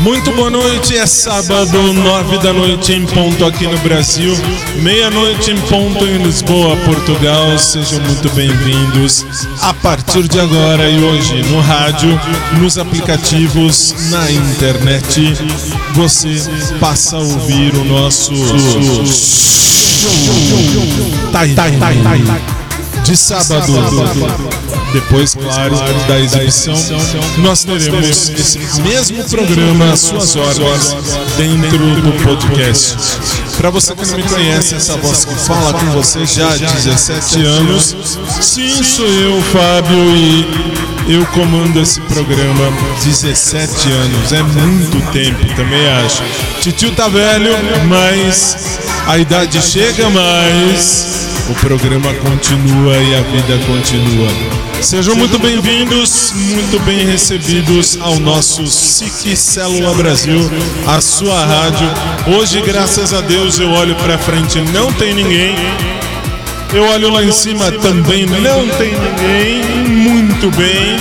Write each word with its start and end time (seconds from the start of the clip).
Muito 0.00 0.32
boa 0.32 0.48
noite, 0.48 0.96
é 0.96 1.06
sábado, 1.06 1.92
nove 1.92 2.38
da 2.38 2.54
noite 2.54 2.94
em 2.94 3.04
ponto 3.04 3.44
aqui 3.44 3.66
no 3.66 3.76
Brasil, 3.80 4.32
meia-noite 4.76 5.50
em 5.50 5.60
ponto 5.60 6.06
em 6.06 6.22
Lisboa, 6.22 6.74
Portugal. 6.86 7.58
Sejam 7.58 8.00
muito 8.00 8.30
bem-vindos 8.30 9.26
a 9.60 9.74
partir 9.74 10.26
de 10.26 10.40
agora 10.40 10.88
e 10.88 10.98
hoje 11.04 11.42
no 11.50 11.60
rádio, 11.60 12.18
nos 12.58 12.78
aplicativos, 12.78 13.94
na 14.10 14.30
internet. 14.32 15.34
Você 15.92 16.34
passa 16.80 17.16
a 17.16 17.20
ouvir 17.20 17.74
o 17.74 17.84
nosso. 17.84 18.32
De 23.04 23.16
sábado 23.16 23.72
depois, 24.92 25.34
claro, 25.34 25.76
da 26.08 26.20
exibição, 26.20 26.74
nós 27.38 27.64
teremos 27.64 28.28
esse 28.28 28.58
mesmo 28.82 29.22
programa 29.24 29.92
às 29.92 30.00
suas 30.00 30.36
horas 30.36 30.96
dentro 31.36 31.78
do 31.78 32.12
podcast. 32.24 32.96
Para 33.56 33.70
você 33.70 33.94
que 33.94 34.06
não 34.06 34.16
me 34.16 34.22
conhece, 34.24 34.74
essa 34.74 34.96
voz 34.96 35.24
que 35.24 35.34
fala 35.34 35.72
com 35.74 35.86
você 35.92 36.26
já 36.26 36.48
há 36.48 36.56
17 36.56 37.44
anos, 37.44 38.18
sim, 38.40 38.82
sou 38.82 39.06
eu, 39.06 39.40
Fábio, 39.42 40.16
e 40.16 40.99
eu 41.12 41.26
comando 41.26 41.80
esse 41.80 42.00
programa 42.02 42.70
17 43.04 43.90
anos. 43.90 44.32
É 44.32 44.42
muito 44.44 45.12
tempo, 45.12 45.44
também 45.56 45.88
acho. 46.04 46.22
Titio 46.60 46.92
tá 46.92 47.08
velho, 47.08 47.50
mas 47.88 48.78
a 49.08 49.18
idade 49.18 49.60
chega, 49.60 50.08
mas 50.08 51.28
o 51.50 51.54
programa 51.54 52.14
continua 52.14 52.96
e 52.96 53.16
a 53.16 53.22
vida 53.22 53.58
continua. 53.66 54.28
Sejam 54.80 55.16
muito 55.16 55.36
bem-vindos, 55.40 56.32
muito 56.32 56.78
bem 56.84 57.04
recebidos 57.04 57.98
ao 58.00 58.20
nosso 58.20 58.64
SIC 58.68 59.36
Célula 59.36 59.92
Brasil, 59.94 60.38
a 60.86 61.00
sua 61.00 61.44
rádio. 61.44 61.88
Hoje, 62.38 62.62
graças 62.62 63.12
a 63.12 63.20
Deus, 63.20 63.58
eu 63.58 63.70
olho 63.72 63.96
para 63.96 64.16
frente, 64.16 64.60
não 64.72 64.92
tem 64.92 65.12
ninguém. 65.12 65.56
Eu 66.72 66.84
olho 66.84 67.10
lá 67.10 67.24
em 67.24 67.32
cima, 67.32 67.72
também 67.72 68.26
não 68.26 68.68
tem 68.78 68.92
ninguém. 68.92 69.80
Muito 69.88 70.19
bem. 70.48 70.96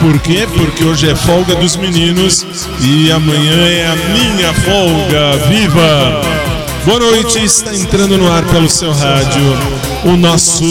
Por 0.00 0.18
quê? 0.20 0.46
Porque 0.54 0.84
hoje 0.84 1.10
é 1.10 1.16
folga 1.16 1.54
dos 1.56 1.76
meninos 1.76 2.46
e 2.80 3.10
amanhã 3.10 3.66
é 3.66 3.86
a 3.88 3.96
minha 3.96 4.54
folga. 4.54 5.36
Viva! 5.48 6.22
Boa 6.86 7.00
noite, 7.00 7.44
está 7.44 7.74
entrando 7.74 8.16
no 8.16 8.32
ar 8.32 8.44
pelo 8.44 8.68
seu 8.70 8.92
rádio 8.92 9.42
o 10.04 10.16
nosso 10.16 10.64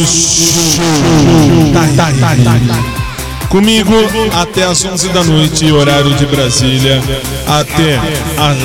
Comigo 3.49 3.93
até 4.33 4.63
às 4.63 4.83
11 4.83 5.09
da 5.09 5.23
noite, 5.23 5.71
horário 5.71 6.13
de 6.15 6.25
Brasília, 6.25 7.01
até 7.45 7.99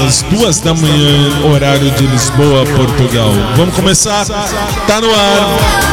às 0.07 0.23
2 0.23 0.61
da 0.61 0.75
manhã, 0.75 1.45
horário 1.45 1.91
de 1.91 2.07
Lisboa, 2.07 2.65
Portugal. 2.65 3.33
Vamos 3.57 3.75
começar? 3.75 4.25
Tá 4.87 5.01
no 5.01 5.11
ar. 5.13 5.93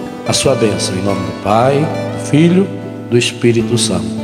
a 0.31 0.33
sua 0.33 0.55
bênção, 0.55 0.95
em 0.95 1.01
nome 1.01 1.25
do 1.25 1.43
Pai, 1.43 1.77
do 1.77 2.25
Filho, 2.25 2.65
do 3.09 3.17
Espírito 3.17 3.77
Santo. 3.77 4.21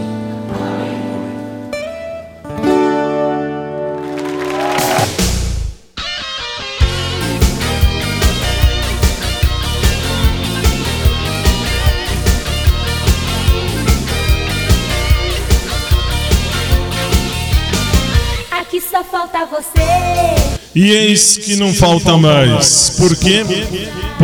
E 20.74 20.92
eis 20.92 21.38
que 21.38 21.58
não 21.58 21.74
falta 21.74 22.16
mais. 22.16 22.92
Por 22.92 23.14
quê? 23.18 23.44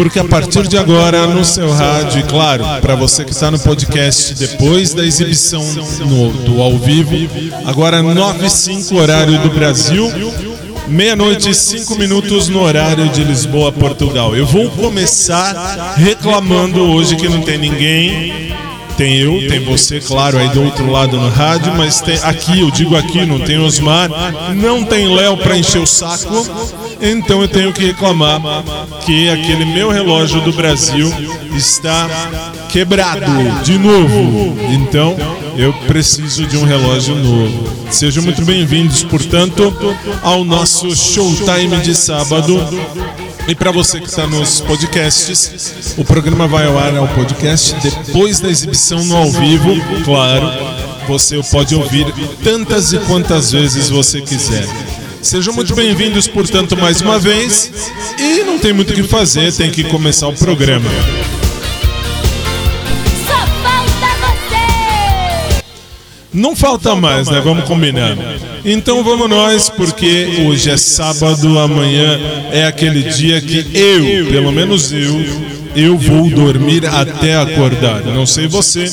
Porque 0.04 0.20
a 0.20 0.26
partir 0.26 0.68
de 0.68 0.78
agora, 0.78 1.26
no 1.28 1.46
seu 1.46 1.72
rádio, 1.72 2.20
e 2.20 2.24
claro, 2.24 2.62
para 2.82 2.94
você 2.94 3.24
que 3.24 3.32
está 3.32 3.50
no 3.50 3.58
podcast 3.58 4.34
depois 4.34 4.94
da 4.94 5.06
exibição 5.06 5.64
no, 6.06 6.30
do 6.44 6.62
ao 6.62 6.78
vivo, 6.78 7.16
agora 7.64 8.04
9 8.04 8.46
e 8.46 8.50
5 8.50 8.96
horário 8.98 9.40
do 9.40 9.50
Brasil, 9.52 10.12
meia-noite 10.90 11.52
e 11.52 11.56
5 11.56 11.96
minutos 11.96 12.50
no 12.50 12.64
horário 12.64 13.08
de 13.08 13.24
Lisboa, 13.24 13.72
Portugal. 13.72 14.36
Eu 14.36 14.46
vou 14.46 14.70
começar 14.72 15.94
reclamando 15.96 16.82
hoje 16.82 17.16
que 17.16 17.30
não 17.30 17.42
tem 17.42 17.58
ninguém. 17.58 18.54
Tem 18.98 19.18
eu, 19.18 19.48
tem 19.48 19.64
você, 19.64 20.00
claro, 20.00 20.38
aí 20.38 20.50
do 20.50 20.64
outro 20.64 20.86
lado 20.92 21.18
no 21.18 21.30
rádio, 21.30 21.74
mas 21.76 22.00
tem 22.02 22.20
aqui, 22.22 22.60
eu 22.60 22.70
digo 22.70 22.96
aqui, 22.96 23.26
não 23.26 23.40
tem 23.40 23.58
Osmar, 23.58 24.10
não 24.54 24.84
tem 24.84 25.08
Léo 25.08 25.38
para 25.38 25.58
encher 25.58 25.82
o 25.82 25.88
saco, 25.88 26.46
então 27.04 27.42
eu 27.42 27.48
tenho 27.50 27.74
que 27.74 27.84
reclamar 27.84 28.42
que 29.06 29.30
aquele 29.30 29.66
meu 29.66 29.92
relógio 29.92 30.40
do 30.40 30.54
Brasil 30.54 31.12
está 31.54 32.08
quebrado 32.70 33.62
de 33.62 33.78
novo. 33.78 34.58
Então 34.72 35.16
eu 35.58 35.74
preciso 35.86 36.46
de 36.46 36.56
um 36.58 36.64
relógio 36.64 37.14
novo. 37.16 37.68
Sejam 37.92 38.24
muito 38.24 38.44
bem-vindos, 38.46 39.04
portanto, 39.04 39.76
ao 40.22 40.46
nosso 40.46 40.96
showtime 40.96 41.78
de 41.82 41.94
sábado 41.94 42.58
e 43.50 43.54
para 43.54 43.72
você 43.72 44.00
que 44.00 44.08
está 44.08 44.26
nos 44.26 44.62
podcasts, 44.62 45.94
o 45.98 46.06
programa 46.06 46.48
vai 46.48 46.66
ao 46.66 46.80
ar 46.80 46.96
ao 46.96 47.08
podcast 47.10 47.76
depois 47.84 48.40
da 48.40 48.48
exibição 48.50 49.04
no 49.04 49.18
ao 49.18 49.30
vivo, 49.30 49.76
claro. 50.06 50.50
Você 51.10 51.42
pode 51.52 51.76
ouvir 51.76 52.06
tantas 52.42 52.94
e 52.94 52.98
quantas 53.00 53.52
vezes 53.52 53.90
você 53.90 54.22
quiser. 54.22 54.66
Sejam 55.24 55.54
muito 55.54 55.74
bem-vindos, 55.74 56.28
portanto, 56.28 56.76
mais 56.76 57.00
uma 57.00 57.18
vez. 57.18 57.72
E 58.20 58.44
não 58.44 58.60
tem 58.60 58.74
muito 58.74 58.92
o 58.92 58.94
que 58.94 59.04
fazer, 59.04 59.54
tem 59.54 59.72
que 59.72 59.86
começar 59.86 60.28
o 60.28 60.34
programa. 60.34 60.90
Não 66.34 66.54
falta 66.58 66.94
mais, 66.94 67.30
né? 67.30 67.40
Vamos 67.40 67.64
combinar. 67.64 68.18
Então 68.66 69.02
vamos 69.02 69.30
nós, 69.30 69.70
porque 69.70 70.44
hoje 70.46 70.70
é 70.70 70.76
sábado, 70.76 71.58
amanhã 71.58 72.20
é 72.52 72.66
aquele 72.66 73.04
dia 73.04 73.40
que 73.40 73.66
eu, 73.74 74.28
pelo 74.30 74.52
menos 74.52 74.92
eu, 74.92 75.24
eu 75.74 75.98
vou 75.98 76.30
dormir 76.30 76.86
até 76.86 77.38
acordar. 77.38 78.02
Não 78.04 78.26
sei 78.26 78.48
você, 78.48 78.86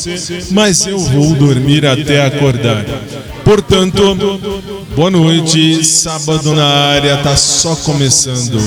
mas 0.52 0.86
eu 0.86 0.98
vou 0.98 1.34
dormir 1.34 1.84
até 1.84 2.24
acordar. 2.24 2.84
Portanto, 3.50 4.16
boa 4.94 5.10
noite, 5.10 5.82
sábado 5.82 6.54
na 6.54 6.64
área, 6.64 7.16
tá 7.16 7.36
só 7.36 7.74
começando. 7.74 8.60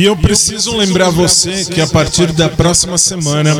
E 0.00 0.04
eu 0.06 0.16
preciso 0.16 0.78
lembrar 0.78 1.10
você 1.10 1.62
que 1.66 1.78
a 1.78 1.86
partir 1.86 2.32
da 2.32 2.48
próxima 2.48 2.96
semana, 2.96 3.54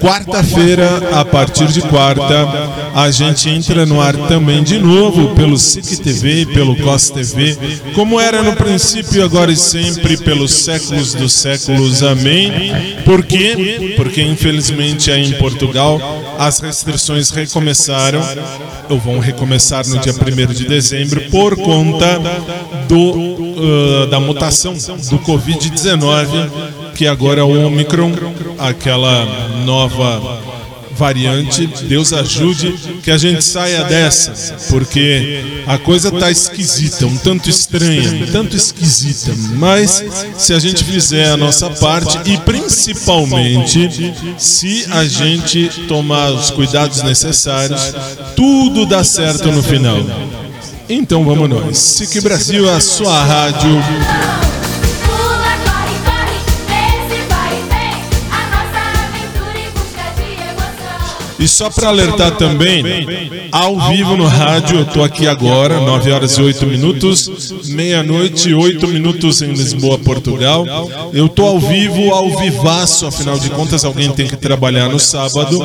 quarta-feira, 0.00 1.10
a 1.12 1.26
partir 1.26 1.66
de 1.66 1.82
quarta, 1.82 2.48
a 2.94 3.10
gente 3.10 3.50
entra 3.50 3.84
no 3.84 4.00
ar 4.00 4.16
também 4.26 4.62
de 4.62 4.78
novo 4.78 5.34
pelo 5.34 5.58
SIC 5.58 5.98
TV 5.98 6.40
e 6.40 6.46
pelo 6.46 6.74
COS 6.74 7.10
TV, 7.10 7.58
como 7.92 8.18
era 8.18 8.42
no 8.42 8.56
princípio, 8.56 9.22
agora 9.22 9.52
e 9.52 9.56
sempre, 9.56 10.16
pelos 10.16 10.54
séculos 10.54 11.12
dos 11.12 11.34
séculos. 11.34 12.02
Amém. 12.02 12.72
Por 13.04 13.22
quê? 13.22 13.92
Porque 13.94 14.22
infelizmente 14.22 15.10
aí 15.10 15.26
em 15.26 15.32
Portugal 15.32 16.00
as 16.38 16.60
restrições 16.60 17.30
recomeçaram, 17.30 18.20
ou 18.88 18.98
vão 18.98 19.18
recomeçar 19.18 19.86
no 19.86 19.98
dia 19.98 20.12
1 20.12 20.52
de 20.52 20.66
dezembro, 20.66 21.20
por 21.30 21.56
conta 21.56 22.20
do 22.88 23.44
uh, 23.54 24.06
da 24.08 24.20
mutação 24.20 24.74
do 24.74 25.18
Covid-19, 25.20 26.50
que 26.94 27.06
agora 27.06 27.40
é 27.40 27.44
o 27.44 27.66
Omicron, 27.66 28.12
aquela 28.58 29.24
nova 29.64 30.53
variante. 30.96 31.66
Deus 31.88 32.12
ajude 32.12 32.74
que 33.02 33.10
a 33.10 33.18
gente 33.18 33.42
saia 33.42 33.84
dessa, 33.84 34.56
porque 34.70 35.42
a 35.66 35.78
coisa 35.78 36.10
tá 36.10 36.30
esquisita, 36.30 37.06
um 37.06 37.16
tanto 37.16 37.48
estranha, 37.48 38.24
um 38.24 38.32
tanto 38.32 38.56
esquisita. 38.56 39.34
Mas 39.56 40.04
se 40.36 40.52
a 40.52 40.58
gente 40.58 40.84
fizer 40.84 41.30
a 41.30 41.36
nossa 41.36 41.70
parte 41.70 42.18
e 42.24 42.38
principalmente 42.38 44.14
se 44.38 44.86
a 44.90 45.04
gente 45.04 45.68
tomar 45.86 46.30
os 46.30 46.50
cuidados 46.50 47.02
necessários, 47.02 47.94
tudo 48.36 48.86
dá 48.86 49.02
certo 49.04 49.50
no 49.50 49.62
final. 49.62 49.98
Então 50.88 51.24
vamos 51.24 51.48
nós. 51.48 51.78
SIC 51.78 52.20
Brasil, 52.20 52.70
a 52.70 52.80
sua 52.80 53.24
rádio. 53.24 54.43
E 61.38 61.48
só 61.48 61.68
para 61.68 61.88
alertar 61.88 62.36
também, 62.36 62.84
ao 63.50 63.88
vivo 63.88 64.16
no 64.16 64.26
rádio, 64.26 64.78
eu 64.78 64.82
estou 64.82 65.02
aqui 65.02 65.26
agora, 65.26 65.80
9 65.80 66.12
horas 66.12 66.38
e 66.38 66.42
8 66.42 66.66
minutos, 66.66 67.52
meia-noite 67.66 68.50
e 68.50 68.54
8 68.54 68.86
minutos 68.88 69.42
em 69.42 69.52
Lisboa, 69.52 69.98
Portugal. 69.98 70.64
Eu 71.12 71.26
estou 71.26 71.48
ao 71.48 71.58
vivo, 71.58 72.12
ao 72.12 72.38
vivaço, 72.38 73.06
afinal 73.06 73.38
de 73.38 73.50
contas 73.50 73.84
alguém 73.84 74.10
tem 74.12 74.26
que 74.26 74.36
trabalhar 74.36 74.88
no 74.88 75.00
sábado. 75.00 75.60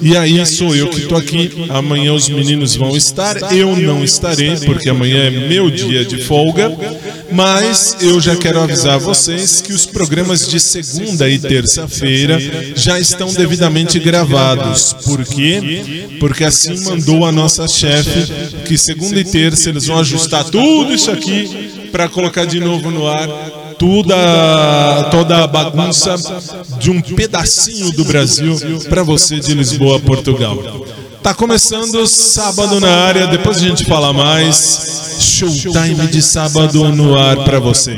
E 0.00 0.16
aí 0.16 0.44
sou 0.46 0.74
eu 0.74 0.88
que 0.88 1.00
estou 1.00 1.18
aqui. 1.18 1.66
Amanhã 1.68 2.12
os 2.12 2.28
meninos 2.28 2.74
vão 2.74 2.96
estar, 2.96 3.36
eu 3.52 3.76
não 3.76 4.02
estarei, 4.02 4.56
porque 4.56 4.88
amanhã 4.88 5.24
é 5.24 5.30
meu 5.30 5.70
dia 5.70 6.04
de 6.04 6.22
folga. 6.24 6.72
Mas 7.32 7.96
eu 8.00 8.20
já 8.20 8.36
quero 8.36 8.60
avisar 8.60 8.98
vocês 8.98 9.60
que 9.60 9.72
os 9.72 9.86
programas 9.86 10.46
de 10.46 10.60
segunda 10.60 11.28
e 11.28 11.38
terça-feira 11.38 12.38
já 12.74 12.98
estão 12.98 13.32
devidamente 13.32 13.98
gravados 13.98 14.92
por 15.04 15.24
quê? 15.24 16.08
Porque 16.20 16.44
assim 16.44 16.78
mandou 16.84 17.24
a 17.24 17.32
nossa 17.32 17.66
chefe 17.66 18.32
que 18.66 18.76
segunda 18.76 19.18
e 19.18 19.24
terça 19.24 19.70
eles 19.70 19.86
vão 19.86 19.98
ajustar 19.98 20.44
tudo 20.44 20.92
isso 20.92 21.10
aqui 21.10 21.88
para 21.90 22.08
colocar 22.08 22.44
de 22.44 22.60
novo 22.60 22.90
no 22.90 23.06
ar 23.06 23.28
toda, 23.78 25.08
toda 25.10 25.44
a 25.44 25.46
bagunça 25.46 26.14
de 26.78 26.90
um 26.90 27.00
pedacinho 27.00 27.90
do 27.92 28.04
Brasil 28.04 28.56
para 28.88 29.02
você 29.02 29.40
de 29.40 29.54
Lisboa, 29.54 29.98
Portugal. 29.98 30.56
Tá 31.22 31.32
começando 31.32 32.04
sábado 32.06 32.80
na 32.80 32.90
área, 32.90 33.28
depois 33.28 33.58
a 33.58 33.60
gente 33.60 33.84
fala 33.84 34.12
mais. 34.12 35.18
Showtime 35.20 36.08
de 36.08 36.20
sábado 36.20 36.90
no 36.92 37.16
ar 37.16 37.44
para 37.44 37.60
você. 37.60 37.96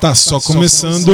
Tá 0.00 0.14
só 0.14 0.40
começando 0.40 1.12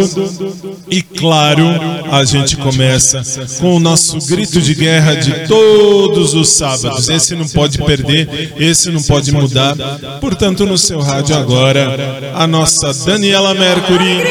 e 0.88 1.02
claro, 1.02 1.66
a 2.12 2.24
gente 2.24 2.56
começa 2.56 3.20
com 3.58 3.74
o 3.74 3.80
nosso 3.80 4.16
grito 4.28 4.60
de 4.60 4.76
guerra 4.76 5.16
de 5.16 5.46
todos 5.48 6.34
os 6.34 6.50
sábados. 6.50 7.08
Esse 7.08 7.34
não 7.34 7.48
pode 7.48 7.78
perder, 7.78 8.54
esse 8.56 8.90
não 8.90 9.02
pode 9.02 9.32
mudar. 9.32 9.74
Portanto, 10.20 10.64
no 10.64 10.78
seu 10.78 11.00
rádio 11.00 11.36
agora, 11.36 12.32
a 12.32 12.46
nossa 12.46 12.94
Daniela 13.04 13.54
Mercury 13.54 14.22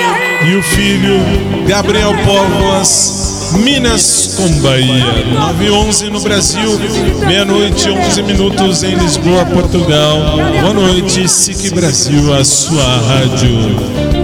e 0.49 0.55
o 0.55 0.63
filho 0.63 1.19
Gabriel 1.67 2.13
Póvoas, 2.23 3.51
Minas 3.61 4.35
com 4.37 4.47
Bahia. 4.61 5.25
9 5.33 5.65
e 5.65 5.69
11 5.69 6.09
no 6.09 6.21
Brasil, 6.21 6.79
meia-noite, 7.27 7.89
11 7.89 8.23
minutos 8.23 8.83
em 8.83 8.95
Lisboa, 8.95 9.45
Portugal. 9.45 10.17
Boa 10.61 10.73
noite, 10.73 11.27
SIC 11.27 11.73
Brasil, 11.73 12.33
a 12.33 12.43
sua 12.45 12.97
rádio. 12.99 14.14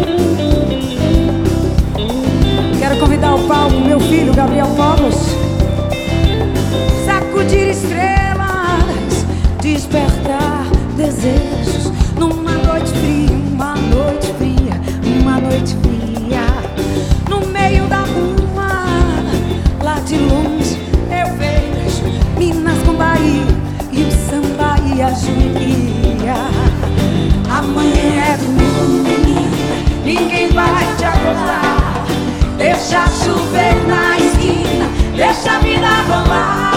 Deixa 32.57 33.07
chover 33.07 33.75
na 33.87 34.17
esquina, 34.17 34.87
deixa 35.15 35.55
a 35.55 35.59
vida 35.59 35.87
rolar. 36.09 36.71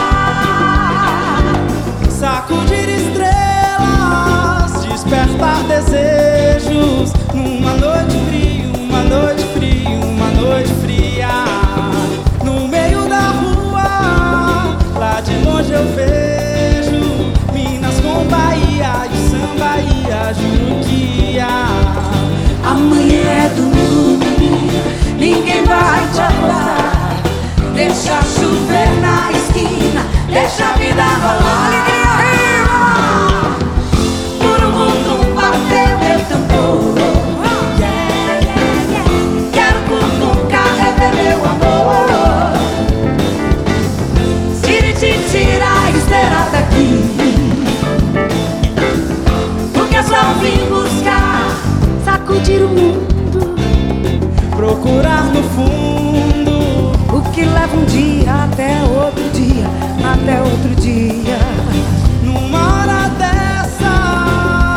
Sacudir 2.09 2.89
estrelas, 2.89 4.73
despertar 4.85 5.63
desejos. 5.65 7.13
Numa 7.35 7.75
noite 7.75 8.17
fria, 8.29 8.67
uma 8.79 9.03
noite 9.03 9.45
fria, 9.55 9.89
uma 9.89 10.31
noite 10.31 10.73
fria. 10.83 11.29
No 12.45 12.69
meio 12.69 13.09
da 13.09 13.29
rua, 13.31 14.79
lá 14.97 15.21
de 15.21 15.37
longe 15.45 15.73
eu 15.73 15.85
vejo 15.95 17.33
Minas 17.53 18.01
com 18.01 18.25
Bahia, 18.27 19.07
e 19.13 19.17
samba 19.29 19.79
e 19.81 20.13
a 20.13 20.33
juruquia 20.33 22.14
Amanhã 22.75 23.23
é 23.23 23.49
domingo, 23.51 24.19
ninguém 25.17 25.65
vai 25.65 26.09
te 26.13 26.21
acordar. 26.21 27.23
Deixa 27.73 28.21
chover 28.23 28.91
na 29.01 29.31
esquina, 29.31 30.05
deixa 30.29 30.65
a 30.65 30.73
vida 30.73 31.03
rolar. 31.03 31.94
Procurar 54.85 55.25
no 55.33 55.43
fundo 55.45 56.93
O 57.11 57.23
que 57.33 57.43
leva 57.43 57.75
um 57.75 57.87
dia 57.87 58.45
até 58.45 58.83
outro 58.83 59.31
dia, 59.31 59.67
até 60.13 60.43
outro 60.43 60.75
dia. 60.79 61.39
Numa 62.23 62.83
hora 62.83 63.09
dessa 63.17 63.95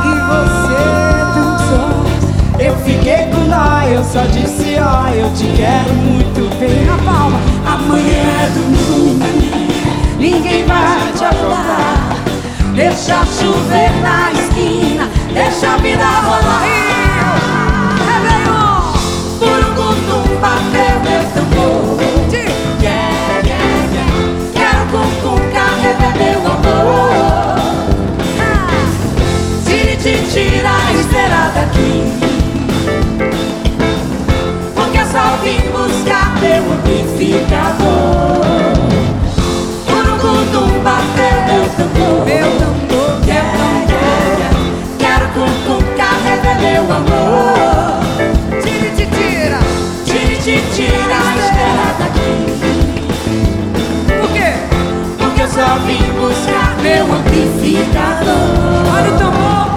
E 0.06 0.14
você 0.30 0.80
dançou. 1.36 2.06
Eu 2.58 2.74
fiquei 2.86 3.26
com 3.26 3.50
dó, 3.50 3.82
eu 3.86 4.02
só 4.02 4.22
disse 4.28 4.78
ó, 4.80 5.10
eu 5.10 5.30
te 5.34 5.46
quero 5.58 5.94
muito 5.94 6.58
bem 6.58 6.86
na 6.86 6.98
palma, 7.00 7.42
amanhã 7.66 8.24
é 8.44 8.50
domingo. 8.54 9.26
Ninguém 10.18 10.66
vai 10.66 11.12
te 11.18 11.26
acordar. 11.26 12.16
Deixa 12.74 13.26
chover 13.26 13.92
na 14.02 14.32
esquina, 14.32 15.10
deixa 15.34 15.74
a 15.74 15.78
vida 15.78 16.06
rolar. 16.06 17.07
Meu 46.59 46.91
amor. 46.91 48.00
Tire, 48.62 48.89
te 48.95 49.05
tira. 49.05 49.59
Tire, 50.05 50.36
te 50.38 50.62
tira 50.75 52.07
só 55.58 55.80
vim 55.88 56.04
buscar 56.20 56.78
meu 56.84 57.12
amplificador. 57.12 58.36
Olha 58.96 59.12
o 59.12 59.18
tambor. 59.18 59.76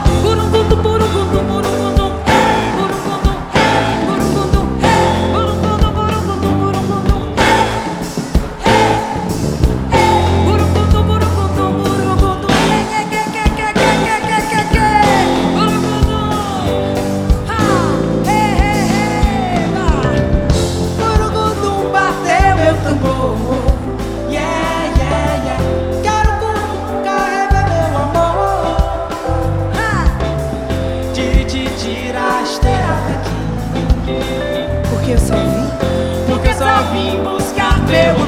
Porque 35.10 35.22
eu 35.22 35.26
só 35.26 35.34
vim, 35.34 35.68
porque 36.28 36.48
eu 36.50 36.54
só 36.54 36.82
vim 36.92 37.20
buscar 37.24 37.80
teu 37.86 38.19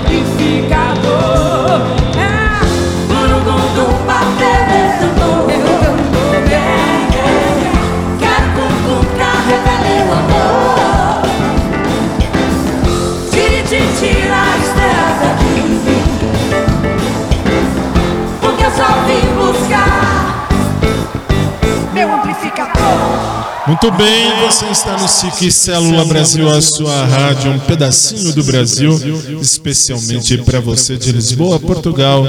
Muito 23.82 23.96
bem, 23.96 24.30
você 24.42 24.66
está 24.66 24.96
no 24.96 25.08
SIC 25.08 25.50
Célula 25.50 26.04
Brasil, 26.04 26.48
a 26.48 26.62
sua 26.62 27.04
rádio, 27.04 27.50
um 27.50 27.58
pedacinho 27.58 28.32
do 28.32 28.44
Brasil, 28.44 28.96
especialmente 29.40 30.38
para 30.38 30.60
você 30.60 30.96
de 30.96 31.10
Lisboa, 31.10 31.58
Portugal. 31.58 32.24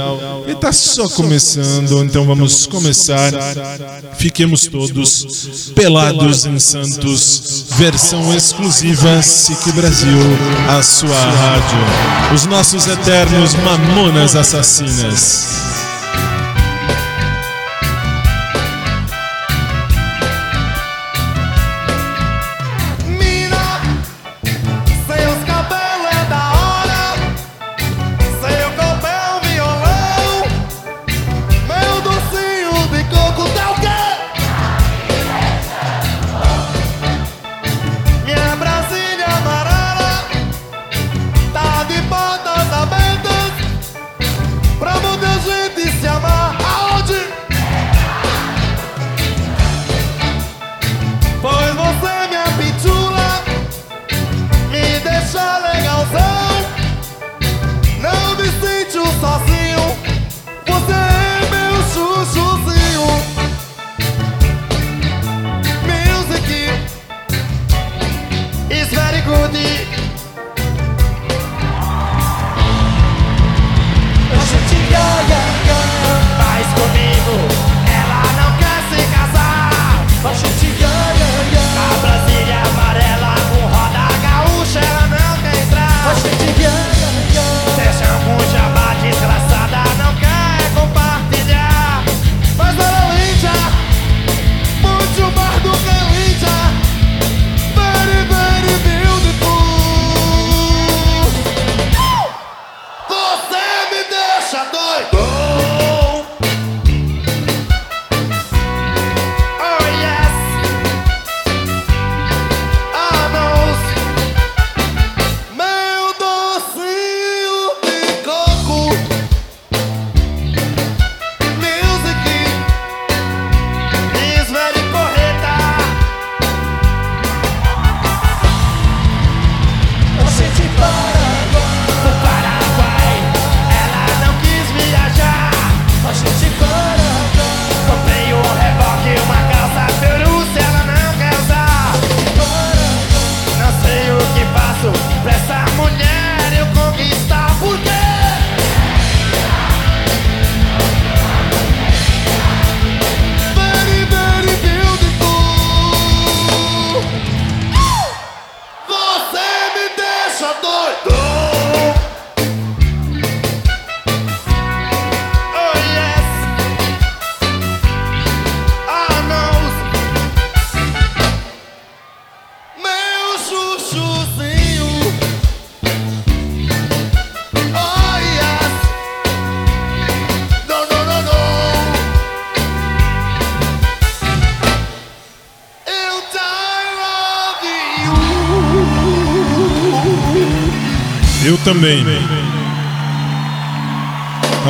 E 0.48 0.50
está 0.50 0.72
só 0.72 1.08
começando, 1.08 2.02
então 2.02 2.24
vamos 2.24 2.66
começar. 2.66 3.32
Fiquemos 4.18 4.66
todos 4.66 5.70
pelados 5.76 6.44
em 6.44 6.58
Santos, 6.58 7.66
versão 7.76 8.34
exclusiva 8.34 9.22
SIC 9.22 9.70
Brasil, 9.74 10.18
a 10.68 10.82
sua 10.82 11.16
rádio. 11.16 12.34
Os 12.34 12.46
nossos 12.46 12.88
eternos 12.88 13.54
mamonas 13.54 14.34
assassinas. 14.34 15.73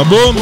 Acabou? 0.04 0.34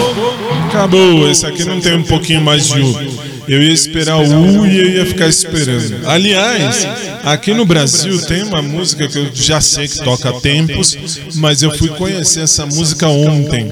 Acabou. 0.69 1.31
Esse 1.31 1.47
aqui 1.47 1.65
não 1.65 1.81
tem 1.81 1.95
um 1.95 2.03
pouquinho 2.03 2.41
mais 2.41 2.67
de 2.67 2.81
U. 2.81 2.99
Eu 3.47 3.63
ia 3.63 3.73
esperar 3.73 4.19
o 4.19 4.23
U 4.23 4.67
e 4.67 4.79
eu 4.79 4.89
ia 4.91 5.07
ficar 5.07 5.29
esperando. 5.29 6.07
Aliás, 6.07 6.87
aqui 7.25 7.55
no 7.55 7.65
Brasil 7.65 8.21
tem 8.23 8.43
uma 8.43 8.61
música 8.61 9.07
que 9.07 9.19
eu 9.19 9.29
já 9.33 9.61
sei 9.61 9.87
que 9.87 10.03
toca 10.03 10.31
há 10.31 10.41
tempos, 10.41 10.97
mas 11.37 11.63
eu 11.63 11.71
fui 11.77 11.89
conhecer 11.89 12.41
essa 12.41 12.67
música 12.67 13.07
ontem. 13.07 13.71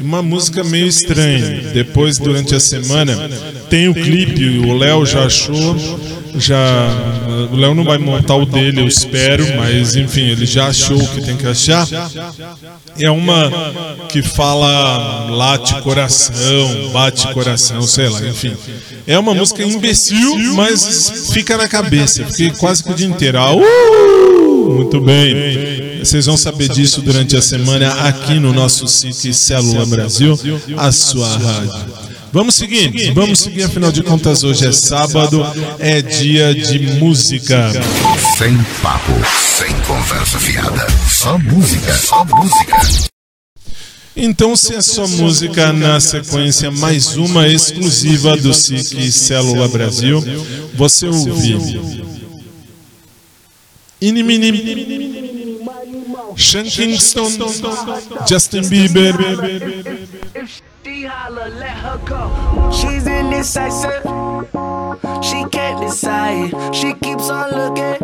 Uma 0.00 0.22
música 0.22 0.64
meio 0.64 0.86
estranha. 0.86 1.70
Depois, 1.72 2.18
durante 2.18 2.54
a 2.54 2.60
semana, 2.60 3.28
tem 3.68 3.88
o 3.88 3.94
clipe, 3.94 4.58
o 4.58 4.76
Léo 4.76 5.06
já 5.06 5.24
achou. 5.26 5.76
Já. 6.36 6.88
O 7.52 7.56
Léo 7.56 7.74
não 7.74 7.84
vai 7.84 7.98
montar 7.98 8.36
o 8.36 8.46
dele, 8.46 8.80
eu 8.80 8.86
espero, 8.86 9.44
mas 9.56 9.96
enfim, 9.96 10.28
ele 10.28 10.46
já 10.46 10.68
achou 10.68 10.96
o 10.96 11.08
que 11.08 11.20
tem 11.22 11.36
que 11.36 11.46
achar. 11.46 11.86
É 12.98 13.10
uma 13.10 13.50
que 14.08 14.22
fala 14.22 15.30
late 15.30 15.80
coração, 15.82 16.90
bate 16.92 17.26
coração, 17.32 17.82
sei 17.82 18.08
lá, 18.08 18.20
enfim. 18.26 18.56
É 19.06 19.18
uma 19.18 19.34
música 19.34 19.62
imbecil, 19.62 20.54
mas 20.54 21.30
fica 21.32 21.56
na 21.56 21.68
cabeça, 21.68 22.24
fiquei 22.26 22.50
quase 22.50 22.82
que 22.82 22.90
o 22.90 22.94
dia 22.94 23.06
inteiro. 23.06 23.38
Ah, 23.38 23.54
uh! 23.54 24.74
Muito 24.74 25.00
bem. 25.00 25.98
Vocês 25.98 26.26
vão 26.26 26.36
saber 26.36 26.68
disso 26.68 27.02
durante 27.02 27.36
a 27.36 27.42
semana 27.42 27.92
aqui 28.04 28.38
no 28.38 28.52
nosso 28.52 28.86
site 28.86 29.34
Célula 29.34 29.84
Brasil, 29.86 30.38
a 30.76 30.92
sua 30.92 31.28
rádio. 31.36 32.09
Vamos 32.32 32.54
seguir, 32.54 33.12
vamos 33.12 33.40
seguir, 33.40 33.64
afinal 33.64 33.90
de 33.90 34.04
contas, 34.04 34.44
hoje 34.44 34.68
é 34.68 34.72
sábado, 34.72 35.44
é 35.80 36.00
dia 36.00 36.54
de 36.54 36.78
música. 36.78 37.72
Sem 38.38 38.56
papo, 38.80 39.12
sem 39.58 39.74
conversa 39.80 40.38
fiada. 40.38 40.86
Só 41.08 41.36
música, 41.38 41.92
só 41.92 42.24
música. 42.24 43.10
Então, 44.16 44.54
se 44.54 44.76
é 44.76 44.80
só 44.80 45.08
música, 45.08 45.72
na 45.72 45.98
sequência, 45.98 46.70
mais 46.70 47.16
uma 47.16 47.48
exclusiva 47.48 48.36
do 48.36 48.54
SIC 48.54 49.10
Célula 49.10 49.66
Brasil, 49.66 50.22
você 50.74 51.08
ouve. 51.08 51.58
Inimini, 54.00 55.58
Sean 56.36 56.64
Kingston, 56.64 57.28
Justin 58.28 58.62
Bieber. 58.68 59.16
She 60.90 61.04
holla, 61.04 61.46
let 61.48 61.76
her 61.84 61.98
go. 62.04 62.20
She's 62.72 63.06
indecisive. 63.06 64.02
She 65.22 65.44
can't 65.44 65.80
decide. 65.80 66.50
She 66.74 66.94
keeps 66.94 67.30
on 67.30 67.50
looking 67.52 67.98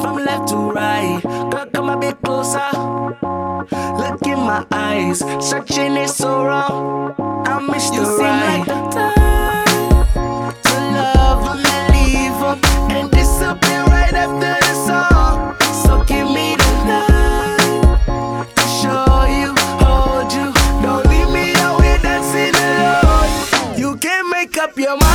from 0.00 0.14
left 0.24 0.46
to 0.50 0.56
right. 0.70 1.20
Girl, 1.50 1.66
come 1.74 1.88
a 1.88 1.96
bit 1.96 2.22
closer. 2.22 2.70
Look 3.98 4.22
in 4.26 4.38
my 4.46 4.64
eyes. 4.70 5.18
Searching 5.40 5.96
is 5.96 6.14
so 6.14 6.44
wrong. 6.44 7.14
I 7.48 7.58
miss 7.58 7.90
You 7.92 8.04
the 8.04 8.16
right 8.22 8.58
like 8.58 8.66
the 8.66 8.80
time 9.00 10.54
to 10.66 10.74
love 11.00 11.42
and 11.50 11.62
leave 11.94 12.42
'em. 12.46 12.58
and 12.96 13.10
disappear 13.10 13.82
right 13.96 14.14
after 14.14 14.54
the 14.66 14.74
song. 14.86 15.56
So 15.82 16.04
give 16.04 16.28
me 16.30 16.54
the 16.54 16.65
up 24.66 24.76
your 24.76 25.05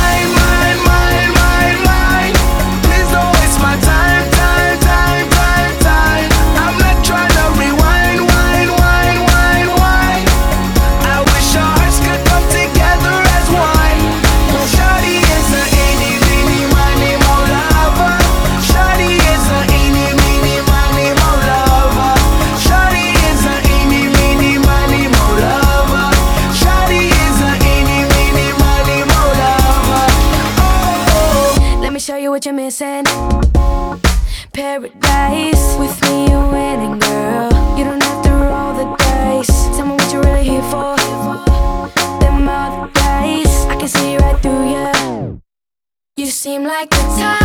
seem 46.42 46.64
like 46.64 46.90
the 46.90 46.96
type 46.96 47.41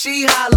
she 0.00 0.24
holla. 0.26 0.49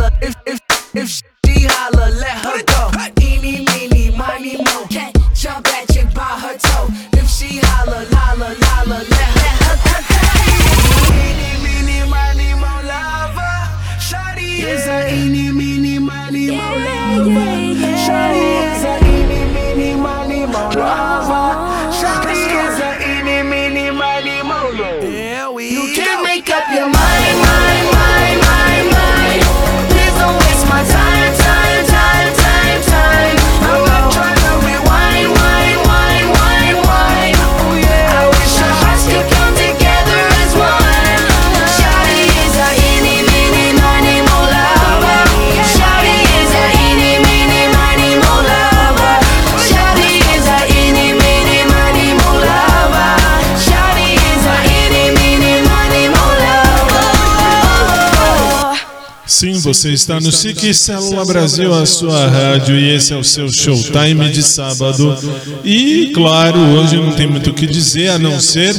Você 59.63 59.93
está 59.93 60.19
no 60.19 60.31
SIC 60.31 60.73
Célula 60.73 61.23
Brasil, 61.23 61.73
a 61.73 61.85
sua 61.85 62.27
rádio, 62.27 62.77
e 62.77 62.93
esse 62.95 63.13
é 63.13 63.15
o 63.15 63.23
seu 63.23 63.49
showtime 63.49 64.29
de 64.29 64.43
sábado. 64.43 65.17
E, 65.63 66.11
claro, 66.13 66.59
hoje 66.59 66.97
não 66.97 67.13
tem 67.13 67.27
muito 67.27 67.49
o 67.49 67.53
que 67.53 67.65
dizer 67.65 68.09
a 68.09 68.19
não 68.19 68.39
ser 68.41 68.75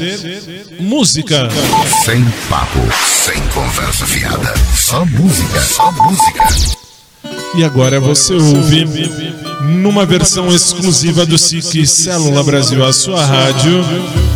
música. 0.78 1.48
Sem 2.04 2.22
papo, 2.50 2.80
sem 3.24 3.40
conversa 3.48 4.06
fiada. 4.06 4.54
Só 4.76 5.04
música, 5.06 5.60
só 5.60 5.90
música. 5.90 6.74
E 7.56 7.64
agora 7.64 7.98
você 7.98 8.34
ouve, 8.34 8.84
numa 9.62 10.04
versão 10.04 10.54
exclusiva 10.54 11.24
do 11.24 11.38
SIC 11.38 11.86
Célula 11.86 12.42
Brasil, 12.42 12.84
a 12.84 12.92
sua 12.92 13.24
rádio, 13.24 13.82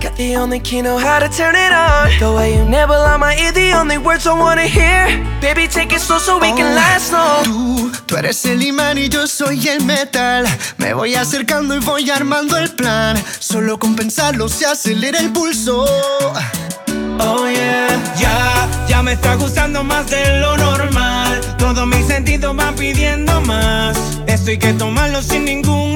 Got 0.00 0.14
the 0.16 0.36
only 0.36 0.60
key, 0.60 0.82
know 0.82 0.98
how 0.98 1.18
to 1.18 1.28
turn 1.28 1.54
it 1.54 1.72
on. 1.72 2.10
The 2.20 2.32
way 2.36 2.54
you 2.54 2.62
on 2.62 3.20
my 3.20 3.34
ear, 3.36 3.52
the 3.52 3.72
only 3.72 3.96
words 3.98 4.26
I 4.26 4.38
wanna 4.38 4.66
hear. 4.66 5.06
Baby, 5.40 5.68
take 5.68 5.92
it 5.92 6.00
slow 6.00 6.18
so 6.18 6.38
we 6.38 6.52
can 6.52 6.74
last 6.74 7.12
long. 7.12 7.44
Tú, 7.44 7.92
tú 8.06 8.16
eres 8.16 8.44
el 8.44 8.62
imán 8.62 8.98
y 8.98 9.08
yo 9.08 9.26
soy 9.26 9.66
el 9.68 9.84
metal. 9.84 10.46
Me 10.76 10.92
voy 10.92 11.14
acercando 11.14 11.74
y 11.74 11.78
voy 11.78 12.10
armando 12.10 12.58
el 12.58 12.70
plan. 12.70 13.16
Solo 13.38 13.78
con 13.78 13.96
pensarlo 13.96 14.48
se 14.48 14.66
acelera 14.66 15.18
el 15.18 15.32
pulso. 15.32 15.86
Oh 17.18 17.48
yeah, 17.48 17.88
ya, 18.18 18.68
ya 18.88 19.02
me 19.02 19.12
está 19.12 19.34
gustando 19.36 19.82
más 19.82 20.10
de 20.10 20.40
lo 20.40 20.56
normal. 20.58 21.40
Todos 21.58 21.86
mis 21.86 22.06
sentidos 22.06 22.54
van 22.54 22.74
pidiendo 22.74 23.40
más. 23.40 23.96
Esto 24.26 24.50
hay 24.50 24.58
que 24.58 24.74
tomarlo 24.74 25.22
sin 25.22 25.46
ningún. 25.46 25.95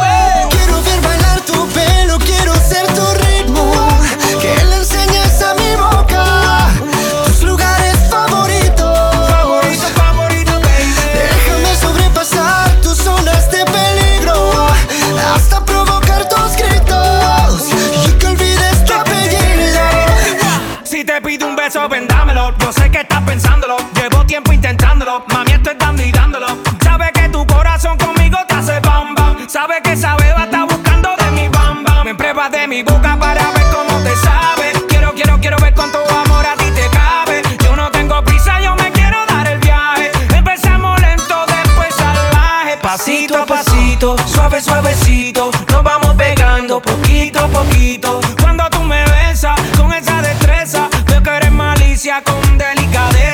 Sabe 29.51 29.81
que 29.81 29.91
esa 29.91 30.15
beba 30.15 30.45
está 30.45 30.63
buscando 30.63 31.09
de 31.17 31.31
mi 31.31 31.49
bamba. 31.49 32.05
Me 32.05 32.15
pruebas 32.15 32.49
de 32.51 32.69
mi 32.69 32.83
boca 32.83 33.17
para 33.19 33.51
ver 33.51 33.65
cómo 33.73 34.01
te 34.01 34.15
sabe. 34.15 34.71
Quiero, 34.87 35.11
quiero, 35.13 35.37
quiero 35.41 35.57
ver 35.57 35.73
cuánto 35.73 35.99
amor 36.09 36.45
a 36.45 36.55
ti 36.55 36.71
te 36.71 36.87
cabe. 36.87 37.41
Yo 37.61 37.75
no 37.75 37.91
tengo 37.91 38.23
prisa, 38.23 38.61
yo 38.61 38.73
me 38.77 38.89
quiero 38.93 39.17
dar 39.27 39.45
el 39.45 39.59
viaje. 39.59 40.09
Empezamos 40.33 41.01
lento, 41.01 41.35
después 41.47 41.93
salvaje. 41.93 42.77
Pasito 42.81 43.39
a 43.39 43.45
pasito, 43.45 44.15
suave, 44.25 44.61
suavecito. 44.61 45.51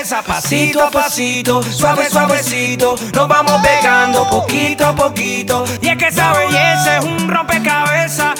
Delicadeza. 0.07 0.23
Pasito 0.23 0.83
a 0.83 0.91
pasito, 0.91 1.63
suave, 1.63 2.09
suavecito. 2.09 2.95
Nos 3.13 3.27
vamos 3.27 3.61
pegando 3.61 4.27
poquito 4.29 4.85
a 4.85 4.95
poquito. 4.95 5.65
Y 5.81 5.89
es 5.89 5.97
que 5.97 6.07
esa 6.07 6.33
belleza 6.33 6.97
es 6.97 7.05
un 7.05 7.27
rompecabezas. 7.27 8.39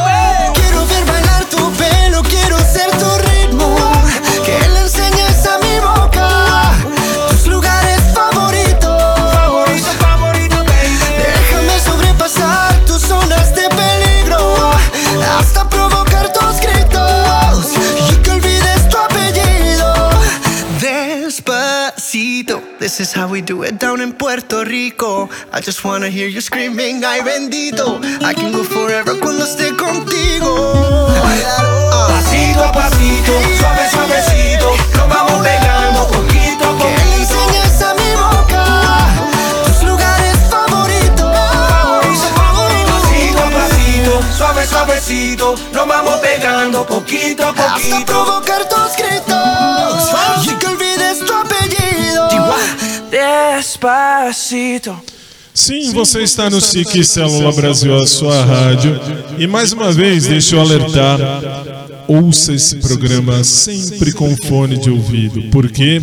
is 23.01 23.13
how 23.13 23.27
we 23.27 23.41
do 23.41 23.63
it 23.63 23.79
down 23.79 23.99
in 24.01 24.13
Puerto 24.13 24.63
Rico. 24.63 25.29
I 25.51 25.59
just 25.61 25.83
wanna 25.83 26.09
hear 26.09 26.27
you 26.27 26.39
screaming, 26.41 27.03
ay 27.03 27.21
bendito. 27.21 27.99
I 28.23 28.33
can 28.33 28.51
go 28.51 28.63
forever 28.63 29.15
cuando 29.19 29.43
esté 29.45 29.75
contigo. 29.75 31.07
Pasito 32.07 32.63
a 32.63 32.71
pasito, 32.71 33.33
suave, 33.57 33.89
suavecito. 33.91 34.69
Nos 34.97 35.07
vamos 35.09 35.41
pegando 35.43 36.07
poquito 36.07 36.63
a 36.63 36.77
Que 36.77 36.83
poquito. 36.83 37.35
enseñes 37.35 37.81
a 37.81 37.93
mi 37.95 38.11
boca 38.15 38.63
tus 39.65 39.83
lugares 39.83 40.37
favoritos. 40.49 41.31
Pasito 42.93 43.39
a 43.41 43.49
pasito, 43.49 44.21
suave, 44.37 44.65
suavecito. 44.67 45.55
Nos 45.73 45.87
vamos 45.87 46.15
pegando 46.19 46.85
poquito 46.85 47.43
a 47.45 47.49
Hasta 47.49 47.73
poquito. 47.73 48.05
provocar 48.05 48.69
tus 48.69 48.95
gritos 48.97 50.45
y 50.45 50.49
que 50.57 50.67
olvides 50.67 51.19
tu 51.25 51.33
apellido. 51.33 51.80
Despacito. 53.61 54.99
Sim, 55.53 55.91
você 55.91 56.23
está 56.23 56.49
no 56.49 56.59
SIC 56.59 57.03
Célula 57.03 57.51
Brasil, 57.51 57.95
a 57.95 58.07
sua 58.07 58.43
rádio. 58.43 58.99
E 59.37 59.45
mais 59.45 59.71
uma 59.71 59.91
vez, 59.91 60.25
deixa 60.25 60.55
eu 60.55 60.61
alertar: 60.61 61.19
ouça 62.07 62.53
esse 62.53 62.77
programa 62.77 63.43
sempre 63.43 64.13
com 64.13 64.35
fone 64.47 64.77
de 64.77 64.89
ouvido. 64.89 65.43
Por 65.51 65.69
quê? 65.69 66.01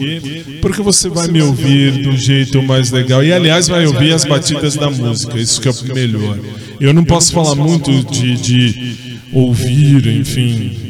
Porque 0.63 0.81
você 0.83 1.09
vai 1.09 1.27
me 1.27 1.43
ouvir 1.43 2.01
do 2.05 2.17
jeito 2.17 2.63
mais 2.63 2.93
legal. 2.93 3.25
E 3.25 3.33
aliás, 3.33 3.67
vai 3.67 3.85
ouvir 3.89 4.13
as 4.13 4.25
batidas 4.25 4.77
da 4.77 4.89
música, 4.89 5.37
isso 5.37 5.61
que 5.61 5.67
é 5.67 5.73
o 5.73 5.95
melhor. 5.95 6.39
Eu 6.81 6.95
não 6.95 7.03
posso 7.03 7.33
falar 7.33 7.57
muito 7.57 7.91
de, 8.05 8.37
de 8.37 9.19
ouvir, 9.33 10.07
enfim, 10.07 10.88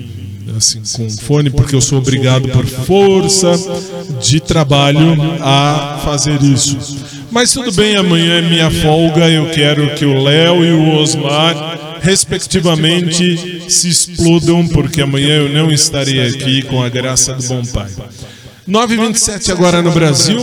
assim, 0.58 0.82
com 0.94 1.08
fone, 1.08 1.50
porque 1.50 1.74
eu 1.74 1.80
sou 1.80 1.98
obrigado 1.98 2.48
por 2.48 2.66
força 2.66 3.52
de 4.20 4.40
trabalho 4.40 5.16
a 5.40 6.00
fazer 6.04 6.42
isso. 6.42 6.76
Mas 7.30 7.52
tudo 7.52 7.72
bem, 7.72 7.96
amanhã 7.96 8.38
é 8.38 8.42
minha 8.42 8.70
folga. 8.70 9.28
Eu 9.28 9.50
quero 9.50 9.94
que 9.94 10.04
o 10.04 10.22
Léo 10.22 10.64
e 10.64 10.72
o 10.72 10.96
Osmar, 10.96 11.98
respectivamente, 12.00 13.70
se 13.70 13.88
explodam, 13.88 14.66
porque 14.68 15.02
amanhã 15.02 15.36
eu 15.36 15.48
não 15.48 15.70
estarei 15.70 16.26
aqui 16.26 16.62
com 16.62 16.82
a 16.82 16.88
graça 16.88 17.34
do 17.34 17.42
bom 17.44 17.64
pai. 17.64 17.90
9h27 18.68 19.50
agora 19.50 19.80
no 19.80 19.92
Brasil, 19.92 20.40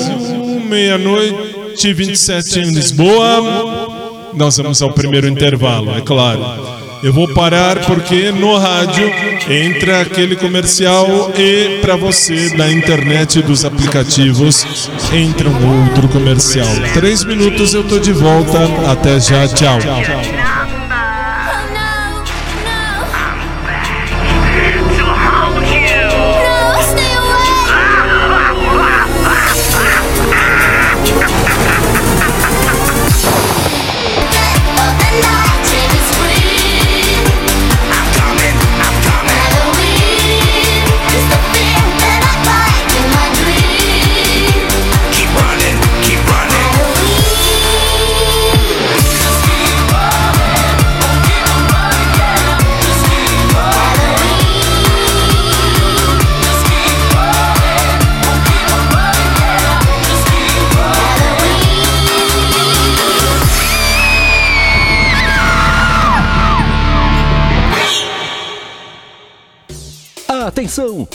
meia-noite 0.67 1.87
e 1.87 1.93
27 1.93 2.59
em 2.59 2.71
Lisboa. 2.71 4.31
Nós 4.33 4.57
vamos 4.57 4.81
ao 4.81 4.91
primeiro 4.91 5.27
intervalo, 5.27 5.95
é 5.95 6.01
claro. 6.01 6.84
Eu 7.03 7.13
vou 7.13 7.27
parar 7.27 7.85
porque 7.85 8.31
no 8.31 8.57
rádio 8.57 9.11
entra 9.49 10.01
aquele 10.01 10.35
comercial 10.35 11.31
e 11.37 11.79
para 11.81 11.95
você 11.95 12.55
da 12.55 12.71
internet 12.71 13.41
dos 13.41 13.63
aplicativos 13.63 14.89
entra 15.13 15.49
um 15.49 15.87
outro 15.87 16.07
comercial. 16.07 16.67
Três 16.93 17.23
minutos 17.23 17.73
eu 17.73 17.83
tô 17.83 17.99
de 17.99 18.11
volta. 18.11 18.59
Até 18.89 19.19
já, 19.19 19.47
tchau. 19.47 19.79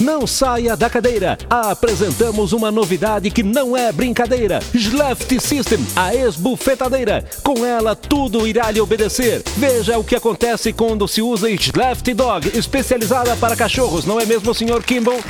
Não 0.00 0.26
saia 0.26 0.76
da 0.76 0.88
cadeira. 0.88 1.38
Apresentamos 1.48 2.52
uma 2.52 2.70
novidade 2.70 3.30
que 3.30 3.42
não 3.42 3.76
é 3.76 3.92
brincadeira. 3.92 4.60
Sleft 4.74 5.38
System, 5.40 5.86
a 5.94 6.14
esbufetadeira. 6.14 7.24
Com 7.42 7.64
ela 7.64 7.94
tudo 7.94 8.46
irá 8.46 8.70
lhe 8.70 8.80
obedecer. 8.80 9.42
Veja 9.56 9.98
o 9.98 10.04
que 10.04 10.16
acontece 10.16 10.72
quando 10.72 11.06
se 11.06 11.20
usa 11.20 11.50
Sleft 11.50 12.14
Dog, 12.14 12.50
especializada 12.56 13.36
para 13.36 13.54
cachorros, 13.54 14.04
não 14.04 14.18
é 14.18 14.24
mesmo, 14.24 14.54
Sr. 14.54 14.82
Kimball? 14.82 15.20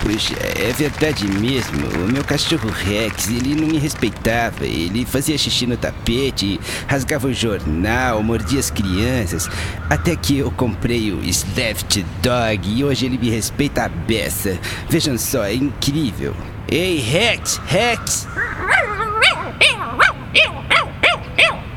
Puxa, 0.00 0.34
é 0.56 0.72
verdade 0.72 1.26
mesmo. 1.26 1.86
O 2.04 2.12
meu 2.12 2.22
cachorro 2.22 2.70
Rex, 2.70 3.28
ele 3.28 3.54
não 3.54 3.66
me 3.66 3.78
respeitava. 3.78 4.64
Ele 4.64 5.04
fazia 5.04 5.36
xixi 5.36 5.66
no 5.66 5.76
tapete, 5.76 6.60
rasgava 6.86 7.26
o 7.26 7.32
jornal, 7.32 8.22
mordia 8.22 8.60
as 8.60 8.70
crianças. 8.70 9.50
Até 9.90 10.14
que 10.14 10.38
eu 10.38 10.50
comprei 10.52 11.12
o 11.12 11.20
Sleft 11.24 12.04
Dog 12.22 12.60
e 12.64 12.84
hoje 12.84 13.06
ele 13.06 13.18
me 13.18 13.28
respeita 13.28 13.90
a 13.98 14.06
beça. 14.06 14.58
Vejam 14.88 15.18
só, 15.18 15.44
é 15.44 15.54
incrível. 15.54 16.34
Ei, 16.70 17.00
Rex, 17.00 17.60
Rex! 17.66 18.28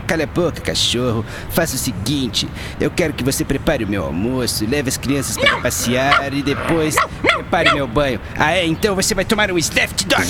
Cala 0.07 0.23
a 0.23 0.27
boca, 0.27 0.59
cachorro. 0.59 1.25
Faça 1.51 1.75
o 1.75 1.79
seguinte: 1.79 2.47
eu 2.79 2.91
quero 2.91 3.13
que 3.13 3.23
você 3.23 3.45
prepare 3.45 3.85
o 3.85 3.87
meu 3.87 4.03
almoço, 4.03 4.65
leve 4.69 4.89
as 4.89 4.97
crianças 4.97 5.37
para 5.37 5.61
passear 5.61 6.33
e 6.33 6.43
depois 6.43 6.95
prepare 7.21 7.73
meu 7.73 7.87
banho. 7.87 8.19
Ah, 8.37 8.51
é? 8.51 8.65
Então 8.65 8.93
você 8.93 9.15
vai 9.15 9.23
tomar 9.23 9.49
um 9.51 9.57
Sleft 9.57 10.05
Dog. 10.05 10.27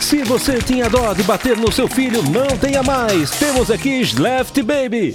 Se 0.00 0.24
você 0.24 0.58
tinha 0.58 0.90
dó 0.90 1.14
de 1.14 1.22
bater 1.22 1.56
no 1.56 1.72
seu 1.72 1.88
filho, 1.88 2.22
não 2.24 2.58
tenha 2.58 2.82
mais. 2.82 3.30
Temos 3.30 3.70
aqui 3.70 4.00
Sleft 4.00 4.62
Baby. 4.62 5.14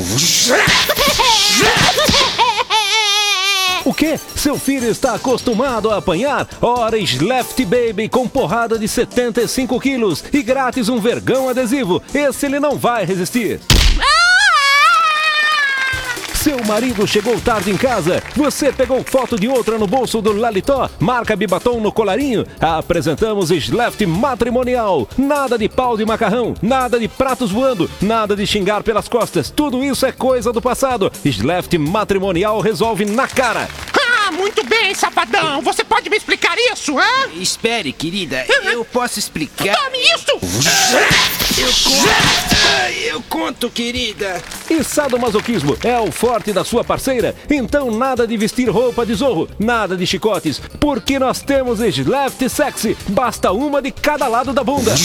O 3.86 3.94
que? 3.94 4.18
Seu 4.36 4.58
filho 4.58 4.90
está 4.90 5.14
acostumado 5.14 5.92
a 5.92 5.98
apanhar? 5.98 6.48
Ora, 6.60 6.98
Sleft 6.98 7.64
Baby 7.66 8.10
com 8.10 8.28
porrada 8.28 8.80
de 8.80 8.88
75 8.88 9.80
quilos 9.80 10.24
e 10.34 10.42
grátis 10.42 10.90
um 10.90 11.00
vergão 11.00 11.48
adesivo. 11.48 12.02
Esse 12.12 12.48
ele 12.48 12.60
não 12.60 12.78
vai 12.78 13.06
resistir. 13.06 13.60
Seu 16.46 16.64
marido 16.64 17.08
chegou 17.08 17.42
tarde 17.42 17.72
em 17.72 17.76
casa. 17.76 18.22
Você 18.36 18.72
pegou 18.72 19.04
foto 19.04 19.36
de 19.36 19.48
outra 19.48 19.80
no 19.80 19.88
bolso 19.88 20.22
do 20.22 20.32
Lalitó. 20.32 20.88
Marca 21.00 21.36
Bibatom 21.36 21.80
no 21.80 21.92
colarinho. 21.92 22.46
Apresentamos 22.62 23.50
Sleft 23.50 24.06
Matrimonial. 24.06 25.10
Nada 25.18 25.58
de 25.58 25.68
pau 25.68 25.98
de 25.98 26.06
macarrão. 26.06 26.54
Nada 26.62 27.00
de 27.00 27.08
pratos 27.08 27.52
voando. 27.52 27.90
Nada 28.00 28.36
de 28.36 28.46
xingar 28.46 28.84
pelas 28.84 29.08
costas. 29.08 29.50
Tudo 29.50 29.84
isso 29.84 30.06
é 30.06 30.12
coisa 30.12 30.54
do 30.54 30.62
passado. 30.62 31.12
Sleft 31.26 31.80
Matrimonial 31.80 32.60
resolve 32.60 33.06
na 33.06 33.28
cara. 33.28 33.68
Ah, 34.28 34.32
muito 34.32 34.66
bem, 34.66 34.96
safadão. 34.96 35.62
Você 35.62 35.84
pode 35.84 36.10
me 36.10 36.18
explicar 36.18 36.56
isso, 36.58 36.98
hã? 36.98 37.30
Espere, 37.36 37.94
querida. 37.94 38.44
Eu 38.64 38.84
posso 38.84 39.20
explicar. 39.20 39.76
Tome 39.78 40.00
isso! 40.00 40.32
Eu 41.56 41.72
conto. 41.84 42.56
Eu 43.04 43.22
conto, 43.30 43.70
querida. 43.70 44.42
E 44.68 44.84
sadomasoquismo 44.84 45.78
é 45.84 46.00
o 46.00 46.12
forte 46.12 46.52
da 46.52 46.66
sua 46.66 46.84
parceira? 46.84 47.36
Então 47.48 47.92
nada 47.92 48.26
de 48.26 48.36
vestir 48.36 48.68
roupa 48.68 49.06
de 49.06 49.14
zorro, 49.14 49.48
nada 49.60 49.96
de 49.96 50.08
chicotes, 50.08 50.60
porque 50.80 51.20
nós 51.20 51.44
temos 51.44 51.80
Sleft 51.80 52.50
Sexy. 52.50 52.98
Basta 53.10 53.52
uma 53.52 53.80
de 53.80 53.92
cada 53.92 54.28
lado 54.28 54.52
da 54.54 54.64
bunda. 54.64 54.96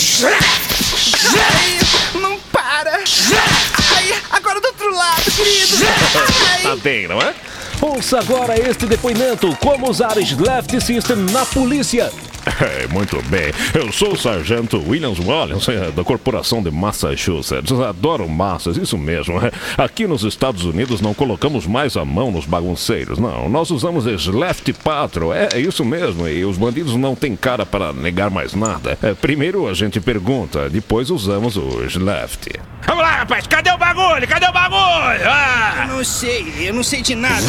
Ai, 1.37 1.79
não 2.19 2.41
para! 2.51 2.93
Ai, 2.97 4.15
agora 4.31 4.61
do 4.63 4.67
outro 4.69 4.95
lado, 4.97 5.31
querido! 5.31 5.77
tá 6.63 6.77
bem, 6.77 7.07
não 7.07 7.21
é? 7.21 7.35
Ouça 7.83 8.19
agora 8.19 8.59
este 8.59 8.85
depoimento: 8.87 9.57
como 9.57 9.89
usar 9.89 10.19
Sleft 10.19 10.79
System 10.81 11.17
na 11.33 11.47
polícia. 11.47 12.13
É, 12.61 12.87
muito 12.89 13.21
bem. 13.29 13.53
Eu 13.75 13.91
sou 13.93 14.13
o 14.13 14.17
sargento 14.17 14.83
Williams 14.87 15.19
Wallace, 15.19 15.71
é, 15.71 15.91
da 15.91 16.05
Corporação 16.05 16.63
de 16.63 16.71
Massachusetts. 16.71 17.73
Adoro 17.81 18.29
massas, 18.29 18.77
isso 18.77 18.99
mesmo. 18.99 19.39
é. 19.45 19.51
Aqui 19.79 20.07
nos 20.07 20.25
Estados 20.25 20.65
Unidos 20.65 21.01
não 21.01 21.15
colocamos 21.15 21.67
mais 21.67 21.97
a 21.97 22.05
mão 22.05 22.31
nos 22.31 22.45
bagunceiros, 22.47 23.19
não. 23.19 23.49
Nós 23.49 23.71
usamos 23.71 24.05
Left 24.27 24.73
Patrol, 24.85 25.33
é, 25.35 25.49
é 25.55 25.61
isso 25.61 25.85
mesmo. 25.85 26.29
E 26.29 26.45
os 26.45 26.59
bandidos 26.59 26.97
não 26.97 27.15
têm 27.15 27.35
cara 27.37 27.65
para 27.65 27.93
negar 27.93 28.31
mais 28.31 28.55
nada. 28.55 28.99
É, 29.03 29.15
primeiro 29.15 29.69
a 29.69 29.75
gente 29.75 30.01
pergunta, 30.01 30.69
depois 30.69 31.11
usamos 31.11 31.57
o 31.57 31.81
Left. 31.99 32.51
Vamos 32.87 33.03
lá, 33.03 33.17
rapaz, 33.17 33.47
cadê 33.47 33.71
o 33.71 33.79
bagulho? 33.79 34.27
Cadê 34.27 34.47
o 34.47 34.53
bagulho? 34.53 34.81
Ah! 35.29 35.87
Eu 35.89 35.97
não 35.97 36.05
sei, 36.05 36.55
eu 36.61 36.75
não 36.75 36.83
sei 36.83 37.03
de 37.03 37.15
nada. 37.15 37.45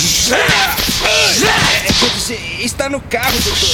É, 2.30 2.64
está 2.64 2.90
no 2.90 3.00
carro, 3.02 3.38
doutor. 3.42 3.70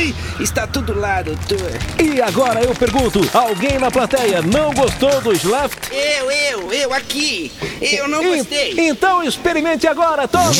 Ai, 0.00 0.14
Está 0.40 0.66
tudo 0.66 0.98
lá, 0.98 1.20
doutor. 1.20 1.70
E 2.02 2.22
agora 2.22 2.62
eu 2.62 2.74
pergunto: 2.74 3.20
alguém 3.34 3.78
na 3.78 3.90
plateia 3.90 4.40
não 4.40 4.72
gostou 4.72 5.20
do 5.20 5.32
Sleft? 5.32 5.76
Eu, 5.92 6.30
eu, 6.30 6.72
eu 6.72 6.94
aqui. 6.94 7.52
Eu 7.82 8.08
não 8.08 8.24
gostei. 8.24 8.74
Então 8.78 9.22
experimente 9.22 9.86
agora, 9.86 10.26
tome! 10.26 10.56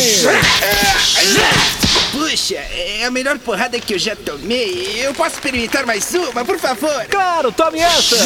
Puxa, 2.13 2.57
é 2.57 3.05
a 3.07 3.11
melhor 3.11 3.39
porrada 3.39 3.81
que 3.81 3.95
eu 3.95 3.99
já 3.99 4.15
tomei. 4.15 5.07
Eu 5.07 5.15
posso 5.15 5.37
experimentar 5.37 5.87
mais 5.87 6.13
uma, 6.13 6.45
por 6.45 6.59
favor? 6.59 7.07
Claro, 7.09 7.51
tome 7.51 7.79
essa! 7.79 8.17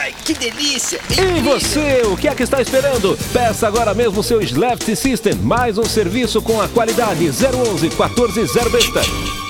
Ai, 0.00 0.14
que 0.24 0.32
delícia! 0.32 1.00
E 1.10 1.40
você, 1.40 2.02
o 2.06 2.16
que 2.16 2.28
é 2.28 2.34
que 2.34 2.44
está 2.44 2.62
esperando? 2.62 3.18
Peça 3.32 3.66
agora 3.66 3.92
mesmo 3.92 4.22
seu 4.22 4.40
Sleft 4.40 4.96
System, 4.96 5.34
mais 5.34 5.76
um 5.76 5.84
serviço 5.84 6.40
com 6.40 6.60
a 6.62 6.68
qualidade 6.68 7.28
011 7.28 7.90
14 7.90 8.40
besta. 8.70 9.47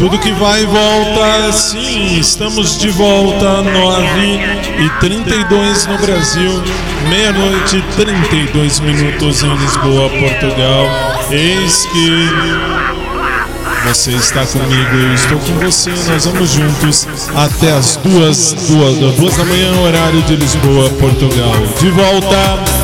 Tudo 0.00 0.18
que 0.18 0.32
vai 0.32 0.62
e 0.62 0.64
volta, 0.64 1.52
sim, 1.52 2.18
estamos 2.18 2.78
de 2.78 2.88
volta, 2.88 3.60
9 3.60 4.40
e 4.78 4.88
32 4.98 5.86
no 5.88 5.98
Brasil, 5.98 6.62
meia-noite 7.06 7.76
e 7.76 7.82
32 7.96 8.80
minutos 8.80 9.42
em 9.42 9.54
Lisboa, 9.54 10.08
Portugal. 10.08 10.86
Eis 11.30 11.84
que 11.92 12.30
você 13.90 14.12
está 14.12 14.46
comigo, 14.46 14.96
eu 14.96 15.12
estou 15.12 15.38
com 15.38 15.66
você, 15.66 15.90
nós 16.10 16.24
vamos 16.24 16.48
juntos 16.48 17.06
até 17.36 17.70
as 17.72 17.96
duas, 17.96 18.54
duas, 18.70 18.96
duas 19.16 19.36
da 19.36 19.44
manhã, 19.44 19.80
horário 19.82 20.22
de 20.22 20.34
Lisboa, 20.34 20.88
Portugal. 20.98 21.52
De 21.78 21.90
volta! 21.90 22.80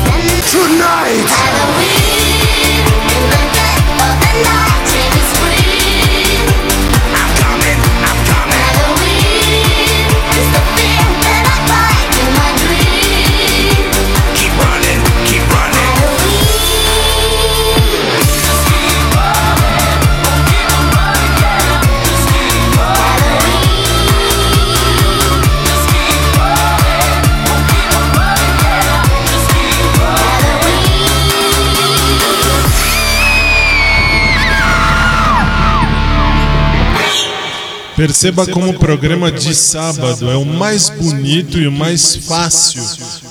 Perceba 37.97 38.45
como 38.45 38.69
o 38.69 38.77
programa 38.77 39.31
de 39.31 39.55
sábado 39.55 40.29
é 40.29 40.35
o 40.35 40.45
mais 40.45 40.87
bonito 40.87 41.57
e 41.57 41.67
o 41.67 41.71
mais 41.71 42.15
fácil 42.15 42.83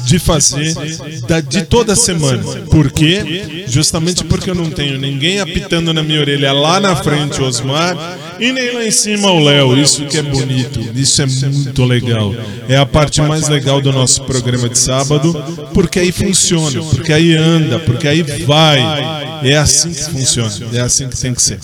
de 0.07 0.21
fazer 0.21 0.73
da, 1.27 1.41
de 1.41 1.63
toda 1.63 1.97
semana. 1.97 2.43
Por 2.71 2.93
quê? 2.93 3.65
Justamente 3.67 4.23
porque 4.25 4.49
eu 4.49 4.55
não 4.55 4.71
tenho 4.71 4.99
ninguém 4.99 5.41
apitando 5.41 5.93
na 5.93 6.03
minha 6.03 6.21
orelha 6.21 6.53
lá 6.53 6.79
na 6.79 6.95
frente, 6.95 7.43
Osmar, 7.43 7.97
e 8.39 8.53
nem 8.53 8.73
lá 8.73 8.85
em 8.85 8.91
cima 8.93 9.33
o 9.33 9.43
Léo. 9.43 9.77
Isso 9.77 10.07
que 10.07 10.17
é 10.17 10.23
bonito, 10.23 10.81
isso 10.95 11.21
é 11.21 11.27
muito 11.27 11.85
legal. 11.85 12.33
É 12.69 12.77
a 12.77 12.87
parte 12.87 13.21
mais 13.21 13.49
legal 13.49 13.81
do 13.81 13.93
nosso 13.93 14.23
programa 14.23 14.69
de 14.69 14.79
sábado, 14.79 15.35
porque 15.75 15.99
aí 15.99 16.13
funciona, 16.13 16.81
porque 16.83 17.13
aí 17.13 17.35
anda, 17.35 17.81
porque 17.81 18.07
aí 18.07 18.23
vai. 18.23 18.81
É 19.43 19.57
assim 19.57 19.93
que 19.93 20.05
funciona, 20.05 20.51
é 20.73 20.81
assim 20.81 21.09
que 21.09 21.19
tem 21.19 21.35
que 21.35 21.43
ser. 21.43 21.59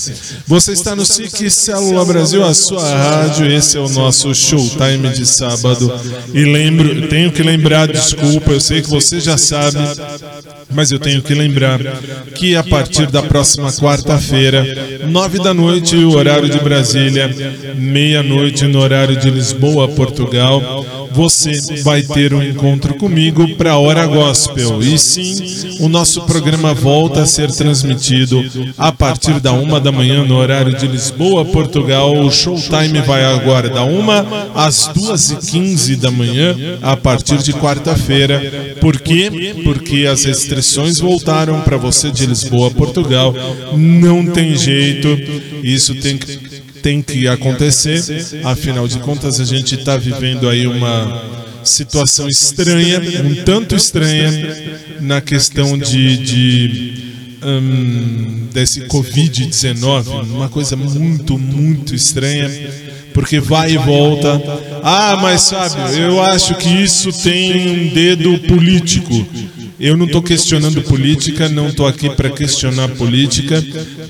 Você 0.46 0.72
está 0.72 0.96
no 0.96 1.06
SIC 1.06 1.48
Célula 1.48 2.04
Brasil, 2.04 2.44
a 2.44 2.52
sua 2.52 2.82
rádio, 2.82 3.46
esse 3.46 3.76
é 3.76 3.80
o 3.80 3.88
nosso 3.88 4.34
showtime 4.34 5.08
de 5.14 5.24
sábado. 5.24 5.92
E 6.34 6.44
lembro, 6.44 7.08
tenho 7.08 7.30
que 7.30 7.42
lembrar, 7.42 7.86
desculpa, 7.86 8.31
eu 8.46 8.60
sei 8.60 8.82
que 8.82 8.88
você 8.88 9.20
já 9.20 9.36
sabe, 9.36 9.78
mas 10.70 10.90
eu 10.90 10.98
tenho 10.98 11.22
que 11.22 11.34
lembrar 11.34 11.78
que 12.34 12.54
a 12.56 12.62
partir 12.62 13.06
da 13.06 13.22
próxima 13.22 13.72
quarta-feira, 13.72 14.64
nove 15.08 15.38
da 15.38 15.52
noite, 15.52 15.96
o 15.96 16.12
horário 16.12 16.48
de 16.48 16.58
Brasília, 16.58 17.30
meia-noite 17.74 18.64
no 18.66 18.78
horário 18.80 19.16
de 19.16 19.30
Lisboa, 19.30 19.88
Portugal, 19.88 20.84
você 21.14 21.82
vai 21.82 22.02
ter 22.02 22.34
um 22.34 22.42
encontro 22.42 22.94
comigo 22.94 23.56
para 23.56 23.72
a 23.72 23.78
Hora 23.78 24.06
Gospel. 24.06 24.82
E 24.82 24.98
sim, 24.98 25.76
o 25.80 25.88
nosso 25.88 26.22
programa 26.22 26.74
volta 26.74 27.22
a 27.22 27.26
ser 27.26 27.50
transmitido 27.50 28.42
a 28.76 28.92
partir 28.92 29.40
da 29.40 29.52
uma 29.52 29.80
da 29.80 29.92
manhã 29.92 30.24
no 30.24 30.36
horário 30.36 30.74
de 30.76 30.86
Lisboa, 30.86 31.44
Portugal. 31.44 32.14
O 32.16 32.30
showtime 32.30 33.00
vai 33.06 33.24
agora 33.24 33.68
da 33.68 33.84
uma 33.84 34.26
às 34.54 34.88
duas 34.88 35.30
e 35.30 35.36
quinze 35.36 35.96
da 35.96 36.10
manhã, 36.10 36.56
a 36.80 36.96
partir 36.96 37.38
de 37.38 37.52
quarta-feira. 37.52 38.76
Por 38.80 39.00
quê? 39.00 39.54
Porque 39.62 40.06
as 40.06 40.24
restrições 40.24 40.98
voltaram 40.98 41.60
para 41.60 41.76
você 41.76 42.10
de 42.10 42.26
Lisboa, 42.26 42.70
Portugal. 42.70 43.34
Não 43.76 44.26
tem 44.26 44.56
jeito. 44.56 45.08
Isso 45.62 45.94
tem 45.94 46.18
que 46.18 46.51
tem 46.82 47.00
que 47.00 47.28
acontecer. 47.28 48.02
Afinal 48.44 48.88
de 48.88 48.98
contas, 48.98 49.40
a 49.40 49.44
gente 49.44 49.76
está 49.76 49.96
vivendo 49.96 50.48
aí 50.48 50.66
uma 50.66 51.42
situação 51.64 52.28
estranha, 52.28 53.00
um 53.24 53.44
tanto 53.44 53.76
estranha, 53.76 54.30
na 55.00 55.20
questão 55.20 55.78
de, 55.78 56.16
de 56.18 56.94
hum, 57.44 58.48
desse 58.52 58.82
Covid-19, 58.82 60.24
uma 60.30 60.48
coisa 60.48 60.76
muito, 60.76 61.38
muito 61.38 61.94
estranha. 61.94 62.50
Porque 63.14 63.38
vai 63.38 63.72
e 63.72 63.76
volta. 63.76 64.40
Ah, 64.82 65.18
mas 65.20 65.42
sabe, 65.42 65.98
eu 66.00 66.22
acho 66.22 66.54
que 66.54 66.68
isso 66.68 67.12
tem 67.12 67.90
um 67.90 67.94
dedo 67.94 68.38
político. 68.38 69.26
Eu 69.82 69.96
não 69.96 70.06
estou 70.06 70.22
questionando 70.22 70.80
política, 70.82 71.48
não 71.48 71.68
estou 71.68 71.88
aqui 71.88 72.08
para 72.08 72.30
questionar 72.30 72.88
política. 72.90 73.60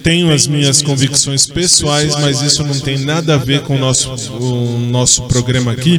Tenho 0.03 0.31
as 0.31 0.47
minhas 0.47 0.83
convicções 0.83 1.47
pessoais, 1.47 2.15
mas 2.21 2.43
isso 2.43 2.63
não 2.63 2.79
tem 2.79 2.99
nada 2.99 3.35
a 3.35 3.39
ver 3.39 3.63
com 3.63 3.77
o 3.77 3.79
nosso, 3.79 4.11
o 4.35 4.79
nosso 4.79 5.23
programa 5.23 5.73
aqui. 5.73 5.99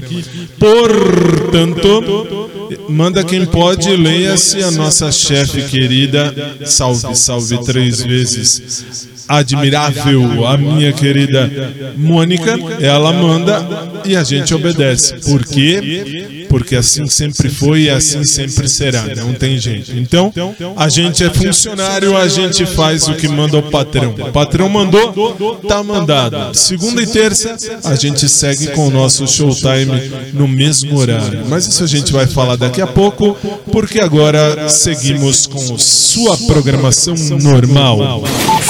Portanto, 0.59 2.43
Manda 2.89 3.23
quem 3.23 3.45
pode, 3.45 3.95
leia-se 3.95 4.63
a 4.63 4.71
nossa 4.71 5.11
chefe 5.11 5.63
querida. 5.63 6.33
Salve, 6.65 7.15
salve 7.15 7.63
três 7.63 8.01
vezes. 8.01 9.07
Admirável, 9.27 10.45
a 10.45 10.57
minha 10.57 10.91
querida 10.91 11.49
Mônica, 11.95 12.57
ela 12.81 13.13
manda 13.13 13.65
e 14.05 14.15
a 14.15 14.23
gente 14.23 14.53
obedece. 14.53 15.15
Por 15.21 15.45
quê? 15.45 16.27
Porque 16.53 16.75
assim 16.75 17.07
sempre 17.07 17.49
foi 17.49 17.81
e 17.85 17.89
assim 17.89 18.23
sempre 18.23 18.69
será. 18.69 19.03
Não 19.15 19.33
tem 19.33 19.57
jeito. 19.57 19.91
Então, 19.97 20.31
a 20.75 20.87
gente 20.87 21.23
é 21.23 21.29
funcionário, 21.31 22.15
a 22.15 22.27
gente 22.27 22.63
faz 22.67 23.07
o 23.07 23.15
que 23.15 23.27
manda 23.27 23.57
o 23.57 23.71
patrão. 23.71 24.13
O 24.19 24.31
patrão 24.31 24.69
mandou, 24.69 25.57
tá 25.67 25.81
mandado. 25.81 26.53
Segunda 26.55 27.01
e 27.01 27.07
terça, 27.07 27.57
a 27.83 27.95
gente 27.95 28.29
segue 28.29 28.67
com 28.67 28.87
o 28.87 28.91
nosso 28.91 29.27
showtime 29.27 30.11
no 30.31 30.47
mesmo 30.47 30.95
horário. 30.95 31.43
Mas 31.49 31.65
isso 31.65 31.83
a 31.83 31.87
gente 31.87 32.13
vai 32.13 32.27
falar 32.27 32.55
daqui 32.55 32.83
a 32.83 32.87
pouco, 32.87 33.35
porque 33.71 33.99
agora 33.99 34.69
seguimos 34.69 35.47
com 35.47 35.75
sua 35.79 36.37
programação 36.37 37.15
normal. 37.41 38.23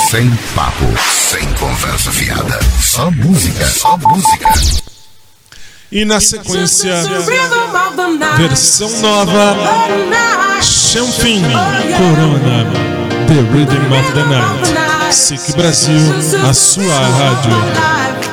Sem 0.10 0.30
papo, 0.56 0.86
sem 1.30 1.46
conversa 1.56 2.14
fiada. 2.14 2.58
Só 2.82 3.12
música, 3.12 3.68
só 3.68 3.98
música. 3.98 4.93
E 5.96 6.04
na 6.06 6.20
sequência, 6.20 6.92
versão 8.36 8.90
nova, 9.00 9.56
Chanfin 10.60 11.44
Corona, 11.96 12.66
The 13.28 13.36
Rhythm 13.54 13.94
of 13.94 14.12
the 14.14 14.24
Night. 14.24 15.14
SIC 15.14 15.56
Brasil, 15.56 16.02
a 16.50 16.52
sua 16.52 17.00
rádio. 17.00 18.33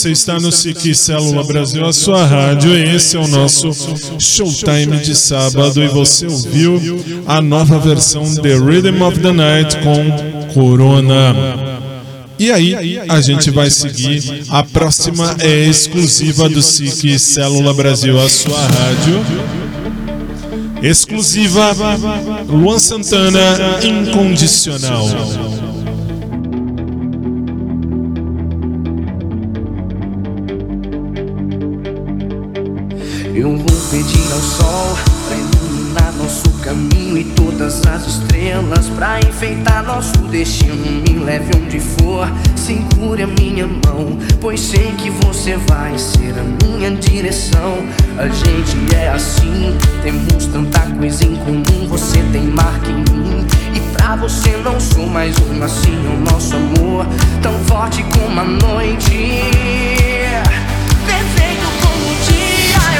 Você 0.00 0.12
está 0.12 0.40
no 0.40 0.50
SIC 0.50 0.94
Célula 0.94 1.44
Brasil, 1.44 1.84
a 1.84 1.92
sua 1.92 2.24
rádio. 2.24 2.74
Esse 2.74 3.18
é 3.18 3.20
o 3.20 3.28
nosso 3.28 3.70
Showtime 4.18 4.96
de 4.96 5.14
sábado 5.14 5.82
e 5.82 5.88
você 5.88 6.26
ouviu 6.26 6.80
a 7.26 7.42
nova 7.42 7.78
versão 7.78 8.24
The 8.36 8.54
Rhythm 8.54 9.02
of 9.02 9.20
the 9.20 9.30
Night 9.30 9.76
com 9.80 10.54
Corona. 10.54 11.34
E 12.38 12.50
aí, 12.50 12.98
a 13.10 13.20
gente 13.20 13.50
vai 13.50 13.68
seguir. 13.68 14.44
A 14.48 14.62
próxima 14.62 15.36
é 15.38 15.66
exclusiva 15.66 16.48
do 16.48 16.62
SIC 16.62 17.18
Célula 17.18 17.74
Brasil, 17.74 18.18
a 18.18 18.28
sua 18.30 18.58
rádio. 18.58 19.22
Exclusiva 20.82 21.76
Luan 22.48 22.78
Santana 22.78 23.58
Incondicional. 23.84 25.49
Ao 34.40 34.46
sol 34.46 34.98
pra 35.26 35.36
iluminar 35.36 36.12
nosso 36.14 36.48
caminho 36.62 37.18
e 37.18 37.24
todas 37.24 37.86
as 37.86 38.06
estrelas 38.06 38.88
pra 38.88 39.20
enfeitar 39.20 39.84
nosso 39.84 40.16
destino. 40.28 40.76
Me 41.02 41.18
leve 41.18 41.50
onde 41.56 41.78
for, 41.78 42.26
segure 42.56 43.22
a 43.22 43.26
minha 43.26 43.66
mão, 43.66 44.18
pois 44.40 44.60
sei 44.60 44.92
que 44.96 45.10
você 45.10 45.58
vai 45.68 45.98
ser 45.98 46.34
a 46.38 46.66
minha 46.66 46.90
direção. 46.92 47.84
A 48.18 48.28
gente 48.28 48.94
é 48.94 49.10
assim, 49.10 49.76
temos 50.02 50.46
tanta 50.46 50.80
coisa 50.96 51.24
em 51.24 51.36
comum. 51.36 51.86
Você 51.88 52.22
tem 52.32 52.44
marca 52.44 52.88
em 52.88 53.04
mim 53.12 53.46
e 53.74 53.80
pra 53.94 54.16
você 54.16 54.56
não 54.64 54.80
sou 54.80 55.06
mais 55.06 55.36
um. 55.38 55.62
Assim 55.62 55.94
o 56.06 56.20
nosso 56.32 56.56
amor, 56.56 57.06
tão 57.42 57.52
forte 57.64 58.02
como 58.04 58.40
a 58.40 58.44
noite, 58.44 59.42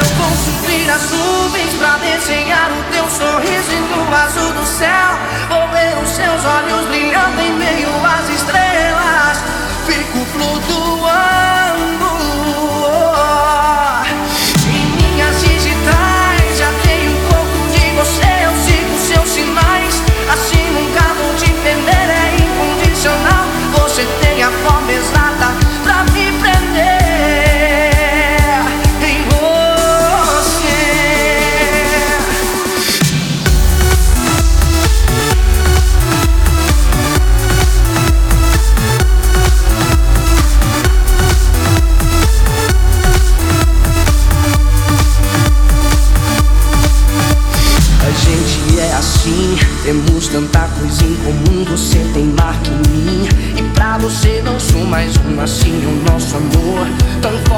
dia. 0.03 0.15
vou 0.15 0.35
subir 0.35 0.89
as 0.89 1.11
nuvens 1.11 1.73
pra 1.75 1.97
desenhar 1.97 2.71
o 2.71 2.83
teu 2.91 3.09
sorriso 3.09 3.71
e 3.71 3.79
no 3.79 4.15
azul 4.15 4.53
do 4.53 4.65
céu. 4.65 5.19
Vou 5.49 5.67
ver 5.69 5.97
os 6.01 6.09
seus 6.09 6.45
olhos 6.45 6.87
brilhando 6.87 7.41
em 7.41 7.53
meio 7.53 7.89
às 8.05 8.29
estrelas. 8.29 9.37
Fico 9.85 10.25
flutuando. 10.25 11.60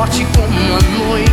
Forte 0.04 0.26
como 0.36 0.76
a 0.76 0.82
noite. 1.08 1.33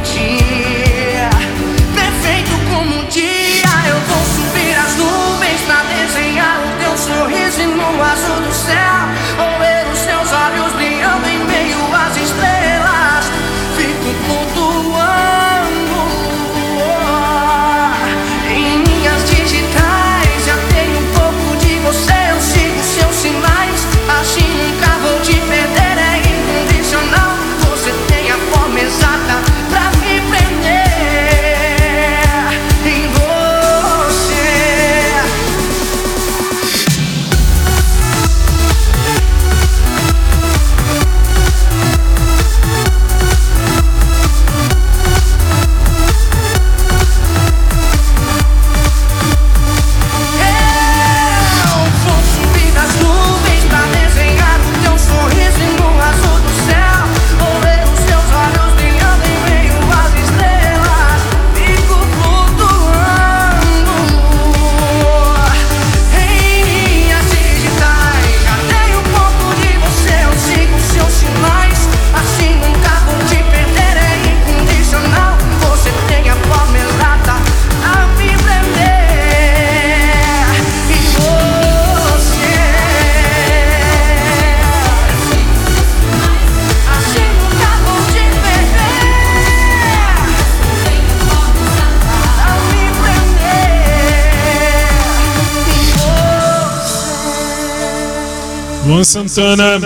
Santana, 99.11 99.81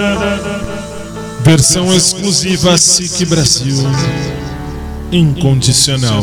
versão 1.42 1.96
exclusiva 1.96 2.76
SIC 2.76 3.24
Brasil, 3.24 3.74
incondicional. 5.10 6.22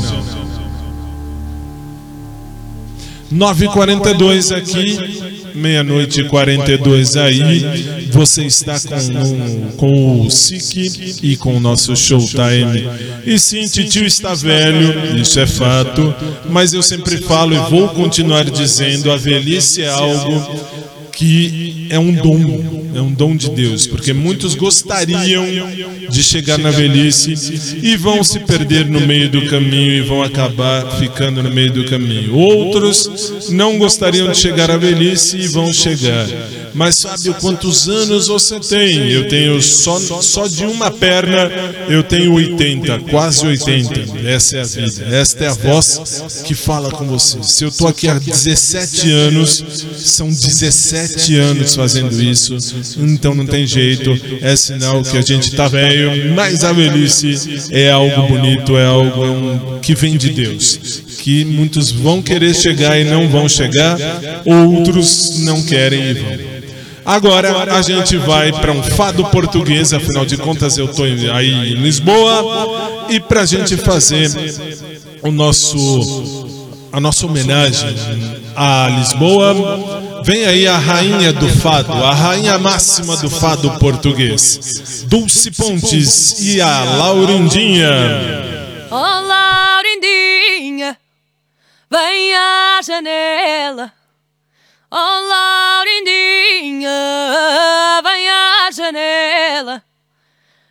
9h42 3.33 4.55
aqui, 4.55 5.55
meia-noite 5.55 6.21
e 6.21 6.25
42 6.25 7.17
aí. 7.17 8.07
Você 8.11 8.43
está 8.43 8.79
com, 8.79 9.71
com 9.77 10.21
o 10.21 10.29
SIC 10.29 11.23
e 11.23 11.35
com 11.37 11.57
o 11.57 11.59
nosso 11.59 11.95
Showtime. 11.95 12.87
E 13.25 13.39
sim, 13.39 13.65
titio 13.65 14.05
está 14.05 14.35
velho, 14.35 15.19
isso 15.19 15.39
é 15.39 15.47
fato, 15.47 16.13
mas 16.51 16.71
eu 16.71 16.83
sempre 16.83 17.17
falo 17.17 17.55
e 17.55 17.57
vou 17.67 17.89
continuar 17.89 18.47
dizendo: 18.47 19.11
a 19.11 19.17
velhice 19.17 19.81
é 19.81 19.89
algo 19.89 20.80
que 21.11 21.87
é 21.89 21.99
um 21.99 22.11
dom, 22.13 22.89
é 22.95 23.01
um 23.01 23.11
dom 23.11 23.35
de 23.35 23.49
Deus, 23.49 23.87
porque 23.87 24.13
muitos 24.13 24.55
gostariam 24.55 25.45
de 26.09 26.23
chegar 26.23 26.57
na 26.57 26.71
velhice 26.71 27.33
e 27.81 27.95
vão 27.95 28.23
se 28.23 28.39
perder 28.39 28.85
no 28.85 29.01
meio 29.01 29.29
do 29.29 29.45
caminho 29.47 29.91
e 29.91 30.01
vão 30.01 30.23
acabar 30.23 30.99
ficando 30.99 31.41
no 31.43 31.51
meio 31.51 31.71
do 31.71 31.85
caminho. 31.85 32.35
Outros 32.35 33.49
não 33.49 33.77
gostariam 33.77 34.31
de 34.31 34.37
chegar 34.37 34.71
à 34.71 34.77
velhice 34.77 35.37
e 35.37 35.47
vão 35.47 35.71
chegar. 35.71 36.27
Mas 36.73 36.95
sabe 36.95 37.33
quantos 37.39 37.89
anos 37.89 38.27
você 38.27 38.59
tem? 38.59 39.09
Eu 39.11 39.27
tenho 39.27 39.61
só, 39.61 39.99
só 39.99 40.47
de 40.47 40.65
uma 40.65 40.89
perna, 40.89 41.49
eu 41.89 42.03
tenho 42.03 42.33
80, 42.33 42.99
quase 43.09 43.45
80. 43.45 44.27
Essa 44.27 44.57
é 44.57 44.61
a 44.61 44.63
vida, 44.63 45.15
esta 45.15 45.43
é 45.45 45.47
a 45.47 45.53
voz 45.53 46.23
que 46.45 46.53
fala 46.53 46.89
com 46.91 47.05
você. 47.05 47.37
Se 47.43 47.63
eu 47.63 47.69
estou 47.69 47.87
aqui 47.87 48.07
há 48.07 48.17
17 48.17 49.11
anos, 49.11 49.63
são 49.97 50.29
17 50.29 51.35
anos 51.37 51.75
fazendo 51.75 52.21
isso, 52.21 52.57
então 52.97 53.35
não 53.35 53.45
tem 53.45 53.65
jeito, 53.65 54.17
é 54.41 54.55
sinal 54.55 55.01
que 55.03 55.17
a 55.17 55.21
gente 55.21 55.49
está 55.49 55.67
velho, 55.67 56.33
mas 56.33 56.63
a 56.63 56.71
velhice 56.71 57.69
é 57.71 57.91
algo 57.91 58.27
bonito, 58.27 58.77
é 58.77 58.85
algo 58.85 59.77
é 59.77 59.79
que 59.81 59.95
vem 59.95 60.17
de 60.17 60.29
Deus. 60.29 61.01
Que 61.21 61.45
muitos 61.45 61.91
vão 61.91 62.21
querer 62.21 62.55
chegar 62.55 62.99
e 62.99 63.03
não 63.03 63.29
vão 63.29 63.47
chegar, 63.47 63.97
outros 64.45 65.39
não 65.39 65.61
querem 65.61 66.09
e 66.09 66.13
vão. 66.13 66.60
Agora 67.05 67.75
a 67.75 67.81
gente 67.81 68.17
vai 68.17 68.51
para 68.51 68.71
um 68.71 68.83
fado 68.83 69.23
português, 69.25 69.93
afinal 69.93 70.25
de 70.25 70.37
contas 70.37 70.77
eu 70.77 70.85
estou 70.85 71.05
aí 71.05 71.71
em 71.71 71.75
Lisboa, 71.75 73.05
e 73.09 73.19
para 73.19 73.41
a 73.41 73.45
gente 73.45 73.77
fazer 73.77 74.29
o 75.21 75.31
nosso 75.31 76.49
a 76.91 76.99
nossa 76.99 77.25
homenagem 77.25 77.95
a 78.55 78.89
Lisboa, 78.97 80.23
vem 80.23 80.45
aí 80.45 80.67
a 80.67 80.77
rainha 80.77 81.31
do 81.31 81.47
fado, 81.47 81.93
a 81.93 82.13
rainha 82.13 82.59
máxima 82.59 83.15
do 83.17 83.29
fado 83.29 83.71
português, 83.79 85.05
Dulce 85.07 85.51
Pontes 85.51 86.41
e 86.41 86.61
a 86.61 86.83
Laurindinha. 86.83 87.89
Oh, 88.91 88.95
Laurindinha, 88.95 90.97
vem 91.89 92.35
à 92.35 92.81
janela. 92.83 94.00
Oh, 94.93 95.21
Laurindinha, 95.29 96.89
vem 98.03 98.29
à 98.29 98.69
janela. 98.71 99.81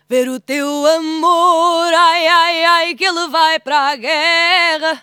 Ver 0.07 0.29
o 0.29 0.39
teu 0.39 0.69
amor, 0.87 1.95
ai, 1.95 2.27
ai, 2.27 2.65
ai, 2.65 2.95
que 2.95 3.05
ele 3.07 3.29
vai 3.29 3.59
para 3.59 3.79
a 3.89 3.97
guerra. 3.97 5.03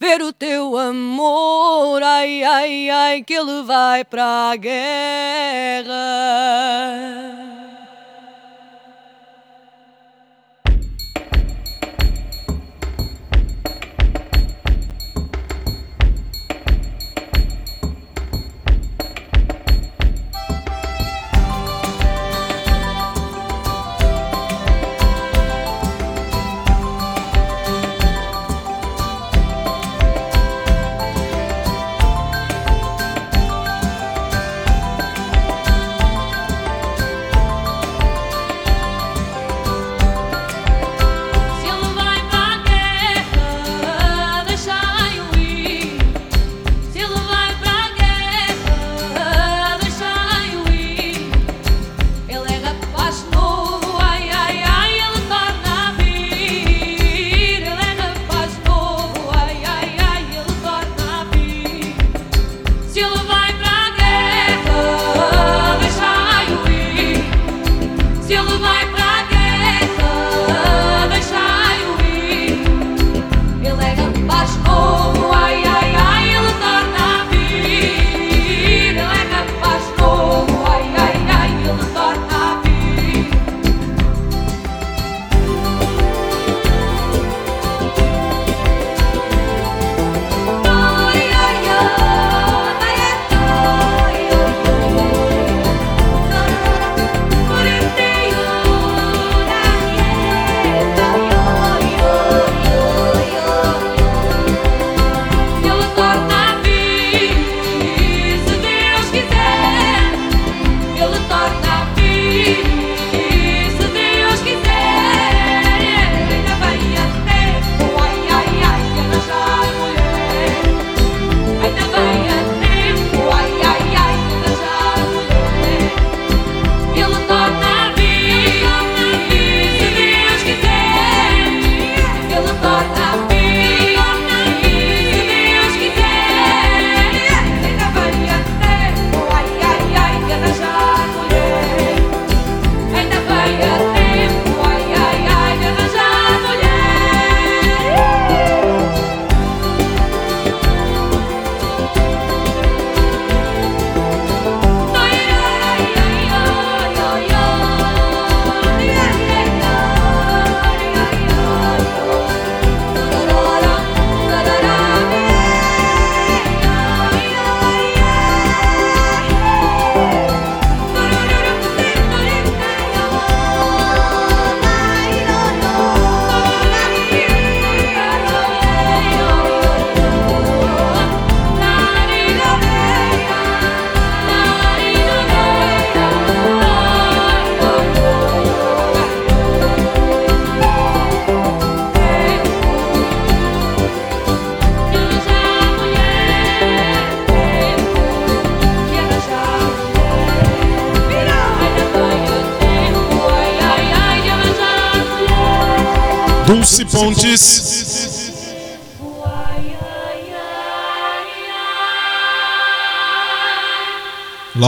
Ver 0.00 0.22
o 0.22 0.32
teu 0.32 0.78
amor, 0.78 2.02
ai, 2.02 2.42
ai, 2.42 2.88
ai, 2.88 3.22
que 3.22 3.34
ele 3.34 3.62
vai 3.64 4.02
para 4.02 4.52
a 4.52 4.56
guerra. 4.56 5.92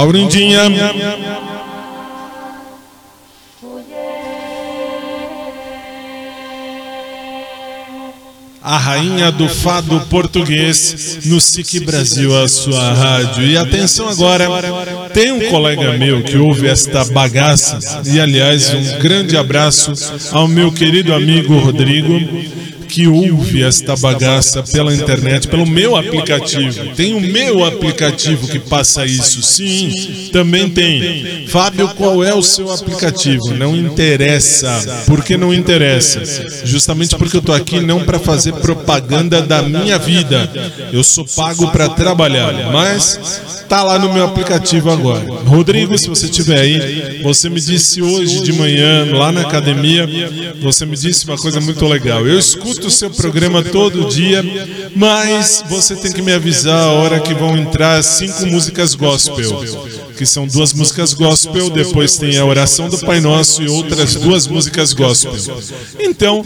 Laurindinha. 0.05 0.61
A 8.62 8.78
rainha 8.78 9.30
do 9.30 9.48
fado 9.48 10.00
português 10.09 11.18
no 11.24 11.40
SIC 11.40 11.80
Brasil, 11.80 12.36
a 12.36 12.48
sua 12.48 12.92
rádio. 12.92 13.44
E 13.44 13.57
atenção 13.57 14.09
agora, 14.09 14.46
tem 15.12 15.32
um 15.32 15.50
colega 15.50 15.92
meu 15.98 16.22
que 16.22 16.36
ouve 16.36 16.66
esta 16.66 17.05
bagaça. 17.07 17.78
E 18.07 18.20
aliás, 18.20 18.72
um 18.72 18.98
grande 18.98 19.36
abraço 19.36 19.92
ao 20.32 20.48
meu 20.48 20.72
querido 20.72 21.14
amigo 21.14 21.59
Rodrigo, 21.59 22.18
que 22.95 23.09
ouve 23.09 23.64
esta 23.64 23.97
bagaça 23.97 24.62
pela 24.62 24.95
internet, 24.95 25.49
pelo 25.49 25.66
meu 25.66 25.97
aplicativo. 25.97 26.95
Tem 26.95 27.12
o 27.12 27.20
meu 27.20 27.64
aplicativo 27.64 28.47
que 28.47 28.61
passa 28.61 29.05
isso. 29.05 29.42
Sim, 29.42 30.28
também 30.32 30.70
tem. 30.70 31.45
Fábio, 31.49 31.88
qual 31.97 32.22
é 32.22 32.32
o 32.32 32.40
seu 32.40 32.70
aplicativo? 32.70 33.53
Não 33.53 33.74
interessa. 33.74 35.03
Por 35.09 35.24
que 35.24 35.36
não 35.36 35.53
interessa? 35.53 36.22
Justamente 36.64 37.16
porque 37.16 37.36
eu 37.36 37.42
tô 37.42 37.53
aqui 37.53 37.80
não 37.80 38.05
para 38.05 38.20
fazer 38.20 38.53
propaganda 38.53 39.42
da 39.42 39.61
minha 39.61 39.99
vida. 39.99 40.49
Eu 40.92 41.03
sou 41.03 41.26
pago 41.34 41.72
para 41.72 41.88
trabalhar, 41.88 42.70
mas 42.72 43.64
tá 43.68 43.82
lá 43.82 43.99
no 43.99 44.12
meu 44.12 44.24
aplicativo 44.24 44.88
agora. 44.88 45.24
Rodrigo, 45.45 45.99
se 45.99 46.09
você 46.09 46.26
estiver 46.26 46.61
aí, 46.61 47.20
você 47.24 47.51
me 47.51 47.61
disse 47.61 48.01
hoje 48.01 48.40
de 48.40 48.53
manhã 48.53 49.05
lá 49.12 49.32
na 49.32 49.40
academia, 49.40 50.09
você 50.62 50.86
me 50.86 50.97
disse 50.97 51.24
uma 51.24 51.36
coisa 51.36 51.61
muito 51.61 51.84
legal. 51.86 52.24
Eu 52.24 52.38
escuto 52.38 52.84
o 52.87 52.91
seu 52.91 53.11
programa 53.11 53.62
todo 53.62 54.09
dia, 54.09 54.45
mas 54.95 55.64
você 55.68 55.97
tem 55.97 56.12
que 56.12 56.22
me 56.22 56.32
avisar 56.32 56.89
a 56.89 56.93
hora 56.93 57.20
que 57.20 57.35
vão 57.35 57.57
entrar 57.57 58.03
cinco 58.03 58.47
músicas 58.47 58.95
gospel, 58.95 59.64
que 60.16 60.26
são 60.26 60.47
duas 60.47 60.72
músicas 60.72 61.12
gospel, 61.14 61.70
depois 61.70 62.16
tem 62.16 62.39
a 62.39 62.45
oração 62.45 62.89
do 62.89 62.99
Pai 62.99 63.20
Nosso 63.20 63.62
e 63.62 63.68
outras 63.68 64.14
duas 64.14 64.47
músicas 64.47 64.93
gospel. 64.93 65.35
Então, 65.99 66.43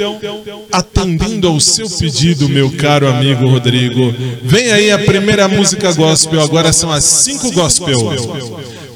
atendendo 0.73 1.49
ao 1.49 1.61
seu 1.61 1.89
pedido, 1.89 2.49
meu 2.49 2.71
caro 2.73 3.09
amigo 3.09 3.49
Rodrigo, 3.49 4.15
vem 4.43 4.71
aí 4.71 4.91
a 4.91 4.99
primeira 4.99 5.49
música 5.49 5.93
gospel, 5.93 6.41
agora 6.41 6.73
são 6.73 6.91
as 6.91 7.05
cinco 7.05 7.51
gospel. 7.53 8.17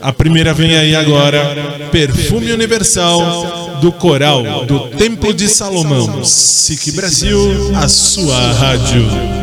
A 0.01 0.13
primeira 0.13 0.53
vem 0.53 0.77
aí 0.77 0.97
agora, 0.97 1.89
Perfume 1.93 2.51
Universal, 2.51 3.62
do 3.83 3.91
coral 3.91 4.65
do 4.65 4.91
Templo 4.91 5.35
de 5.35 5.49
Salomão. 5.49 6.25
SIC 6.25 6.93
Brasil, 6.93 7.77
a 7.77 7.89
sua 7.89 8.39
rádio. 8.53 9.42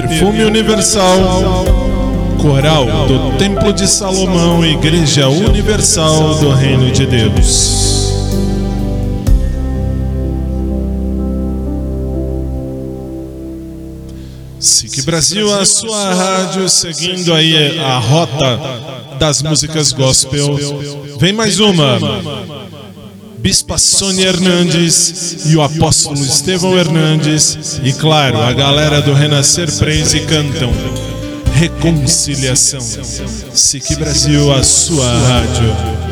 Perfume 0.00 0.42
Universal, 0.44 1.66
coral 2.40 2.86
do 3.06 3.36
Templo 3.36 3.74
de 3.74 3.86
Salomão, 3.86 4.64
Igreja 4.64 5.28
Universal 5.28 6.36
do 6.36 6.50
Reino 6.50 6.90
de 6.90 7.04
Deus. 7.04 8.10
SIC 14.58 15.02
Brasil, 15.04 15.54
a 15.54 15.66
sua 15.66 16.14
rádio, 16.14 16.70
seguindo 16.70 17.34
aí 17.34 17.78
a 17.78 17.98
rota 17.98 18.60
das 19.18 19.42
músicas 19.42 19.92
gospel. 19.92 20.56
Vem 21.18 21.34
mais 21.34 21.60
uma. 21.60 22.61
Bispa 23.42 23.76
Sônia 23.76 24.28
Hernandes 24.28 25.46
e 25.46 25.56
o 25.56 25.62
apóstolo 25.62 26.24
Estevão 26.24 26.78
Hernandes 26.78 27.80
e, 27.82 27.92
claro, 27.92 28.40
a 28.40 28.52
galera 28.52 29.02
do 29.02 29.12
Renascer 29.12 29.68
Praise 29.78 30.20
cantam 30.20 30.72
Reconciliação. 31.52 32.80
Sique 33.52 33.96
Brasil, 33.96 34.54
a 34.54 34.62
sua 34.62 35.12
rádio. 35.12 36.11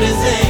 presente. 0.00 0.49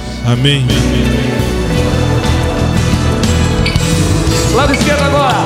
Amém. 0.25 0.67
Lado 4.53 4.73
esquerdo 4.73 5.03
agora. 5.03 5.37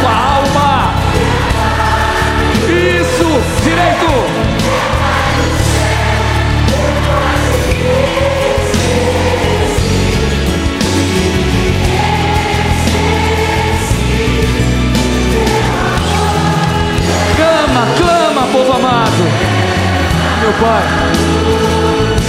Com 0.00 0.08
a 0.08 0.14
alma. 0.14 0.94
Isso. 2.68 3.40
Direito. 3.64 4.12
Clama, 17.36 17.86
clama, 17.96 18.46
povo 18.52 18.72
amado. 18.72 19.12
Meu 20.42 20.52
Pai. 20.54 21.11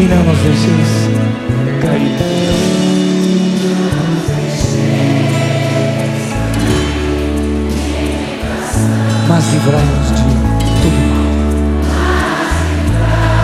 E 0.00 0.04
não 0.04 0.22
nos 0.24 0.38
deixeis 0.38 1.10
cair. 1.82 2.16
Mas 9.28 9.52
livrai-nos 9.52 10.08
de 10.08 10.22
todo 10.80 10.96
mal. 11.04 11.20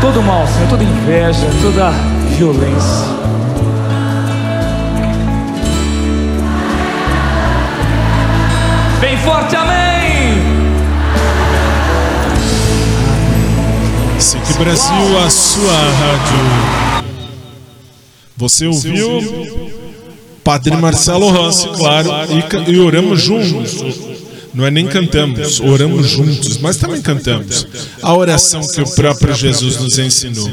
Todo 0.00 0.22
mal, 0.22 0.46
Senhor, 0.46 0.68
toda 0.70 0.82
inveja, 0.82 1.46
toda 1.60 1.90
violência. 2.38 3.06
Bem 8.98 9.18
forte, 9.18 9.56
amém! 9.56 9.75
SIC 14.44 14.58
Brasil, 14.58 15.18
a 15.24 15.30
sua 15.30 15.72
rádio. 15.72 17.04
Você 18.36 18.66
ouviu 18.66 19.70
Padre 20.44 20.76
Marcelo 20.76 21.30
Rossi, 21.30 21.68
claro, 21.68 22.10
e, 22.30 22.72
e 22.72 22.78
oramos 22.78 23.20
juntos. 23.20 23.76
Não 24.54 24.64
é 24.64 24.70
nem 24.70 24.86
cantamos, 24.86 25.60
oramos 25.60 26.08
juntos, 26.08 26.58
mas 26.58 26.76
também 26.76 27.02
cantamos. 27.02 27.66
A 28.02 28.14
oração 28.14 28.66
que 28.66 28.80
o 28.80 28.88
próprio 28.88 29.34
Jesus 29.34 29.78
nos 29.78 29.98
ensinou. 29.98 30.50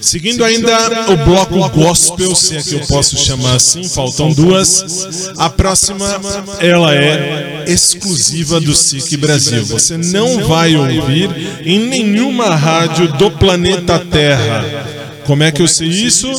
Seguindo 0.00 0.44
ainda 0.44 0.70
o 1.10 1.16
bloco 1.24 1.68
gospel, 1.70 2.34
se 2.34 2.56
é 2.56 2.62
que 2.62 2.74
eu 2.74 2.80
posso 2.80 3.16
chamar 3.16 3.56
assim, 3.56 3.84
faltam 3.88 4.32
duas. 4.32 5.30
A 5.36 5.48
próxima, 5.48 6.20
ela 6.60 6.94
é 6.94 7.57
exclusiva 7.68 8.60
do 8.60 8.74
SIC 8.74 9.16
Brasil. 9.16 9.64
Você 9.66 9.96
não 9.96 10.46
vai 10.46 10.74
ouvir 10.74 11.30
em 11.64 11.80
nenhuma 11.86 12.54
rádio 12.54 13.12
do 13.12 13.30
planeta 13.30 13.98
Terra. 13.98 14.64
Como 15.26 15.42
é 15.42 15.52
que 15.52 15.60
eu 15.60 15.68
sei 15.68 15.88
isso? 15.88 16.32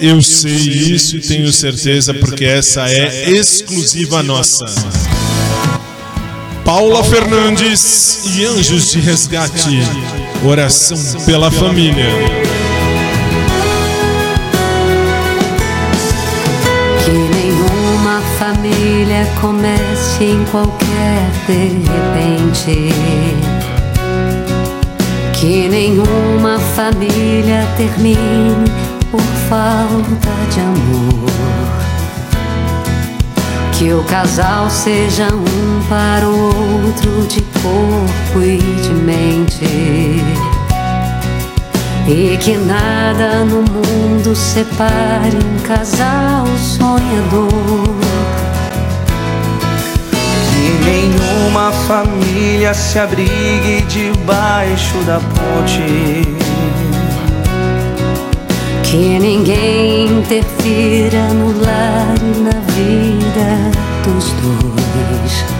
Eu 0.00 0.20
sei 0.22 0.52
isso 0.52 1.16
e 1.16 1.20
tenho 1.20 1.50
certeza 1.50 2.12
porque 2.12 2.44
essa 2.44 2.88
é 2.90 3.30
exclusiva 3.30 4.22
nossa. 4.22 4.66
Paula 6.64 7.02
Fernandes 7.02 8.20
e 8.36 8.44
Anjos 8.44 8.90
de 8.90 9.00
Resgate. 9.00 9.78
Oração 10.44 10.98
pela 11.24 11.50
família. 11.50 12.37
Família 18.38 19.26
comece 19.40 20.24
em 20.24 20.44
qualquer 20.44 21.28
de 21.48 21.82
repente. 21.90 22.94
Que 25.32 25.68
nenhuma 25.68 26.58
família 26.76 27.66
termine 27.76 28.70
por 29.10 29.20
falta 29.48 30.30
de 30.52 30.60
amor. 30.60 31.28
Que 33.76 33.92
o 33.92 34.04
casal 34.04 34.70
seja 34.70 35.28
um 35.34 35.82
para 35.88 36.28
o 36.28 36.86
outro 36.86 37.26
de 37.26 37.42
corpo 37.60 38.40
e 38.40 38.58
de 38.58 38.90
mente. 38.90 40.47
E 42.10 42.38
que 42.38 42.56
nada 42.56 43.44
no 43.44 43.62
mundo 43.70 44.34
separe 44.34 45.36
um 45.36 45.58
casal 45.62 46.46
sonhador. 46.56 47.50
Que 50.50 50.84
nenhuma 50.86 51.70
família 51.86 52.72
se 52.72 52.98
abrigue 52.98 53.82
debaixo 53.88 54.96
da 55.04 55.20
ponte. 55.20 56.24
Que 58.84 59.18
ninguém 59.18 60.06
interfira 60.06 61.28
no 61.34 61.60
lar 61.62 62.14
e 62.22 62.38
na 62.40 62.58
vida 62.72 63.70
dos 64.02 64.32
dois. 64.40 65.57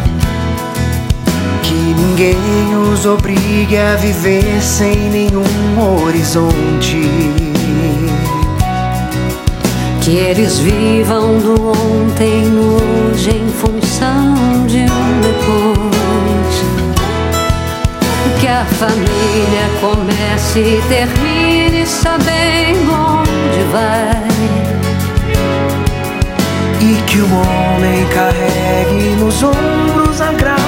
Que 1.88 1.94
ninguém 1.94 2.76
os 2.92 3.06
obrigue 3.06 3.78
a 3.78 3.96
viver 3.96 4.60
sem 4.60 4.94
nenhum 5.08 5.42
horizonte. 6.04 7.00
Que 10.02 10.10
eles 10.10 10.58
vivam 10.58 11.38
do 11.38 11.70
ontem 11.70 12.42
no 12.42 12.76
hoje 13.10 13.30
em 13.30 13.48
função 13.48 14.66
de 14.66 14.80
um 14.80 15.20
depois. 15.22 16.62
Que 18.38 18.48
a 18.48 18.66
família 18.66 19.70
comece 19.80 20.58
e 20.58 20.82
termine 20.88 21.86
sabendo 21.86 22.92
onde 22.92 23.62
vai. 23.72 24.28
E 26.82 27.02
que 27.06 27.18
o 27.18 27.30
homem 27.32 28.06
carregue 28.08 29.16
nos 29.18 29.42
ombros 29.42 30.20
a 30.20 30.32
graça 30.32 30.67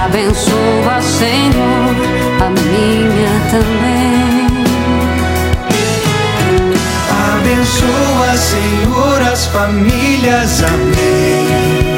Abençoa, 0.00 1.02
Senhor, 1.02 1.94
a 2.40 2.48
minha 2.48 3.34
também. 3.50 4.46
Abençoa, 7.36 8.36
Senhor, 8.36 9.22
as 9.30 9.46
famílias. 9.46 10.62
Amém. 10.64 11.92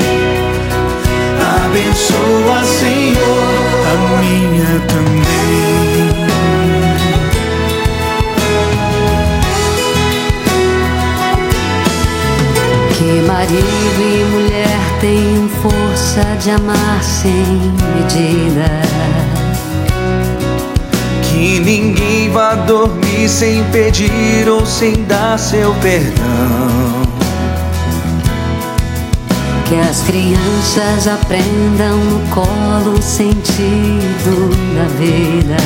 Abençoa, 1.65 2.65
Senhor, 2.65 3.87
a 3.87 3.95
minha 4.21 4.81
também. 4.89 5.25
Que 12.99 13.11
marido 13.27 14.01
e 14.01 14.25
mulher 14.33 14.54
tenham 15.05 15.47
força 15.61 16.25
de 16.41 16.51
amar 16.51 17.03
sem 17.03 17.45
medida. 17.95 18.71
Que 21.25 21.61
ninguém 21.61 22.31
vá 22.31 22.55
dormir 22.55 23.29
sem 23.29 23.63
pedir 23.65 24.49
ou 24.49 24.65
sem 24.65 25.05
dar 25.05 25.39
seu 25.39 25.75
perdão. 25.75 27.05
Que 29.67 29.75
as 29.75 30.01
crianças 30.05 31.07
aprendam 31.07 31.99
no 31.99 32.27
colo 32.31 32.99
o 32.99 33.03
sentido 33.03 34.49
da 34.75 34.89
vida. 34.99 35.57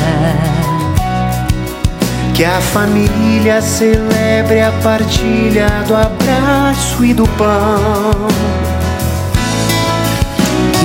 Que 2.34 2.44
a 2.44 2.60
família 2.60 3.62
celebre 3.62 4.62
a 4.62 4.72
partilha 4.82 5.68
do 5.86 5.94
abraço 5.94 7.04
e 7.04 7.14
do 7.14 7.26
pão. 7.36 8.77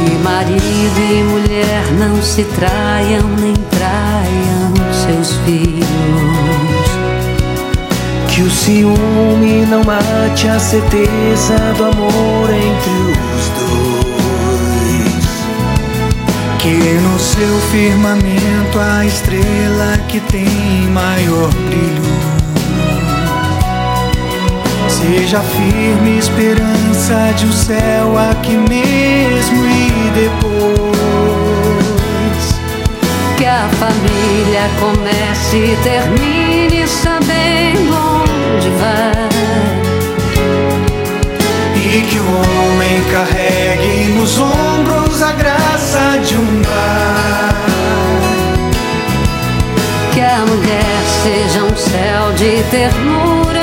Que 0.03 0.17
marido 0.17 0.99
e 0.99 1.23
mulher 1.23 1.93
não 1.97 2.21
se 2.21 2.43
traiam 2.43 3.25
nem 3.39 3.53
traiam 3.53 4.73
seus 4.91 5.37
filhos. 5.45 5.87
Que 8.27 8.41
o 8.41 8.51
ciúme 8.51 9.65
não 9.65 9.81
mate 9.85 10.49
a 10.49 10.59
certeza 10.59 11.55
do 11.77 11.85
amor 11.85 12.49
entre 12.49 12.91
os 13.37 13.47
dois. 13.59 14.83
Que 16.59 16.99
no 16.99 17.17
seu 17.17 17.59
firmamento 17.71 18.79
a 18.79 19.05
estrela 19.05 19.97
que 20.09 20.19
tem 20.19 20.45
maior 20.91 21.49
brilho 21.49 22.32
seja 25.03 25.41
firme 25.41 26.17
esperança 26.17 27.33
de 27.35 27.45
um 27.45 27.51
céu 27.51 28.17
aqui 28.31 28.55
mesmo 28.55 29.65
e 29.65 30.11
depois. 30.15 30.93
Que 33.37 33.45
a 33.45 33.67
família 33.79 34.69
comece 34.79 35.57
e 35.57 35.77
termine 35.83 36.87
sabendo 36.87 37.93
onde 38.23 38.69
vai. 38.79 39.29
E 41.75 42.01
que 42.03 42.19
o 42.19 42.25
homem 42.25 43.03
carregue 43.11 44.13
nos 44.13 44.39
ombros 44.39 45.21
a 45.21 45.33
graça 45.33 46.17
de 46.25 46.37
um 46.37 46.61
pai. 46.61 47.53
Que 50.13 50.21
a 50.21 50.45
mulher 50.45 51.03
seja 51.23 51.61
um 51.65 51.75
céu 51.75 52.31
de 52.37 52.63
ternura, 52.71 53.62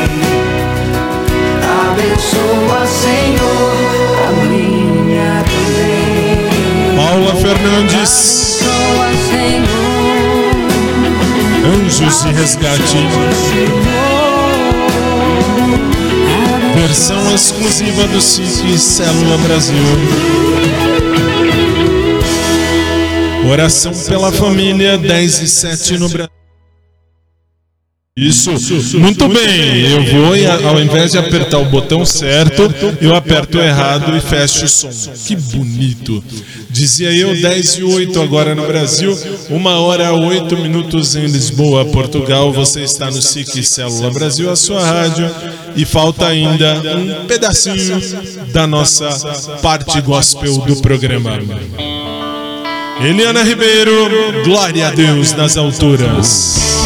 Abençoa, 2.11 2.85
Senhor, 2.85 3.71
a 4.27 4.31
minha 4.45 5.43
também. 5.45 6.95
Paula 6.97 7.33
Fernandes. 7.35 8.59
Abençoa, 8.61 9.09
Senhor. 9.29 9.71
Anjos 11.73 12.23
de 12.23 12.31
Resgate. 12.33 12.97
Versão 16.75 17.33
exclusiva 17.33 18.07
do 18.07 18.19
SIC 18.19 18.77
Célula 18.77 19.37
Brasil. 19.37 19.77
Oração 23.49 23.93
pela 24.09 24.33
família 24.33 24.97
10 24.97 25.41
e 25.41 25.47
7 25.47 25.97
no 25.97 26.09
Brasil. 26.09 26.40
Isso, 28.21 28.51
muito 28.99 29.27
bem. 29.27 29.81
Eu 29.89 30.03
vou, 30.05 30.37
e 30.37 30.45
ao 30.45 30.79
invés 30.79 31.13
de 31.13 31.17
apertar 31.17 31.57
o 31.57 31.65
botão 31.65 32.05
certo, 32.05 32.71
eu 33.01 33.15
aperto 33.15 33.57
errado 33.57 34.15
e 34.15 34.21
fecho 34.21 34.65
o 34.65 34.67
som. 34.67 34.91
Que 35.25 35.35
bonito. 35.35 36.23
Dizia 36.69 37.11
eu, 37.11 37.35
10 37.35 37.77
e 37.77 37.83
8 37.83 38.21
agora 38.21 38.53
no 38.53 38.67
Brasil, 38.67 39.17
uma 39.49 39.79
hora 39.79 40.13
8 40.13 40.55
minutos 40.55 41.15
em 41.15 41.25
Lisboa, 41.25 41.83
Portugal. 41.85 42.53
Você 42.53 42.81
está 42.81 43.09
no 43.09 43.19
SIC 43.19 43.63
Célula 43.63 44.11
Brasil, 44.11 44.51
a 44.51 44.55
sua 44.55 44.85
rádio, 44.85 45.27
e 45.75 45.83
falta 45.83 46.27
ainda 46.27 46.79
um 46.95 47.25
pedacinho 47.25 47.99
da 48.53 48.67
nossa 48.67 49.09
parte 49.63 49.99
gospel 49.99 50.59
do 50.59 50.75
programa. 50.75 51.39
Eliana 53.03 53.41
Ribeiro, 53.41 54.43
glória 54.45 54.89
a 54.89 54.91
Deus 54.91 55.33
nas 55.33 55.57
alturas. 55.57 56.80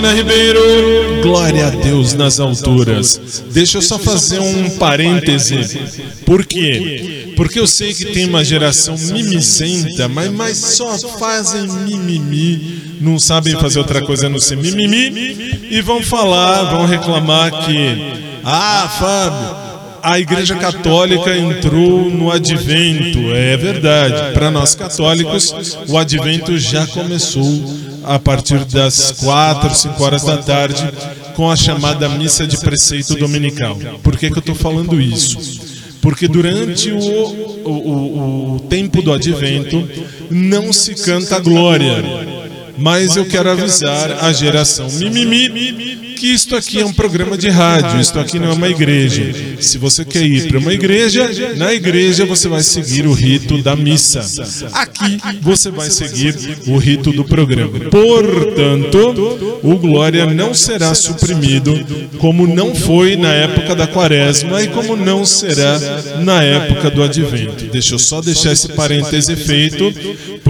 Eliana 0.00 0.14
Ribeiro, 0.14 0.60
glória 1.22 1.66
a 1.66 1.70
Deus 1.70 2.14
nas 2.14 2.40
alturas. 2.40 3.42
Deixa 3.52 3.76
eu 3.76 3.82
só 3.82 3.98
fazer 3.98 4.40
um 4.40 4.70
parêntese. 4.78 5.78
Por 6.24 6.46
quê? 6.46 7.34
Porque 7.36 7.60
eu 7.60 7.66
sei 7.66 7.92
que 7.92 8.06
tem 8.06 8.26
uma 8.26 8.42
geração 8.42 8.96
mimizenta, 8.96 10.08
mas, 10.08 10.30
mas 10.32 10.56
só 10.56 10.98
fazem 11.18 11.68
mimimi, 11.84 12.96
não 12.98 13.18
sabem 13.18 13.52
fazer 13.60 13.78
outra 13.78 14.00
coisa 14.00 14.26
a 14.26 14.30
não 14.30 14.40
ser 14.40 14.56
mimimi, 14.56 15.68
e 15.70 15.82
vão 15.82 16.02
falar, 16.02 16.70
vão 16.70 16.86
reclamar 16.86 17.66
que, 17.66 18.40
ah, 18.42 18.88
Fábio, 18.98 19.70
a 20.02 20.18
Igreja 20.18 20.56
Católica 20.56 21.36
entrou 21.36 22.10
no 22.10 22.30
advento. 22.30 23.18
É 23.34 23.54
verdade. 23.56 24.32
Para 24.32 24.50
nós 24.50 24.74
católicos, 24.74 25.54
o 25.86 25.98
advento 25.98 26.58
já 26.58 26.86
começou 26.86 27.44
a 28.10 28.18
partir 28.18 28.64
das 28.64 29.12
4, 29.12 29.72
5 29.72 30.02
horas 30.02 30.24
da 30.24 30.36
tarde, 30.38 30.82
com 31.36 31.48
a 31.48 31.54
chamada 31.54 32.08
missa 32.08 32.44
de 32.44 32.58
preceito 32.58 33.14
dominical. 33.14 33.78
Por 34.02 34.18
que, 34.18 34.28
que 34.28 34.36
eu 34.36 34.40
estou 34.40 34.54
falando 34.56 35.00
isso? 35.00 35.38
Porque 36.02 36.26
durante 36.26 36.90
o, 36.90 36.98
o, 36.98 37.70
o, 37.70 38.56
o 38.56 38.60
tempo 38.60 39.00
do 39.00 39.12
advento 39.12 39.88
não 40.28 40.72
se 40.72 40.96
canta 40.96 41.38
glória. 41.38 42.02
Mas 42.76 43.14
eu 43.14 43.26
quero 43.26 43.48
avisar 43.48 44.24
a 44.24 44.32
geração 44.32 44.90
mimimi 44.90 45.99
que 46.20 46.26
isto 46.26 46.54
aqui 46.54 46.78
é 46.78 46.84
um 46.84 46.92
programa 46.92 47.34
de 47.34 47.48
rádio, 47.48 47.98
isto 47.98 48.20
aqui 48.20 48.38
não 48.38 48.50
é 48.50 48.52
uma 48.52 48.68
igreja. 48.68 49.32
Se 49.58 49.78
você 49.78 50.04
quer 50.04 50.22
ir 50.22 50.48
para 50.48 50.58
uma 50.58 50.74
igreja, 50.74 51.30
na 51.56 51.72
igreja 51.72 52.26
você 52.26 52.46
vai 52.46 52.62
seguir 52.62 53.06
o 53.06 53.14
rito 53.14 53.62
da 53.62 53.74
missa. 53.74 54.20
Aqui 54.70 55.18
você 55.40 55.70
vai 55.70 55.88
seguir 55.88 56.34
o 56.66 56.76
rito 56.76 57.10
do 57.10 57.24
programa. 57.24 57.80
Portanto, 57.88 59.60
o 59.62 59.76
Glória 59.76 60.26
não 60.26 60.52
será 60.52 60.94
suprimido, 60.94 61.72
como 62.18 62.46
não 62.46 62.74
foi 62.74 63.16
na 63.16 63.32
época 63.32 63.74
da 63.74 63.86
Quaresma 63.86 64.62
e 64.62 64.68
como 64.68 64.94
não 64.96 65.24
será 65.24 65.80
na 66.22 66.42
época 66.42 66.90
do 66.90 67.02
Advento. 67.02 67.64
Deixa 67.72 67.94
eu 67.94 67.98
só 67.98 68.20
deixar 68.20 68.52
esse 68.52 68.68
parêntese 68.68 69.34
feito, 69.36 69.90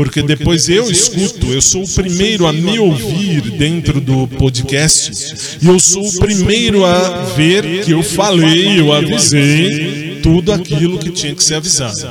porque 0.00 0.22
depois 0.22 0.66
eu 0.70 0.90
escuto, 0.90 1.52
eu 1.52 1.60
sou 1.60 1.84
o 1.84 1.88
primeiro 1.88 2.46
a 2.46 2.52
me 2.54 2.78
ouvir 2.78 3.42
dentro 3.50 4.00
do 4.00 4.26
podcast 4.26 5.58
e 5.60 5.68
eu 5.68 5.78
sou 5.78 6.08
o 6.08 6.18
primeiro 6.18 6.86
a 6.86 7.24
ver 7.36 7.84
que 7.84 7.90
eu 7.90 8.02
falei, 8.02 8.80
eu 8.80 8.94
avisei 8.94 10.20
tudo 10.22 10.54
aquilo 10.54 10.98
que 10.98 11.10
tinha 11.10 11.34
que 11.34 11.44
ser 11.44 11.56
avisado. 11.56 12.08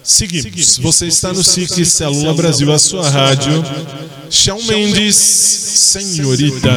Seguimos. 0.00 0.78
Você 0.78 1.08
está 1.08 1.32
no 1.32 1.42
SIC 1.42 1.84
Célula 1.84 2.34
Brasil, 2.34 2.70
a 2.70 2.78
sua 2.78 3.10
rádio. 3.10 3.64
Shawn 4.30 4.62
Mendes, 4.62 5.16
senhorita. 5.16 6.70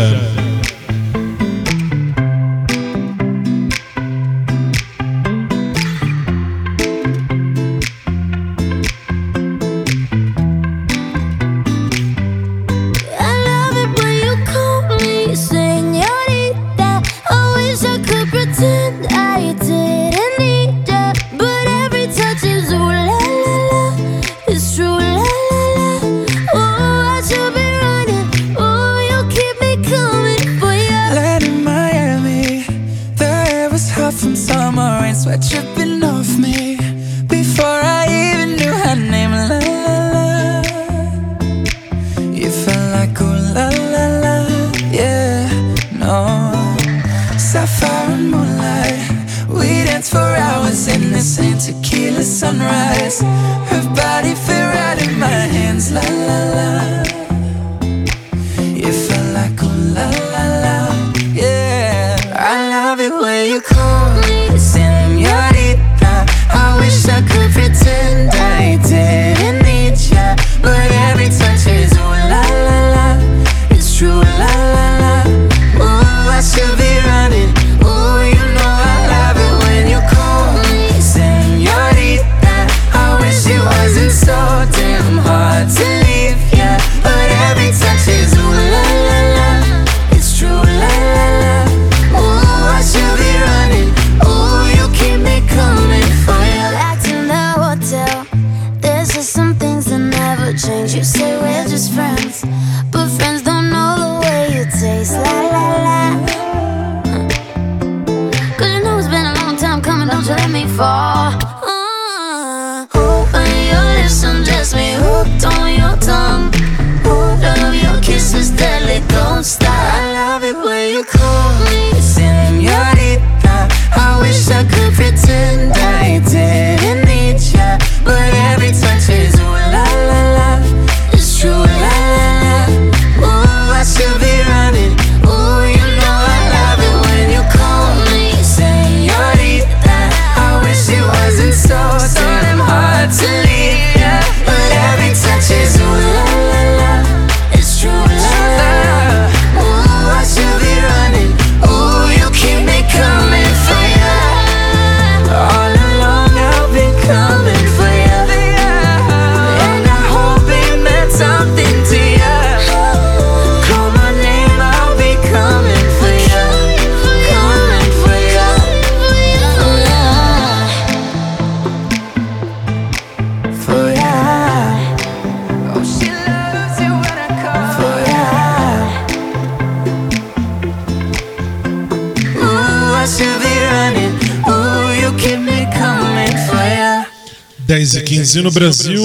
Brasil, 188.55 189.03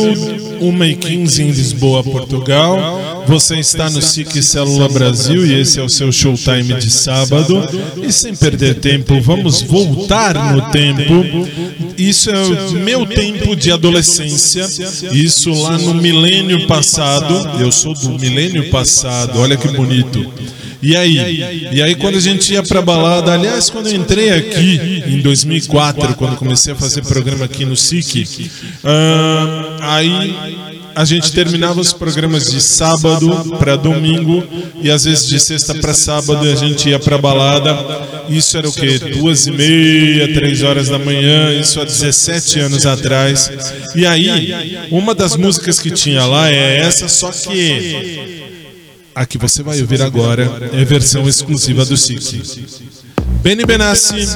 1 0.61 0.85
e 0.85 0.95
15 0.95 1.43
em 1.43 1.51
Lisboa, 1.51 2.05
Portugal. 2.05 3.25
Você 3.27 3.57
está 3.57 3.91
no 3.91 4.01
SIC 4.01 4.41
Célula 4.41 4.89
Brasil 4.89 5.45
e 5.45 5.61
esse 5.61 5.81
é 5.81 5.83
o 5.83 5.89
seu 5.89 6.13
showtime 6.13 6.75
de 6.75 6.89
sábado. 6.89 7.61
E 8.01 8.13
sem 8.13 8.33
perder 8.33 8.77
tempo, 8.77 9.21
vamos 9.21 9.61
voltar 9.61 10.55
no 10.55 10.71
tempo. 10.71 11.49
Isso 11.99 12.31
é 12.31 12.41
o 12.41 12.73
meu 12.75 13.05
tempo 13.05 13.57
de 13.57 13.73
adolescência. 13.73 14.65
Isso 15.13 15.51
lá 15.51 15.77
no 15.79 15.95
milênio 15.95 16.69
passado. 16.69 17.61
Eu 17.61 17.73
sou 17.73 17.93
do 17.93 18.11
milênio 18.21 18.71
passado, 18.71 19.41
olha 19.41 19.57
que 19.57 19.67
bonito. 19.67 20.25
E 20.83 20.97
aí? 20.97 21.69
E 21.73 21.83
aí 21.83 21.95
quando 21.95 22.17
a 22.17 22.21
gente 22.21 22.53
ia 22.55 22.63
pra 22.63 22.81
balada, 22.81 23.33
aliás, 23.33 23.69
quando 23.69 23.89
eu 23.89 23.95
entrei 23.95 24.31
aqui 24.31 25.03
em 25.07 25.21
2004, 25.21 26.15
quando 26.15 26.37
comecei 26.37 26.73
a 26.73 26.77
fazer 26.77 27.03
programa 27.03 27.45
aqui 27.45 27.65
no 27.67 27.77
SIC, 27.77 28.51
aí 29.81 30.35
a 30.95 31.05
gente 31.05 31.33
terminava 31.33 31.81
os 31.81 31.93
programas 31.93 32.51
de 32.51 32.61
sábado 32.61 33.57
para 33.59 33.77
domingo 33.77 34.43
e 34.83 34.91
às 34.91 35.05
vezes 35.05 35.27
de 35.27 35.39
sexta 35.39 35.75
para 35.75 35.95
sábado 35.95 36.49
a 36.49 36.55
gente 36.55 36.89
ia 36.89 36.99
pra 36.99 37.19
balada. 37.19 37.75
Isso 38.29 38.57
era 38.57 38.69
o 38.69 38.73
quê? 38.73 38.99
Duas 38.99 39.47
e 39.47 39.51
meia, 39.51 40.33
três 40.33 40.63
horas 40.63 40.89
da 40.89 40.99
manhã, 40.99 41.53
isso 41.53 41.81
há 41.81 41.85
17 41.85 42.61
anos 42.61 42.87
atrás. 42.87 43.51
E 43.95 44.07
aí, 44.07 44.89
uma 44.91 45.15
das 45.15 45.37
músicas 45.37 45.79
que 45.81 45.91
tinha 45.91 46.25
lá 46.27 46.51
é 46.51 46.79
essa, 46.79 47.09
só 47.09 47.31
que 47.31 48.41
a 49.15 49.27
que 49.27 49.39
você 49.39 49.63
vai 49.63 49.81
ouvir 49.81 50.03
agora 50.03 50.71
é 50.73 50.85
versão 50.85 51.29
exclusiva 51.29 51.85
do 51.85 51.97
SIC. 51.97 52.43
Benny 53.43 53.65
Benassi, 53.65 54.27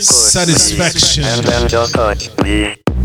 Satisfaction. 0.00 1.22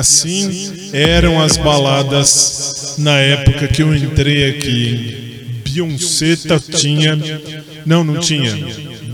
Assim 0.00 0.90
eram 0.92 1.40
as 1.40 1.56
baladas 1.56 2.96
na 2.98 3.16
época 3.18 3.68
que 3.68 3.82
eu 3.82 3.94
entrei 3.94 4.50
aqui. 4.50 5.20
Beyoncé 5.64 6.36
tinha. 6.76 7.18
Não, 7.86 8.02
não 8.02 8.18
tinha. 8.18 8.56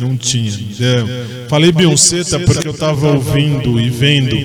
Não 0.00 0.16
tinha. 0.16 0.52
É, 0.80 1.48
Falei 1.48 1.72
Beyoncé 1.72 2.22
porque 2.44 2.68
eu 2.68 2.74
tava 2.74 3.12
ouvindo 3.12 3.80
e 3.80 3.90
vendo 3.90 4.36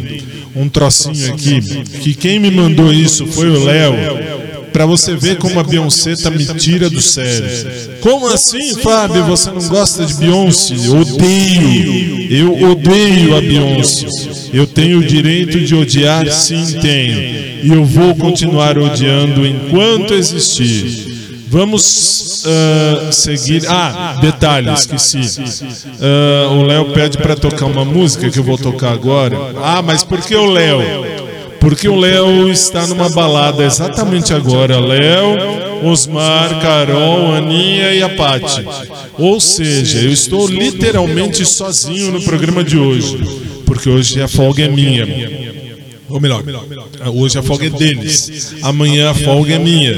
um 0.55 0.67
trocinho 0.69 1.33
aqui. 1.33 1.61
Que 2.01 2.13
quem 2.13 2.39
me 2.39 2.51
mandou 2.51 2.91
isso 2.93 3.25
foi 3.27 3.49
o 3.49 3.63
Léo. 3.63 3.93
Pra 4.71 4.85
você 4.85 5.15
ver 5.15 5.37
como 5.37 5.59
a 5.59 5.63
Beyoncé 5.63 6.13
me 6.29 6.45
tira 6.57 6.89
do 6.89 7.01
sério. 7.01 7.47
Como 7.99 8.27
assim, 8.27 8.75
Fábio? 8.75 9.25
Você 9.25 9.51
não 9.51 9.67
gosta 9.67 10.05
de 10.05 10.13
Beyoncé? 10.15 10.75
Odeio. 10.89 12.31
Eu 12.31 12.71
odeio 12.71 13.35
a 13.35 13.41
Beyoncé. 13.41 14.07
Eu 14.53 14.67
tenho 14.67 14.99
o 14.99 15.03
direito 15.03 15.59
de 15.59 15.75
odiar, 15.75 16.29
sim, 16.31 16.79
tenho. 16.81 17.19
E 17.63 17.69
eu 17.71 17.85
vou 17.85 18.15
continuar 18.15 18.77
odiando 18.77 19.45
enquanto 19.45 20.13
existir. 20.13 21.11
Vamos 21.47 22.45
ah, 22.45 23.11
seguir. 23.11 23.63
Ah, 23.67 24.17
detalhe, 24.21 24.71
esqueci. 24.71 25.19
Ah, 25.99 26.49
o 26.51 26.63
Léo 26.63 26.85
pede 26.93 27.17
para 27.17 27.35
tocar 27.35 27.65
uma 27.65 27.83
música 27.83 28.29
que 28.29 28.39
eu 28.39 28.43
vou 28.43 28.57
tocar 28.57 28.93
agora. 28.93 29.37
Ah, 29.61 29.81
mas 29.81 30.03
por 30.03 30.21
que 30.21 30.35
o 30.35 30.45
Léo? 30.45 30.81
Porque 31.59 31.87
o 31.87 31.95
Léo 31.95 32.49
está 32.49 32.87
numa 32.87 33.09
balada 33.09 33.63
exatamente 33.63 34.33
agora. 34.33 34.79
Léo, 34.79 35.83
Osmar, 35.83 36.59
Carol, 36.59 37.33
Aninha 37.33 37.93
e 37.93 38.01
a 38.01 38.09
Pati. 38.09 38.65
Ou 39.17 39.39
seja, 39.39 39.99
eu 39.99 40.11
estou 40.11 40.47
literalmente 40.47 41.45
sozinho 41.45 42.11
no 42.11 42.21
programa 42.21 42.63
de 42.63 42.77
hoje. 42.77 43.40
Porque 43.71 43.89
hoje 43.89 44.21
a 44.21 44.27
folga 44.27 44.65
é 44.65 44.67
minha. 44.67 45.07
Ou 46.09 46.19
melhor, 46.19 46.43
hoje 47.15 47.39
a 47.39 47.41
folga 47.41 47.67
é 47.67 47.69
deles. 47.69 48.53
Amanhã 48.61 49.11
a 49.11 49.13
folga 49.13 49.53
é 49.53 49.57
minha. 49.57 49.93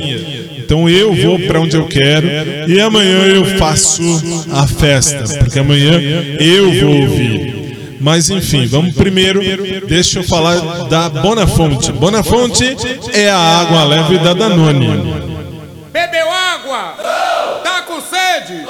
Então 0.60 0.88
eu 0.88 1.12
vou 1.12 1.40
para 1.40 1.60
onde 1.60 1.76
eu 1.76 1.88
quero 1.88 2.28
e 2.68 2.80
amanhã 2.80 3.26
eu 3.26 3.44
faço 3.58 4.04
a 4.52 4.68
festa, 4.68 5.40
porque 5.40 5.58
amanhã 5.58 6.00
eu 6.40 6.72
vou 6.82 7.02
ouvir. 7.02 7.98
Mas 8.00 8.30
enfim, 8.30 8.68
vamos 8.68 8.94
primeiro, 8.94 9.42
deixa 9.88 10.20
eu 10.20 10.24
falar 10.24 10.60
da 10.88 11.10
Bonafonte. 11.10 11.92
Bonafonte 11.92 12.78
é 13.12 13.32
a 13.32 13.38
água 13.38 13.86
leve 13.86 14.20
da 14.20 14.34
Danone. 14.34 14.88
Bebeu 15.92 16.28
água? 16.30 16.96
Tá 17.64 17.82
com 17.88 18.00
sede? 18.02 18.62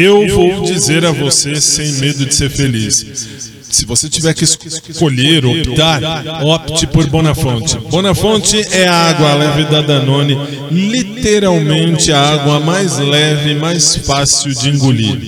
Eu 0.00 0.28
vou 0.28 0.62
dizer 0.62 1.04
a 1.04 1.10
você 1.10 1.60
sem 1.60 1.90
medo 1.94 2.24
de 2.24 2.32
ser 2.32 2.48
feliz. 2.48 3.48
Se 3.68 3.84
você 3.84 4.08
tiver 4.08 4.32
que 4.32 4.44
escolher, 4.44 5.44
optar, 5.44 6.44
opte 6.44 6.86
por 6.86 7.04
Bonafonte. 7.08 7.76
Bonafonte 7.90 8.64
é 8.70 8.86
a 8.86 8.94
água 8.94 9.34
leve 9.34 9.64
da 9.64 9.80
Danone, 9.82 10.38
literalmente 10.70 12.12
a 12.12 12.20
água 12.20 12.60
mais 12.60 12.96
leve, 12.98 13.56
mais 13.56 13.96
fácil 13.96 14.54
de 14.54 14.68
engolir. 14.68 15.18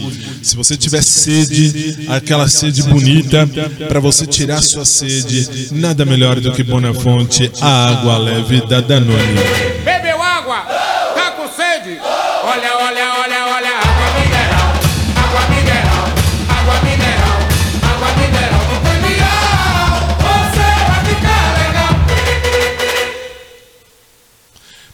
Se 0.41 0.55
você 0.55 0.77
tiver 0.77 1.03
sede, 1.03 2.07
aquela 2.07 2.49
sede 2.49 2.85
bonita, 2.85 3.49
para 3.89 3.99
você 3.99 4.25
tirar 4.25 4.63
sua 4.63 4.85
sede, 4.85 5.69
nada 5.73 6.05
melhor 6.05 6.39
do 6.39 6.53
que 6.53 6.63
Bonafonte, 6.63 7.51
a 7.61 7.89
água 7.89 8.19
leve 8.19 8.61
da 8.69 8.81
Danone. 8.81 9.90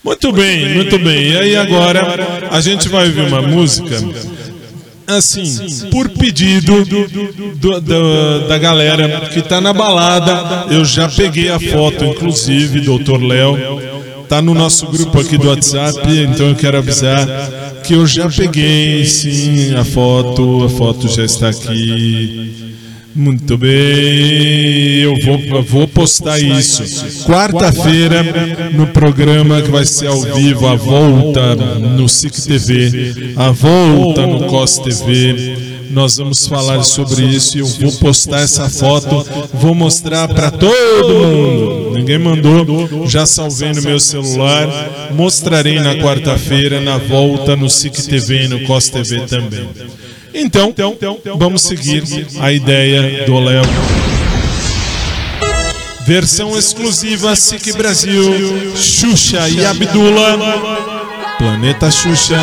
Muito 0.07 0.33
bem, 0.33 0.75
muito 0.75 0.99
bem. 0.99 1.33
E 1.33 1.37
aí 1.37 1.57
agora 1.57 2.47
a 2.51 2.61
gente 2.61 2.89
vai 2.89 3.07
ouvir 3.07 3.23
uma 3.23 3.43
música 3.43 3.97
assim, 5.07 5.89
por 5.91 6.09
pedido 6.11 6.85
do- 6.85 7.81
do- 7.81 8.49
da 8.49 8.57
galera 8.59 9.29
que 9.33 9.43
tá 9.43 9.61
na 9.61 9.73
balada. 9.73 10.67
Eu 10.73 10.85
já 10.85 11.09
peguei 11.09 11.49
a 11.51 11.59
foto, 11.59 12.05
inclusive, 12.05 12.81
doutor 12.81 13.21
Léo. 13.23 13.57
Tá 14.29 14.41
no 14.43 14.55
nosso 14.55 14.87
grupo 14.87 15.21
aqui 15.21 15.37
do 15.39 15.49
WhatsApp, 15.49 16.01
então 16.19 16.49
eu 16.49 16.55
quero 16.57 16.79
avisar 16.79 17.27
que 17.85 17.95
eu 17.95 18.07
já 18.07 18.29
peguei, 18.29 19.05
sim, 19.05 19.75
a 19.75 19.85
foto. 19.85 20.65
A 20.65 20.69
foto 20.69 21.09
já 21.09 21.25
está 21.25 21.49
aqui. 21.49 22.76
Muito 23.17 23.57
bem, 23.57 25.01
eu 25.01 25.15
vou, 25.25 25.63
vou 25.63 25.89
postar 25.89 26.39
isso. 26.39 26.83
Quarta-feira, 27.25 28.23
no 28.75 28.89
programa 28.89 29.63
que 29.63 29.71
vai 29.71 29.87
ser 29.87 30.09
ao 30.09 30.21
vivo, 30.21 30.67
a 30.67 30.77
volta 30.77 31.55
no 31.55 32.07
SIC 32.11 32.43
TV, 32.43 33.33
a 33.35 33.51
volta 33.51 34.27
no 34.27 34.45
COS 34.45 34.79
TV. 34.81 35.57
Nós 35.89 36.19
vamos 36.19 36.47
falar 36.47 36.83
sobre 36.83 37.25
isso 37.25 37.57
e 37.57 37.61
eu 37.61 37.67
vou 37.67 37.93
postar 37.93 38.41
essa 38.41 38.69
foto, 38.69 39.25
vou 39.55 39.75
mostrar 39.75 40.29
para 40.29 40.51
todo 40.51 41.15
mundo. 41.15 41.93
Ninguém 41.97 42.19
mandou, 42.19 43.09
já 43.09 43.25
salvei 43.25 43.73
no 43.73 43.81
meu 43.81 43.99
celular. 43.99 44.69
Mostrarei 45.15 45.81
na 45.81 45.95
quarta-feira, 45.95 46.83
na 46.83 46.99
volta 46.99 47.57
no 47.57 47.71
SIC 47.71 47.95
TV 48.09 48.45
e 48.45 48.49
no 48.49 48.61
COS 48.67 48.91
TV 48.91 49.21
também. 49.21 49.67
Então, 50.39 50.75
vamos 51.37 51.63
seguir 51.63 52.05
a 52.41 52.53
ideia 52.53 53.25
do 53.25 53.39
Léo. 53.41 53.63
Versão 56.07 56.57
exclusiva 56.57 57.35
SIC 57.35 57.73
Brasil, 57.73 58.77
Xuxa 58.77 59.49
e 59.49 59.65
Abdula. 59.65 60.39
Planeta 61.39 61.91
Xuxa. 61.91 62.39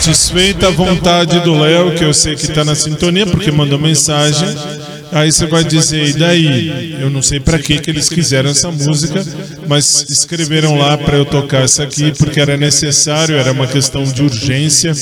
Satisfeita 0.00 0.68
a 0.68 0.70
vontade 0.70 1.40
do 1.40 1.52
Léo, 1.52 1.94
que 1.94 2.02
eu 2.02 2.14
sei 2.14 2.34
que 2.34 2.48
tá 2.48 2.64
na 2.64 2.74
sintonia, 2.74 3.26
porque 3.26 3.50
mandou 3.50 3.78
mensagem. 3.78 4.48
Aí 5.12 5.30
você 5.30 5.44
vai 5.44 5.62
dizer, 5.62 6.08
e 6.08 6.12
daí? 6.14 6.96
Eu 6.98 7.10
não 7.10 7.20
sei 7.20 7.38
para 7.38 7.58
que 7.58 7.78
que 7.78 7.90
eles 7.90 8.08
quiseram 8.08 8.48
essa 8.48 8.70
música, 8.70 9.22
mas 9.68 10.06
escreveram 10.08 10.78
lá 10.78 10.96
para 10.96 11.18
eu 11.18 11.26
tocar 11.26 11.64
essa 11.64 11.82
aqui 11.82 12.12
porque 12.16 12.40
era 12.40 12.56
necessário, 12.56 13.36
era 13.36 13.52
uma 13.52 13.66
questão 13.66 14.02
de 14.02 14.22
urgência. 14.22 14.94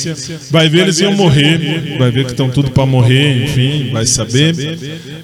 Vai 0.50 0.68
ver, 0.68 0.80
eles 0.80 0.98
iam 0.98 1.12
morrer, 1.12 1.96
vai 1.96 2.10
ver 2.10 2.24
que 2.24 2.32
estão 2.32 2.50
tudo 2.50 2.72
para 2.72 2.84
morrer, 2.84 3.44
enfim, 3.44 3.90
vai 3.92 4.04
saber. 4.04 4.56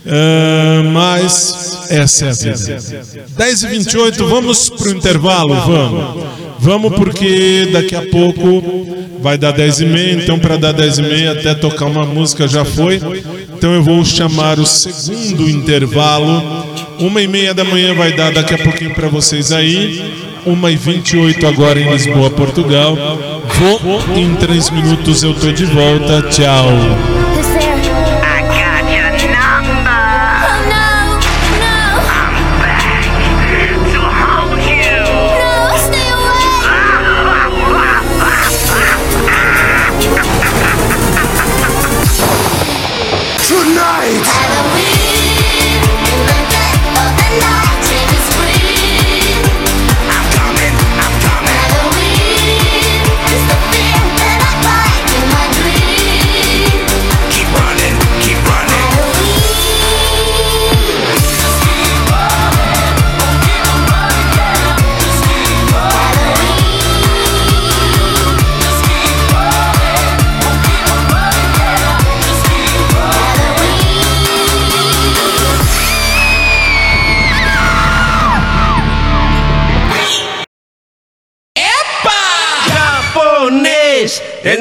Ah, 0.07 0.83
mas 0.93 1.89
essa 1.91 2.27
é 2.27 2.29
a 2.29 2.33
vida. 2.33 2.79
10 3.37 3.63
e 3.65 3.67
28 3.67 4.27
vamos 4.29 4.69
pro 4.69 4.91
intervalo? 4.91 5.55
Vamos. 5.67 6.44
Vamos 6.59 6.95
porque 6.95 7.69
daqui 7.73 7.95
a 7.95 8.03
pouco 8.03 8.63
vai 9.21 9.39
dar 9.39 9.53
10 9.53 9.81
e 9.81 9.87
meia, 9.87 10.13
então 10.13 10.39
para 10.39 10.57
dar 10.57 10.73
10 10.73 10.99
e 10.99 11.03
meia 11.03 11.33
até 11.33 11.55
tocar 11.55 11.87
uma 11.87 12.05
música 12.05 12.47
já 12.47 12.65
foi. 12.65 13.01
Então 13.57 13.73
eu 13.73 13.83
vou 13.83 14.05
chamar 14.05 14.59
o 14.59 14.67
segundo 14.67 15.49
intervalo. 15.49 16.43
Uma 16.99 17.23
e 17.23 17.27
meia 17.27 17.55
da 17.55 17.65
manhã 17.65 17.95
vai 17.95 18.13
dar 18.13 18.33
daqui 18.33 18.55
a 18.55 18.59
pouquinho 18.59 18.95
para 18.95 19.09
vocês 19.09 19.53
aí. 19.53 20.25
Uma 20.47 20.71
e 20.71 20.77
28 20.77 21.47
agora 21.47 21.81
em 21.81 21.91
Lisboa, 21.91 22.31
Portugal. 22.31 22.97
Vou, 23.59 23.81
em 24.17 24.35
três 24.35 24.71
minutos 24.71 25.23
eu 25.23 25.33
tô 25.35 25.51
de 25.51 25.65
volta. 25.65 26.23
Tchau. 26.29 27.24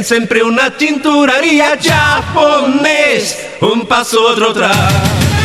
Sempre 0.04 0.44
uma 0.44 0.70
tinturaria 0.70 1.78
japonês. 1.80 3.38
Um 3.62 3.86
passo, 3.86 4.20
outro 4.20 4.50
atrás. 4.50 4.76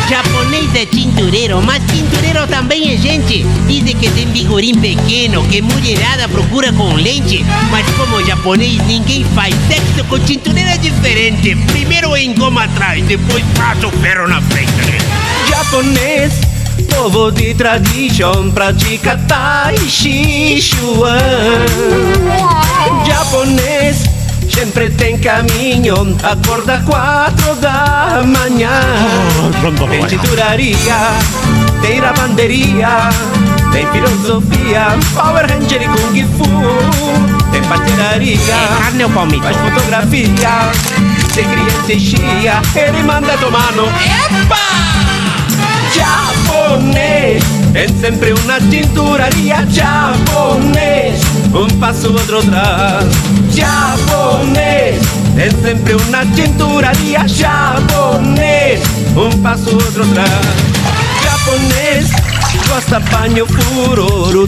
Japonês 0.09 0.75
é 0.75 0.85
tintureiro, 0.85 1.61
mas 1.61 1.81
tintureiro 1.85 2.45
também 2.47 2.93
é 2.93 2.97
gente. 2.97 3.43
Dizem 3.67 3.95
que 3.95 4.09
tem 4.09 4.27
vigorim 4.27 4.75
pequeno, 4.75 5.47
que 5.47 5.61
mulherada 5.61 6.27
procura 6.27 6.73
com 6.73 6.93
lente. 6.93 7.45
Mas 7.71 7.89
como 7.91 8.25
japonês, 8.25 8.85
ninguém 8.85 9.23
faz 9.33 9.55
sexo 9.67 10.03
com 10.09 10.19
tintureiro 10.19 10.69
é 10.69 10.77
diferente. 10.77 11.55
Primeiro 11.67 12.17
engoma 12.17 12.65
atrás, 12.65 13.01
depois 13.05 13.45
passa 13.57 13.87
o 13.87 13.91
ferro 13.91 14.27
na 14.27 14.41
frente. 14.41 14.71
Japonês, 15.47 16.33
povo 16.89 17.31
de 17.31 17.53
tradição, 17.53 18.51
pratica 18.51 19.17
Tai 19.25 19.77
Chi 19.87 20.61
Chuan. 20.61 21.65
Japonês, 23.05 24.18
sempre 24.49 24.89
tem 24.91 25.17
caminho, 25.17 26.17
acorda 26.23 26.81
quatro 26.85 27.55
da 27.55 28.23
manhã. 28.25 28.81
Tem 29.89 30.05
tinturaria, 30.05 30.77
tem 31.81 31.99
lavanderia, 31.99 33.09
tem 33.71 33.85
filosofia, 33.87 34.87
Power 35.13 35.45
Ranger 35.47 35.81
e 35.81 35.87
Kung 35.87 36.27
Fu. 36.37 37.51
Tem 37.51 37.63
pastelaria, 37.63 38.37
carne 38.79 39.03
ou 39.03 39.09
palmito? 39.09 39.43
faz 39.43 39.57
fotografia, 39.57 40.27
tem 41.33 41.45
criança 41.47 41.93
e 41.93 41.99
chia, 41.99 42.61
ele 42.75 43.03
manda 43.03 43.37
tomar 43.37 43.71
no... 43.73 43.85
Epa! 43.85 45.09
Japonês 45.91 47.43
Tem 47.73 47.87
sempre 47.99 48.33
uma 48.33 48.59
tinturaria 48.59 49.65
japonês 49.67 51.19
Um 51.51 51.67
passo, 51.79 52.11
outro 52.11 52.39
atrás 52.39 53.07
Japonês. 53.59 55.01
Tem 55.35 55.51
sempre 55.61 55.95
uma 55.95 56.25
tinturaria 56.27 57.27
japonês. 57.27 58.81
Um 59.15 59.41
passo, 59.41 59.69
outro 59.71 60.03
atrás 60.03 60.29
Japonês 61.23 62.29
Gosta 62.69 62.99
banho 62.99 63.47
furoro 63.47 64.47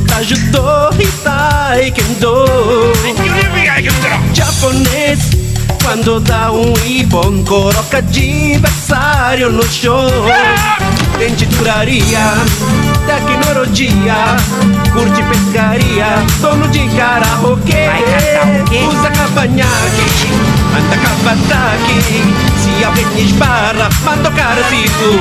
e 1.00 1.08
taekwondo. 1.24 2.46
Japonês 4.34 5.20
quando 5.84 6.20
dá 6.20 6.52
um 6.52 6.74
ibon, 6.86 7.44
coloca 7.44 7.98
adversário 7.98 9.50
no 9.50 9.64
chão. 9.64 10.08
Tem 11.18 11.34
titularia, 11.34 12.36
tecnologia, 13.06 14.16
curte 14.94 15.24
pescaria, 15.24 16.06
dono 16.40 16.68
de 16.70 16.88
karaokê. 16.96 17.90
Usa 18.88 19.10
cavanhaque, 19.12 20.08
anda 20.78 20.98
cavataque. 20.98 22.24
Se 22.58 22.84
alguém 22.84 23.26
esbarra, 23.26 23.90
manda 24.04 24.30
o 24.30 24.32
cara 24.34 24.64
fico. 24.66 25.20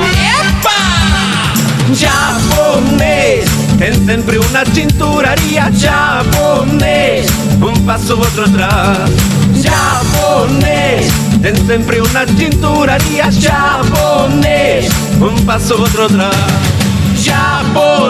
Japonês, 1.92 3.50
tem 3.78 3.92
sempre 4.04 4.38
uma 4.38 4.64
tinturaria 4.64 5.70
japonês. 5.72 7.26
Um 7.60 7.84
passo, 7.84 8.16
outro 8.16 8.44
atrás. 8.44 9.10
Japonês, 9.56 11.10
tem 11.42 11.54
sempre 11.66 12.00
uma 12.00 12.26
tinturaria 12.26 13.30
japonês. 13.30 14.88
Um 15.20 15.44
passo, 15.44 15.74
outro 15.74 16.04
atrás 16.04 16.79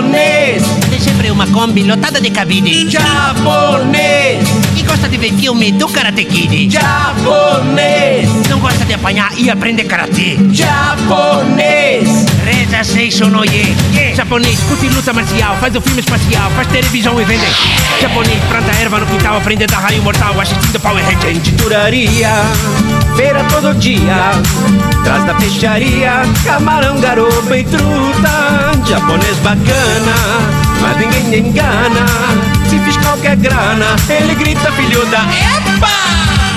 japonês. 0.01 0.62
sempre 0.98 1.31
uma 1.31 1.47
Kombi 1.48 1.82
lotada 1.82 2.20
de 2.20 2.31
cabine 2.31 2.89
Japonês. 2.89 4.43
E 4.77 4.82
gosta 4.82 5.09
de 5.09 5.18
ver 5.18 5.32
filme 5.35 5.72
do 5.72 5.89
Karate 5.89 6.24
Kid. 6.24 6.70
Japonês. 6.70 8.28
Não 8.48 8.59
gosta 8.60 8.85
de 8.85 8.94
apanhar 8.94 9.31
e 9.39 9.51
aprender 9.51 9.85
karatê. 9.85 10.36
Japonês. 10.52 12.20
Reza 12.71 12.85
Seisho 12.85 13.29
no 13.29 13.45
Ye. 13.45 13.75
Japonês, 14.15 14.61
curte 14.61 14.89
luta 14.89 15.13
marcial, 15.13 15.57
faz 15.57 15.75
o 15.75 15.81
filme 15.81 16.01
espacial, 16.01 16.51
faz 16.53 16.69
televisão 16.69 17.21
e 17.21 17.25
vende. 17.25 17.45
Japonês, 18.01 18.41
planta 18.49 18.71
erva 18.81 19.01
no 19.01 19.07
quintal, 19.07 19.37
aprende 19.37 19.65
a 19.65 19.67
dar 19.67 19.81
raio 19.81 20.01
mortal, 20.03 20.41
assistindo 20.41 20.79
Power 20.81 21.05
Rangers. 21.05 21.43
Tinturaria, 21.43 22.31
feira 23.17 23.45
todo 23.51 23.75
dia. 23.75 24.31
Traz 25.03 25.25
da 25.25 25.35
peixaria, 25.35 26.23
camarão, 26.45 27.01
garopa 27.01 27.57
e 27.57 27.65
truta. 27.65 28.73
Japonês 28.87 29.37
bacana, 29.39 30.15
mas 30.81 30.97
ninguém 30.97 31.49
engana. 31.49 32.07
Se 32.69 32.79
fiz 32.79 32.97
qualquer 32.99 33.37
grana, 33.37 33.97
ele 34.09 34.35
grita 34.37 34.71
filhuda. 34.73 35.19
Epa! 35.19 36.49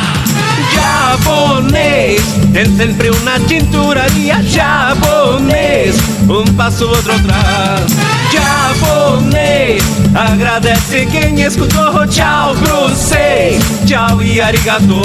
Japonês, 0.71 2.21
tem 2.53 2.65
sempre 2.75 3.09
uma 3.09 3.39
tinturaria. 3.41 4.41
Japonês, 4.43 5.95
um 6.29 6.45
passo 6.53 6.87
outro 6.87 7.13
atrás. 7.13 7.91
Japonês, 8.31 9.83
agradece 10.15 11.07
quem 11.11 11.41
escutou. 11.41 12.07
Tchau 12.07 12.55
vocês, 12.55 13.63
tchau 13.85 14.21
e 14.21 14.41
arigato. 14.41 15.01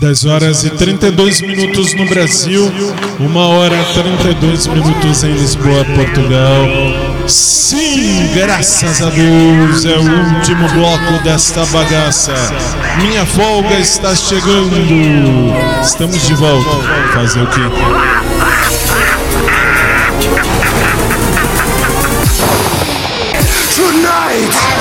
10 0.00 0.24
horas 0.24 0.64
e 0.64 0.70
32 0.70 1.42
minutos 1.42 1.92
no 1.92 2.06
Brasil, 2.06 2.72
1 3.20 3.36
hora 3.36 3.76
e 3.76 3.84
32 3.92 4.66
minutos 4.68 5.22
em 5.22 5.32
Lisboa, 5.34 5.84
Portugal. 5.84 6.64
Sim, 7.28 8.30
graças 8.34 9.02
a 9.02 9.10
Deus, 9.10 9.84
é 9.84 9.98
o 9.98 10.36
último 10.36 10.66
bloco 10.70 11.22
desta 11.22 11.66
bagaça. 11.66 12.32
Minha 12.96 13.26
folga 13.26 13.78
está 13.78 14.16
chegando. 14.16 14.72
Estamos 15.82 16.26
de 16.26 16.32
volta. 16.32 16.70
Fazer 17.12 17.42
o 17.42 17.46
quê? 17.48 17.60
Tonight! 23.76 24.79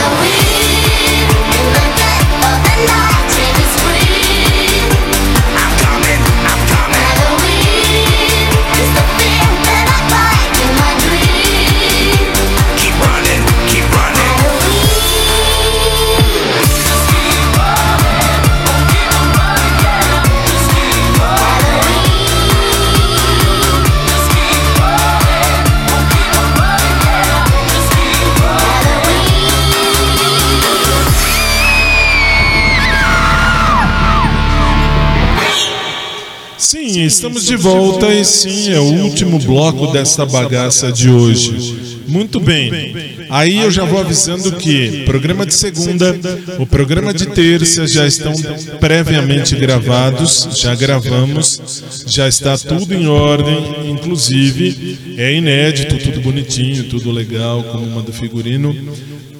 Sim, 36.91 37.03
estamos 37.03 37.45
de 37.45 37.55
volta 37.55 38.11
e 38.11 38.25
sim, 38.25 38.73
é 38.73 38.79
o 38.79 39.03
último 39.03 39.37
bloco 39.37 39.85
desta 39.91 40.25
bagaça 40.25 40.91
de 40.91 41.07
hoje. 41.07 42.01
Muito 42.07 42.39
bem. 42.39 42.95
Aí 43.29 43.59
eu 43.59 43.69
já 43.69 43.85
vou 43.85 43.99
avisando 43.99 44.51
que 44.53 45.03
programa 45.05 45.45
de 45.45 45.53
segunda, 45.53 46.17
o 46.57 46.65
programa 46.65 47.13
de 47.13 47.27
terça 47.27 47.85
já 47.85 48.07
estão 48.07 48.33
previamente 48.79 49.55
gravados, 49.55 50.49
já 50.55 50.73
gravamos, 50.73 51.61
já 52.07 52.27
está 52.27 52.57
tudo 52.57 52.91
em 52.95 53.05
ordem, 53.05 53.91
inclusive 53.91 54.97
é 55.15 55.35
inédito, 55.35 55.95
tudo 55.99 56.21
bonitinho, 56.21 56.85
tudo 56.85 57.11
legal, 57.11 57.61
como 57.65 57.85
manda 57.85 58.09
o 58.09 58.13
figurino. 58.13 58.75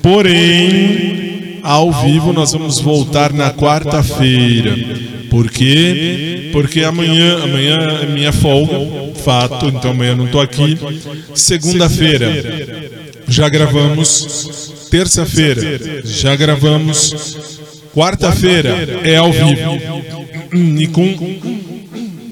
Porém, 0.04 1.60
ao 1.64 1.92
vivo 1.92 2.32
nós 2.32 2.52
vamos 2.52 2.80
voltar 2.80 3.34
na 3.34 3.52
quarta-feira. 3.52 5.09
Por 5.30 5.50
quê? 5.50 6.50
Porque 6.52 6.84
amanhã, 6.84 7.44
amanhã 7.44 7.78
é 8.02 8.06
minha 8.06 8.32
folga, 8.32 8.78
fato, 9.24 9.68
então 9.68 9.92
amanhã 9.92 10.16
não 10.16 10.26
estou 10.26 10.42
aqui. 10.42 10.78
Segunda-feira 11.34 12.90
já 13.28 13.48
gravamos. 13.48 14.88
Terça-feira 14.90 16.02
já 16.04 16.36
gravamos. 16.36 17.48
Quarta-feira 17.94 19.02
é 19.04 19.18
ao 19.18 19.32
vivo. 19.32 19.80
E 20.80 20.88
com 20.88 21.80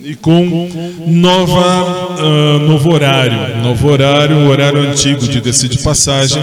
e 0.07 0.15
com 0.15 0.69
nova, 1.05 2.15
ah, 2.17 2.59
novo 2.59 2.93
horário. 2.93 3.57
Novo 3.61 3.89
horário, 3.89 4.37
horário 4.47 4.79
antigo, 4.89 5.27
de 5.67 5.79
passagem. 5.79 6.41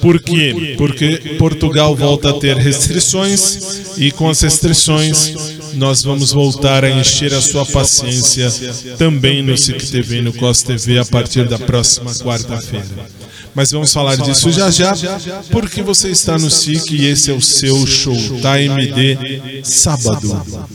Por 0.00 0.20
quê? 0.20 0.74
Porque 0.76 1.36
Portugal 1.38 1.94
volta 1.94 2.30
a 2.30 2.32
ter 2.32 2.56
restrições 2.56 3.94
e 3.96 4.10
com 4.10 4.28
as 4.28 4.40
restrições 4.40 5.55
nós 5.76 6.02
vamos 6.02 6.32
voltar 6.32 6.84
a 6.84 6.90
encher 6.90 7.32
a 7.34 7.40
sua 7.40 7.64
paciência 7.64 8.50
também 8.96 9.42
no 9.42 9.56
SIC 9.56 9.90
TV 9.90 10.22
no 10.22 10.32
COS 10.32 10.62
TV 10.62 10.98
a 10.98 11.04
partir 11.04 11.46
da 11.46 11.58
próxima 11.58 12.12
quarta-feira. 12.14 12.86
Mas 13.54 13.70
vamos 13.70 13.92
falar 13.92 14.16
disso 14.16 14.50
já 14.50 14.70
já, 14.70 14.94
porque 15.50 15.82
você 15.82 16.10
está 16.10 16.38
no 16.38 16.50
SIC 16.50 16.90
e 16.92 17.06
esse 17.06 17.30
é 17.30 17.34
o 17.34 17.40
seu 17.40 17.86
Showtime 17.86 18.86
de 18.92 19.60
sábado. 19.62 20.66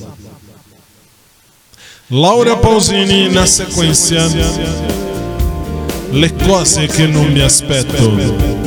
Laura 2.10 2.58
Pausini 2.58 3.30
na 3.30 3.46
sequência 3.46 4.20
Le 6.12 6.30
cose 6.46 6.88
che 6.88 7.08
non 7.08 7.32
mi 7.32 7.42
aspetto. 7.42 8.61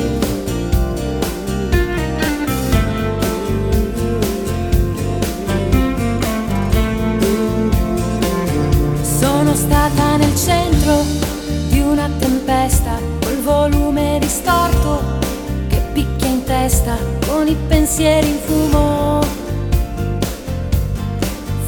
Pensieri 17.84 18.28
in 18.28 18.38
fumo. 18.38 19.20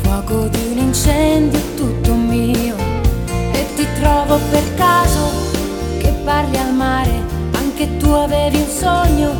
Fuoco 0.00 0.48
di 0.48 0.68
un 0.70 0.78
incendio 0.78 1.60
tutto 1.76 2.14
mio 2.14 2.74
e 3.52 3.66
ti 3.74 3.86
trovo 4.00 4.38
per 4.50 4.62
caso 4.76 5.30
che 5.98 6.08
parli 6.24 6.56
al 6.56 6.72
mare, 6.72 7.22
anche 7.52 7.98
tu 7.98 8.08
avevi 8.08 8.56
un 8.56 8.66
sogno 8.66 9.30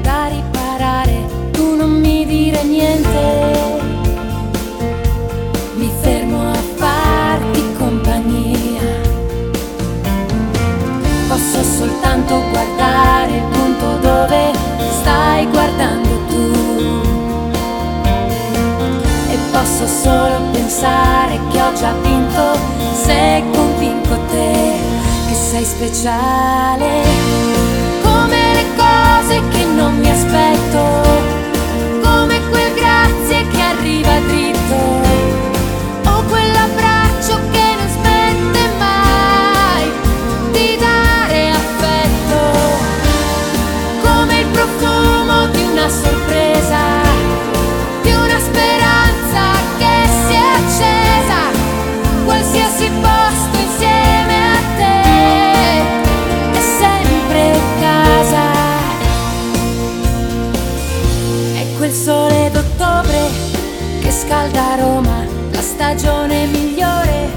da 0.00 0.28
riparare, 0.28 1.50
tu 1.50 1.76
non 1.76 1.90
mi 1.90 2.24
dire 2.24 2.62
niente. 2.64 3.84
Mi 5.74 5.90
fermo 6.00 6.50
a 6.50 6.58
farti 6.76 7.62
compagnia. 7.76 8.80
Posso 11.28 11.62
soltanto 11.62 12.42
guardare 12.50 13.32
il 13.36 13.42
punto 13.50 13.96
dove 13.98 14.52
stai 15.00 15.46
guardando 15.50 16.05
posso 19.76 19.86
solo 19.86 20.40
pensare 20.52 21.38
che 21.50 21.60
ho 21.60 21.70
già 21.74 21.92
vinto 22.00 22.58
se 22.94 23.44
convinco 23.52 24.18
te 24.30 24.72
che 25.28 25.34
sei 25.34 25.64
speciale. 25.66 27.02
Come 28.02 28.54
le 28.54 28.64
cose 28.74 29.42
che 29.50 29.64
non 29.64 29.98
mi 29.98 30.08
aspetto. 30.08 31.02
Come 32.02 32.40
quel 32.48 32.72
grazie 32.72 33.46
che 33.48 33.60
arriva 33.60 34.18
dritto. 34.26 34.76
O 36.08 36.22
quell'abbraccio 36.26 37.38
che 37.50 37.76
non 37.76 37.88
smette 37.90 38.68
mai 38.78 39.90
di 40.52 40.78
dare 40.78 41.50
affetto, 41.50 42.38
come 44.02 44.40
il 44.40 44.46
profumo 44.46 45.46
di 45.48 45.62
una 45.70 45.88
sorpresa, 45.90 46.35
scalda 64.26 64.74
Roma, 64.74 65.24
la 65.52 65.60
stagione 65.60 66.46
migliore 66.46 67.28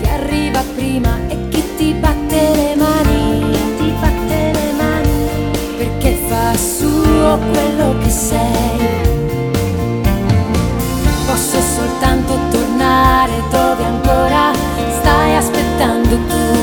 che 0.00 0.08
arriva 0.08 0.60
prima 0.74 1.16
e 1.28 1.48
chi 1.50 1.62
ti 1.76 1.92
batte 1.92 2.50
le 2.54 2.74
mani, 2.74 3.56
ti 3.78 3.92
batte 4.00 4.50
le 4.52 4.72
mani 4.76 5.50
perché 5.76 6.18
fa 6.26 6.52
suo 6.56 7.38
quello 7.52 7.96
che 8.02 8.10
sei. 8.10 9.04
Posso 11.26 11.60
soltanto 11.60 12.36
tornare 12.50 13.42
dove 13.48 13.84
ancora 13.84 14.52
stai 14.98 15.36
aspettando 15.36 16.16
tu 16.26 16.55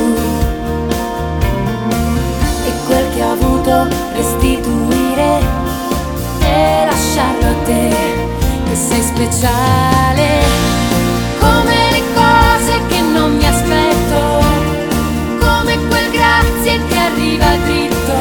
speciale 9.32 10.42
come 11.40 11.92
le 11.92 12.04
cose 12.14 12.82
che 12.88 13.00
non 13.00 13.38
mi 13.38 13.46
aspetto 13.46 14.44
come 15.40 15.78
quel 15.88 16.12
grazie 16.12 16.86
che 16.88 16.98
arriva 16.98 17.56
dritto 17.64 18.18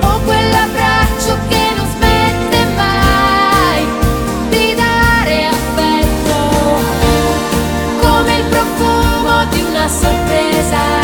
o 0.00 0.20
quell'abbraccio 0.24 1.36
che 1.48 1.72
non 1.76 1.86
smette 1.96 2.64
mai 2.76 3.86
di 4.48 4.74
dare 4.74 5.46
affetto 5.48 6.36
come 8.00 8.36
il 8.38 8.44
profumo 8.44 9.44
di 9.50 9.60
una 9.60 9.88
sorpresa 9.88 11.03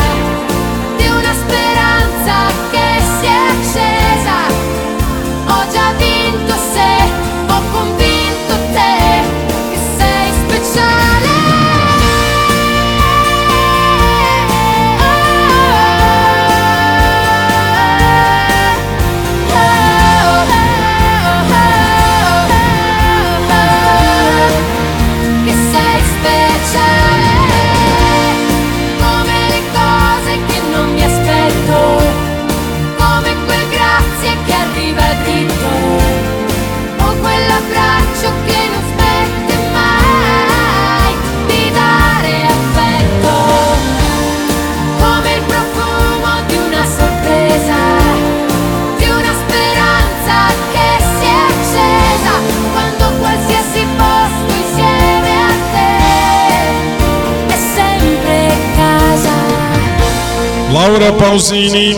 Laura 60.91 61.13
Pausini, 61.13 61.95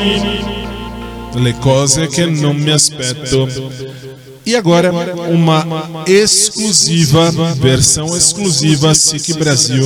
Le 1.34 1.54
cose 1.54 2.08
que 2.10 2.28
não 2.28 2.54
me 2.54 2.72
aspetto. 2.72 3.50
E 4.46 4.56
agora, 4.56 4.94
uma 5.32 5.66
exclusiva, 6.06 7.32
versão 7.56 8.16
exclusiva 8.16 8.94
SIC 8.94 9.34
Brasil. 9.34 9.84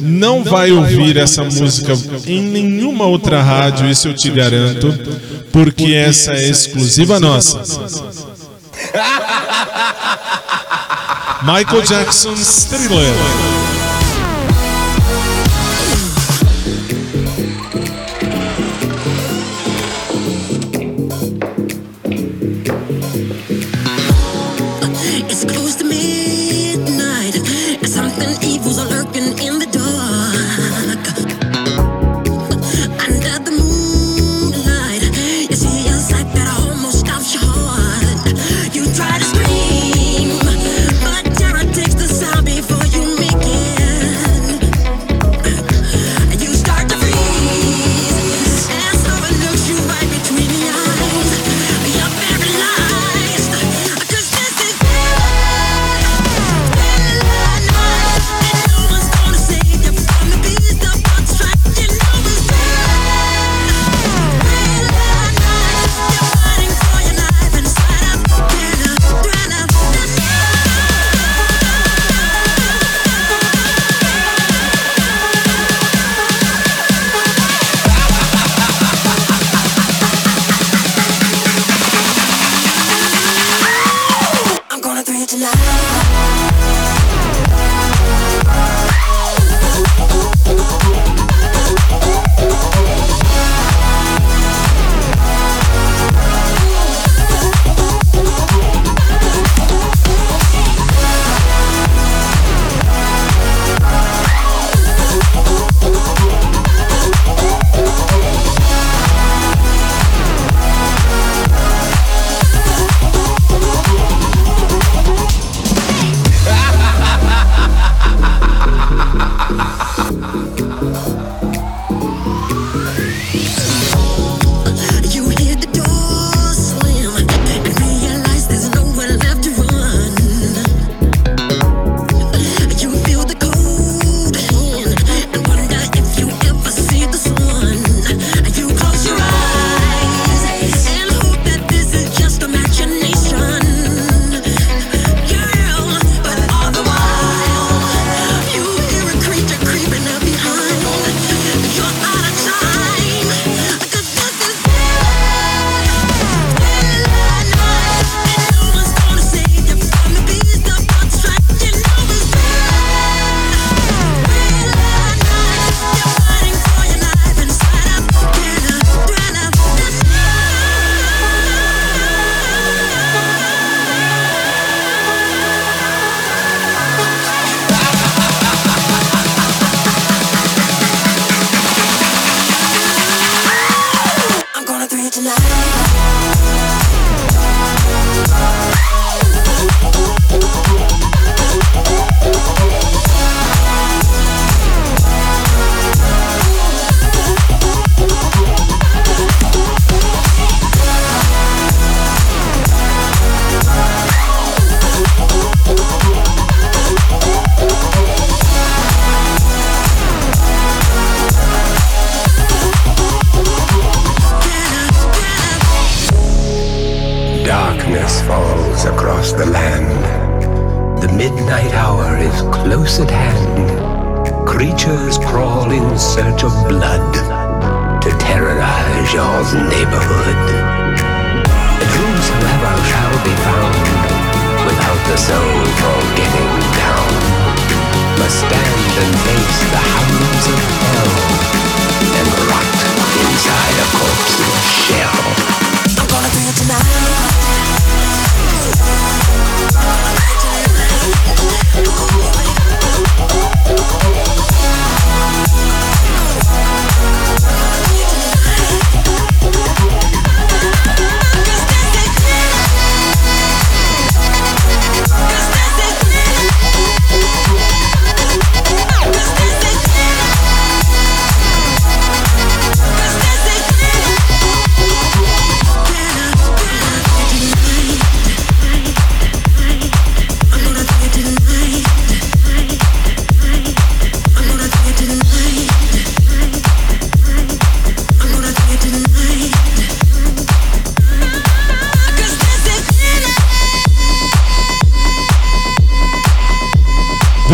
Não 0.00 0.42
vai 0.42 0.72
ouvir 0.72 1.18
essa 1.18 1.44
música 1.44 1.92
em 2.26 2.40
nenhuma 2.40 3.04
outra 3.04 3.42
rádio, 3.42 3.90
isso 3.90 4.08
eu 4.08 4.14
te 4.14 4.30
garanto, 4.30 4.90
porque 5.52 5.92
essa 5.92 6.32
é 6.32 6.48
exclusiva 6.48 7.20
nossa. 7.20 7.60
Michael 11.44 11.82
Jackson's 11.82 12.64
Thriller. 12.64 13.75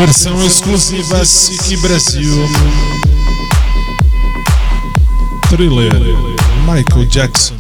Versão 0.04 0.44
exclusiva 0.44 1.24
SIC 1.24 1.76
Brasil. 1.76 2.48
Thriller, 5.48 5.92
Michael 6.66 7.06
Jackson. 7.08 7.54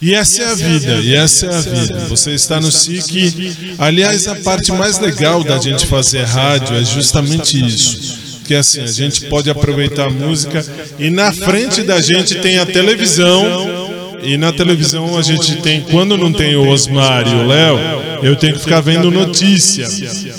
E 0.00 0.14
essa 0.14 0.40
é 0.40 0.46
a 0.46 0.54
vida, 0.54 1.00
e 1.00 1.16
essa 1.16 1.46
é 1.46 1.48
a 1.56 1.60
vida. 1.60 2.06
Você 2.08 2.30
está 2.30 2.60
no 2.60 2.70
SIC. 2.70 3.56
Aliás, 3.76 4.28
a 4.28 4.36
parte 4.36 4.70
mais 4.70 5.00
legal 5.00 5.42
da 5.42 5.58
gente 5.58 5.84
fazer 5.86 6.22
rádio 6.22 6.76
é 6.76 6.84
justamente 6.84 7.58
isso. 7.58 8.40
Que 8.44 8.54
assim, 8.54 8.82
a 8.82 8.86
gente 8.86 9.24
pode 9.24 9.50
aproveitar 9.50 10.06
a 10.06 10.10
música 10.10 10.64
e 10.96 11.10
na 11.10 11.32
frente 11.32 11.82
da 11.82 12.00
gente 12.00 12.36
tem 12.36 12.60
a 12.60 12.66
televisão. 12.66 13.90
E 14.22 14.36
na 14.36 14.52
televisão 14.52 15.18
a 15.18 15.22
gente 15.22 15.56
tem, 15.56 15.80
quando 15.80 16.16
não 16.16 16.32
tem 16.32 16.54
o 16.54 16.68
Osmar 16.68 17.26
e 17.26 17.34
o 17.34 17.44
Léo, 17.44 18.11
eu 18.22 18.36
tenho 18.36 18.54
que 18.54 18.60
ficar 18.60 18.80
vendo 18.80 19.10
notícia 19.10 19.86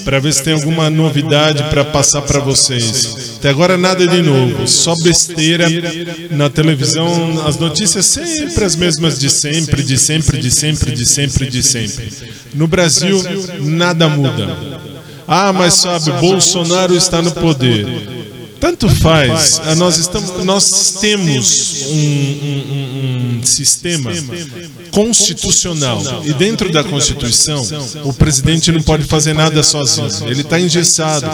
para 0.03 0.19
ver 0.19 0.33
se 0.33 0.43
tem 0.43 0.53
alguma 0.53 0.89
novidade 0.89 1.63
para 1.69 1.83
passar 1.83 2.21
para 2.21 2.39
vocês. 2.39 3.35
Até 3.37 3.49
agora 3.49 3.77
nada 3.77 4.07
de 4.07 4.21
novo, 4.21 4.67
só 4.67 4.95
besteira 4.95 5.67
na 6.31 6.49
televisão, 6.49 7.45
as 7.45 7.57
notícias 7.57 8.05
sempre 8.05 8.63
as 8.63 8.75
mesmas 8.75 9.19
de 9.19 9.29
sempre, 9.29 9.83
de 9.83 9.97
sempre, 9.97 10.39
de 10.39 10.51
sempre, 10.51 10.91
de 10.91 11.05
sempre, 11.05 11.49
de 11.49 11.63
sempre. 11.63 12.09
No 12.53 12.67
Brasil 12.67 13.21
nada 13.59 14.07
muda. 14.07 14.57
Ah, 15.27 15.53
mas 15.53 15.75
sabe, 15.75 16.11
Bolsonaro 16.19 16.95
está 16.95 17.21
no 17.21 17.31
poder. 17.31 18.22
Tanto 18.63 18.87
faz. 18.87 19.59
Ah, 19.65 19.75
Nós, 19.75 19.97
estamos, 19.97 20.45
nós 20.45 20.95
temos 21.01 21.83
um, 21.87 21.95
um- 21.97 22.63
um- 22.71 23.39
um 23.39 23.43
sistema 23.43 24.09
constitucional. 24.89 26.01
E 26.25 26.31
dentro 26.33 26.71
da 26.71 26.81
Constituição, 26.81 27.61
o 28.05 28.13
presidente 28.13 28.71
não 28.71 28.81
pode 28.81 29.03
fazer 29.03 29.33
nada 29.33 29.61
sozinho. 29.63 30.07
Ele 30.29 30.43
está 30.43 30.57
engessado. 30.57 31.27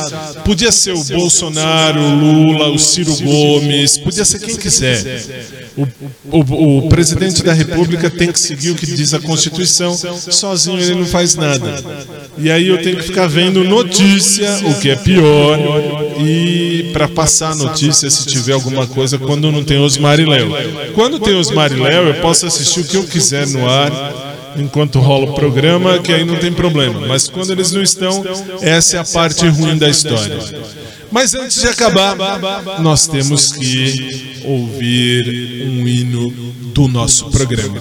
Podia 0.43 0.71
ser 0.71 0.93
o 0.95 1.03
Bolsonaro, 1.03 2.01
o 2.01 2.15
Lula, 2.15 2.69
o 2.71 2.79
Ciro 2.79 3.15
Gomes, 3.17 3.99
podia 3.99 4.25
ser 4.25 4.39
quem 4.39 4.55
quiser. 4.55 5.23
O, 6.31 6.37
o- 6.39 6.77
o 6.79 6.89
presidente 6.89 7.43
da 7.43 7.53
República 7.53 8.09
tem 8.09 8.31
que 8.31 8.39
seguir 8.39 8.71
o 8.71 8.75
que 8.75 8.87
diz 8.87 9.13
a 9.13 9.19
Constituição. 9.19 9.95
Sozinho 10.31 10.79
ele 10.79 10.95
não 10.95 11.05
faz 11.05 11.35
nada. 11.35 11.83
E 12.39 12.49
aí 12.49 12.67
eu 12.69 12.81
tenho 12.81 12.97
que 12.97 13.03
ficar 13.03 13.27
vendo 13.27 13.63
notícia, 13.63 14.49
o 14.65 14.79
que 14.79 14.89
é 14.89 14.95
pior, 14.95 15.59
e 16.19 16.89
para 16.91 17.07
passar 17.07 17.51
a 17.51 17.55
notícia 17.55 18.09
se 18.09 18.25
tiver 18.25 18.53
alguma 18.53 18.85
coisa 18.85 19.17
quando 19.17 19.51
não 19.51 19.63
tem 19.63 19.79
Osmar 19.79 20.19
e 20.19 20.25
Léo. 20.25 20.51
Quando 20.93 21.19
tem 21.19 21.35
Osmar 21.35 21.71
e 21.71 21.75
Léo, 21.75 22.07
eu 22.07 22.15
posso 22.15 22.45
assistir 22.45 22.81
o 22.81 22.83
que 22.83 22.97
eu 22.97 23.03
quiser 23.03 23.47
no 23.47 23.67
ar 23.67 23.91
enquanto 24.57 24.99
rola 24.99 25.31
o 25.31 25.33
programa, 25.33 25.99
que 25.99 26.11
aí 26.11 26.25
não 26.25 26.37
tem 26.37 26.51
problema. 26.51 27.05
Mas 27.07 27.27
quando 27.27 27.51
eles 27.51 27.71
não 27.71 27.81
estão, 27.81 28.23
essa 28.61 28.97
é 28.97 28.99
a 28.99 29.05
parte 29.05 29.47
ruim 29.47 29.77
da 29.77 29.89
história. 29.89 30.37
Mas 31.11 31.33
antes 31.33 31.61
de 31.61 31.67
acabar, 31.67 32.15
nós 32.79 33.07
temos 33.07 33.51
que 33.53 34.41
ouvir 34.43 35.67
um 35.67 35.87
hino 35.87 36.31
do 36.73 36.87
nosso 36.87 37.29
programa. 37.29 37.79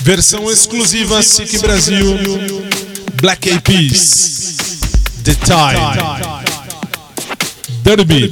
Versão 0.00 0.50
exclusiva 0.50 1.22
SIC 1.22 1.58
Brasil, 1.58 2.18
Black 3.20 3.48
Eyed 3.48 3.62
Peas, 3.62 4.43
the 5.24 5.32
time. 5.46 6.44
Derby. 7.82 8.28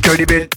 Dirty 0.00 0.24
bit. 0.24 0.54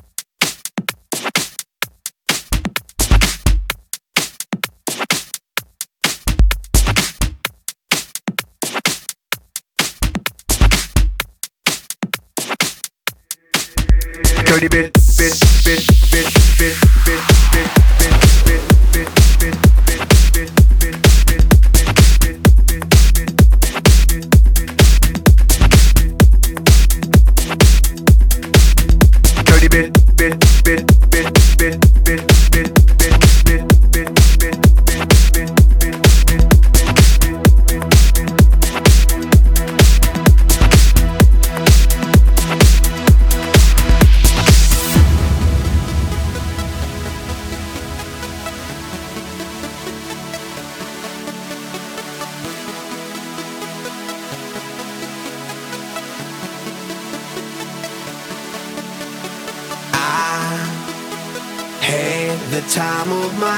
Dirty 14.45 14.67
bit, 14.67 14.93
bit, 15.17 15.33
bit, 15.63 15.85
bit, 16.11 16.27
bit, 16.57 16.75
bit, 17.05 17.21
bit, 17.53 17.69
bit. 17.99 18.28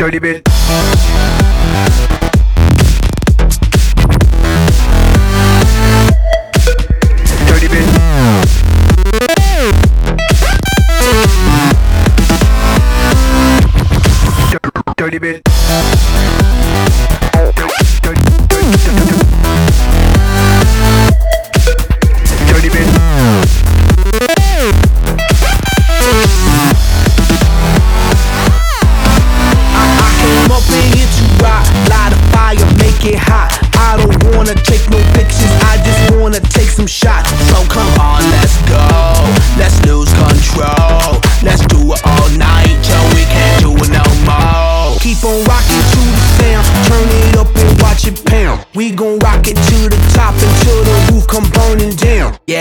Dirty 0.00 0.18
bitch. 0.18 0.42
bit. 0.44 2.09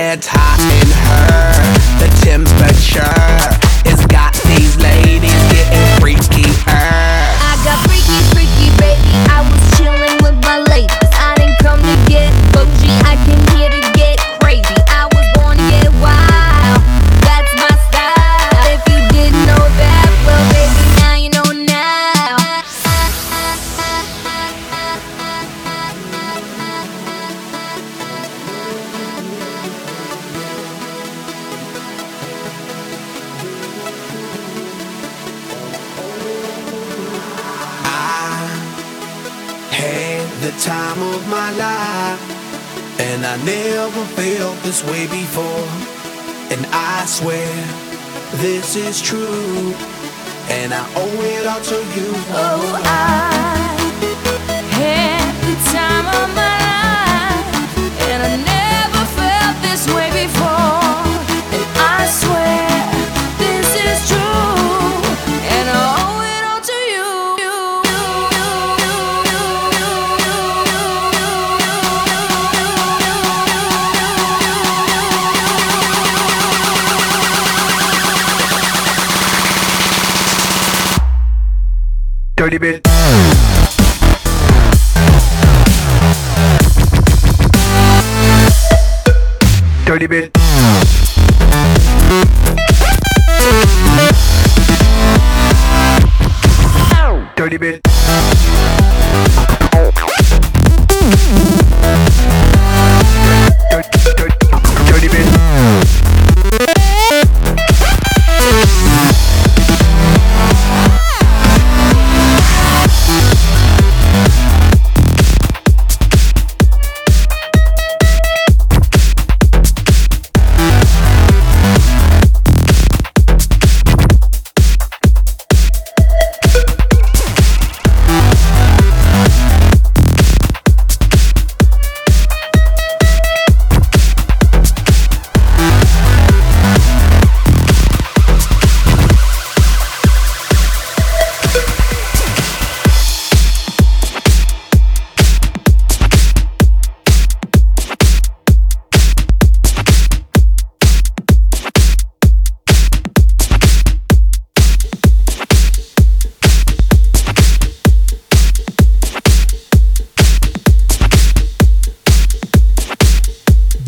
that's 0.10 0.26
high. 0.26 0.69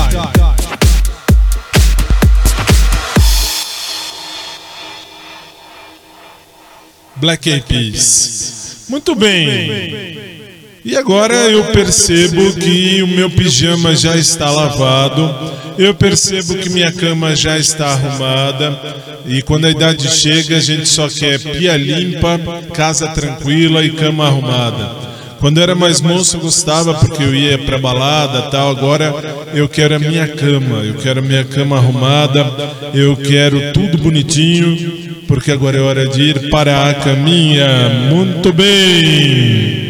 Black 7.16 7.48
Eyed 7.48 7.64
Peas. 7.66 8.84
Muito 8.90 9.14
bem. 9.14 10.39
E 10.84 10.96
agora 10.96 11.34
eu 11.34 11.64
percebo 11.64 12.54
que 12.54 13.02
o 13.02 13.06
meu 13.06 13.28
pijama 13.28 13.94
já 13.94 14.16
está 14.16 14.50
lavado, 14.50 15.34
eu 15.78 15.94
percebo 15.94 16.54
que 16.54 16.70
minha 16.70 16.90
cama 16.90 17.36
já 17.36 17.58
está 17.58 17.88
arrumada, 17.88 18.78
e 19.26 19.42
quando 19.42 19.66
a 19.66 19.70
idade 19.70 20.10
chega, 20.10 20.56
a 20.56 20.60
gente 20.60 20.88
só 20.88 21.06
quer 21.08 21.38
pia 21.38 21.76
limpa, 21.76 22.40
casa 22.72 23.08
tranquila 23.08 23.84
e 23.84 23.90
cama 23.90 24.26
arrumada. 24.26 25.10
Quando 25.38 25.56
eu 25.56 25.62
era 25.62 25.74
mais 25.74 26.02
moço 26.02 26.36
eu 26.36 26.40
gostava 26.40 26.92
porque 26.94 27.22
eu 27.22 27.34
ia 27.34 27.56
para 27.56 27.78
balada 27.78 28.50
tal. 28.50 28.70
Agora 28.70 29.46
eu 29.54 29.66
quero 29.70 29.96
a 29.96 29.98
minha 29.98 30.28
cama, 30.28 30.84
eu 30.84 30.94
quero 30.94 31.20
a 31.20 31.22
minha 31.22 31.44
cama 31.44 31.78
arrumada, 31.78 32.44
eu 32.92 33.16
quero 33.16 33.72
tudo 33.72 33.96
bonitinho, 33.96 35.24
porque 35.26 35.50
agora 35.50 35.78
é 35.78 35.80
hora 35.80 36.06
de 36.06 36.22
ir 36.22 36.36
é 36.44 36.48
para 36.50 36.90
a 36.90 36.94
caminha. 36.94 37.88
Muito 38.10 38.52
bem! 38.52 39.89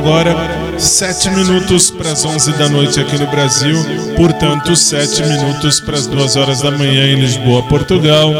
Agora 0.00 0.34
sete 0.78 1.28
minutos 1.28 1.90
para 1.90 2.12
as 2.12 2.24
11 2.24 2.52
da 2.52 2.70
noite 2.70 2.98
aqui 2.98 3.18
no 3.18 3.26
Brasil, 3.26 3.76
portanto, 4.16 4.74
sete 4.74 5.22
minutos 5.22 5.78
para 5.78 5.94
as 5.94 6.06
duas 6.06 6.36
horas 6.36 6.62
da 6.62 6.70
manhã 6.70 7.06
em 7.06 7.20
Lisboa, 7.20 7.62
Portugal. 7.64 8.32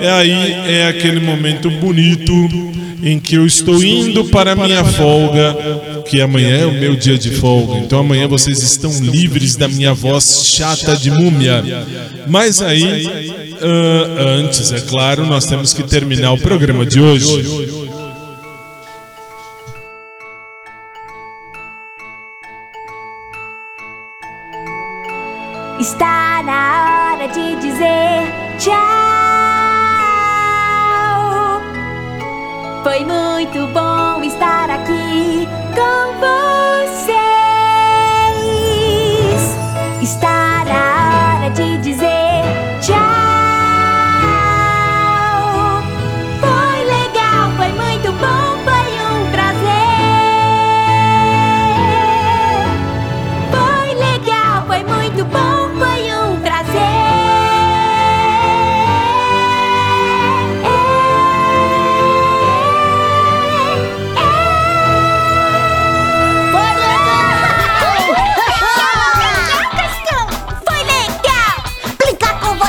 É 0.00 0.10
aí, 0.10 0.52
é 0.66 0.88
aquele 0.88 1.20
momento 1.20 1.70
bonito 1.70 2.32
em 3.02 3.20
que 3.20 3.36
eu 3.36 3.46
estou 3.46 3.82
indo 3.82 4.24
para 4.26 4.56
minha 4.56 4.84
folga, 4.84 5.56
que 6.08 6.20
amanhã 6.20 6.62
é 6.62 6.66
o 6.66 6.72
meu 6.72 6.96
dia 6.96 7.16
de 7.16 7.30
folga. 7.30 7.78
Então 7.78 8.00
amanhã 8.00 8.26
vocês 8.26 8.60
estão 8.60 8.90
livres 9.00 9.54
da 9.54 9.68
minha 9.68 9.94
voz 9.94 10.44
chata 10.44 10.96
de 10.96 11.10
múmia. 11.10 11.62
Mas 12.26 12.60
aí, 12.60 13.06
ah, 13.62 14.22
antes, 14.40 14.72
é 14.72 14.80
claro, 14.80 15.24
nós 15.24 15.46
temos 15.46 15.72
que 15.72 15.84
terminar 15.84 16.32
o 16.32 16.38
programa 16.38 16.84
de 16.84 17.00
hoje. 17.00 17.69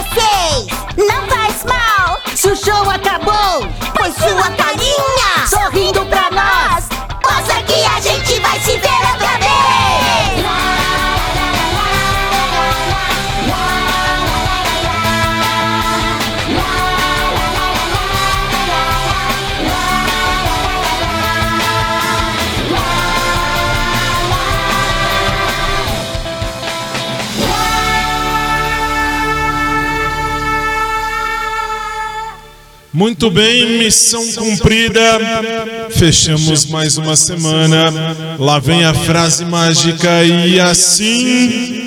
Vocês. 0.02 0.68
Não 0.98 1.28
faz 1.28 1.64
mal 1.64 2.20
se 2.36 2.48
o 2.48 2.56
show 2.56 2.90
acabou. 2.90 3.68
Pois 3.96 4.16
sua 4.16 4.50
carinha 4.52 5.41
Muito 33.02 33.32
bem, 33.32 33.80
missão 33.80 34.24
cumprida. 34.34 35.02
Fechamos 35.90 36.68
mais 36.68 37.00
uma 37.00 37.16
semana. 37.16 37.92
Lá 38.38 38.60
vem 38.60 38.86
a 38.86 38.94
frase 38.94 39.44
mágica 39.44 40.24
e 40.24 40.60
assim. 40.60 41.81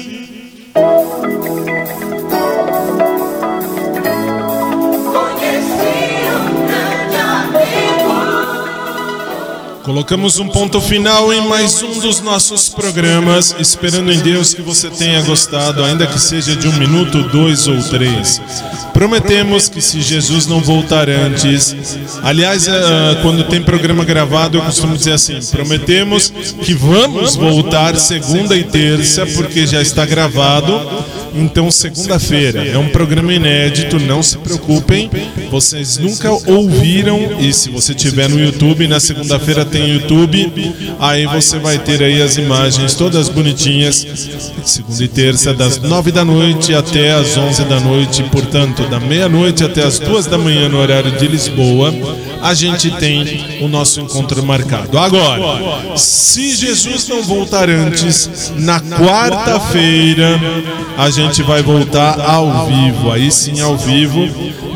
Colocamos 9.85 10.39
um 10.39 10.49
ponto 10.49 10.81
final 10.81 11.31
em 11.31 11.47
mais 11.47 11.83
um 11.83 12.01
dos 12.01 12.23
nossos 12.23 12.71
programas, 12.71 13.55
esperando 13.59 14.11
em 14.11 14.19
Deus 14.19 14.55
que 14.55 14.63
você 14.63 14.89
tenha 14.89 15.21
gostado, 15.21 15.85
ainda 15.85 16.07
que 16.07 16.19
seja 16.19 16.57
de 16.57 16.67
um 16.67 16.73
minuto, 16.73 17.23
dois 17.25 17.69
ou 17.69 17.77
três. 17.83 18.41
Prometemos 18.95 19.69
que 19.69 19.83
se 19.83 20.01
Jesus 20.01 20.47
não 20.47 20.63
voltar 20.63 21.11
antes, 21.11 21.77
aliás, 22.23 22.67
ah, 22.67 23.19
quando 23.21 23.45
tem 23.45 23.61
programa 23.61 24.07
gravado, 24.07 24.57
eu 24.57 24.63
costumo 24.63 24.97
dizer 24.97 25.13
assim: 25.13 25.39
prometemos 25.51 26.33
que 26.63 26.73
vamos 26.73 27.37
voltar 27.37 27.95
segunda 27.97 28.57
e 28.57 28.65
terça, 28.65 29.27
porque 29.27 29.67
já 29.67 29.83
está 29.83 30.07
gravado. 30.07 30.81
Então, 31.37 31.69
segunda-feira 31.69 32.65
é 32.65 32.79
um 32.79 32.89
programa 32.91 33.35
inédito, 33.35 33.99
não 33.99 34.23
se 34.23 34.39
preocupem. 34.39 35.11
Vocês 35.51 35.99
nunca 35.99 36.31
ouviram, 36.31 37.41
e 37.41 37.53
se 37.53 37.71
você 37.71 37.93
tiver 37.93 38.29
no 38.29 38.39
YouTube, 38.39 38.87
na 38.87 39.01
segunda-feira 39.01 39.65
tem 39.75 39.89
YouTube, 39.89 40.73
aí 41.01 41.27
você 41.27 41.59
vai 41.59 41.81
ter 41.81 42.01
aí 42.01 42.23
as 42.23 42.37
imagens 42.37 42.95
todas 42.95 43.29
bonitinhas, 43.29 44.07
segunda 44.63 45.03
e 45.03 45.09
terça, 45.09 45.53
das 45.53 45.81
nove 45.81 46.13
da 46.13 46.25
noite 46.25 46.73
até 46.73 47.13
as 47.13 47.37
onze 47.37 47.65
da 47.65 47.81
noite, 47.81 48.23
portanto, 48.31 48.85
da 48.85 49.01
meia-noite 49.01 49.65
até 49.65 49.83
as 49.83 49.99
duas 49.99 50.27
da 50.27 50.39
manhã 50.39 50.69
no 50.69 50.79
horário 50.79 51.11
de 51.11 51.27
Lisboa, 51.27 51.93
a 52.41 52.55
gente 52.55 52.89
tem 52.99 53.59
o 53.63 53.67
nosso 53.67 54.01
encontro 54.01 54.45
marcado. 54.45 54.97
Agora, 54.97 55.59
se 55.97 56.55
Jesus 56.55 57.09
não 57.09 57.25
voltar 57.25 57.69
antes, 57.69 58.53
na 58.57 58.79
quarta-feira, 58.81 60.41
a 60.97 61.11
gente 61.11 61.43
vai 61.43 61.63
voltar 61.63 62.21
ao 62.21 62.69
vivo, 62.69 63.11
aí 63.11 63.29
sim 63.33 63.61
ao 63.61 63.77
vivo, 63.77 64.29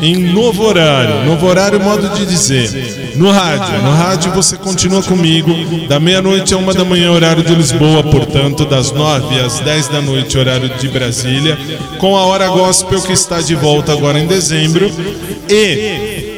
em 0.03 0.17
novo 0.17 0.65
horário. 0.65 1.25
Novo 1.25 1.47
horário, 1.47 1.79
modo 1.79 2.09
de 2.09 2.27
dizer. 2.27 2.98
No 3.19 3.31
rádio. 3.31 3.83
No 3.83 3.91
rádio 3.93 4.33
você 4.33 4.57
continua 4.57 5.03
comigo, 5.03 5.53
da 5.89 5.99
meia-noite 5.99 6.55
a 6.55 6.57
uma 6.57 6.73
da 6.73 6.85
manhã, 6.85 7.11
horário 7.11 7.43
de 7.43 7.55
Lisboa, 7.55 8.03
portanto, 8.05 8.65
das 8.65 8.93
nove 8.93 9.39
às 9.41 9.59
dez 9.61 9.89
da 9.89 10.01
noite, 10.01 10.39
horário 10.39 10.69
de 10.69 10.89
Brasília, 10.89 11.59
com 11.99 12.17
a 12.17 12.25
hora 12.27 12.49
gospel 12.49 13.03
que 13.03 13.13
está 13.13 13.41
de 13.41 13.55
volta 13.55 13.93
agora 13.93 14.21
em 14.21 14.27
dezembro. 14.27 14.91
E 15.49 16.29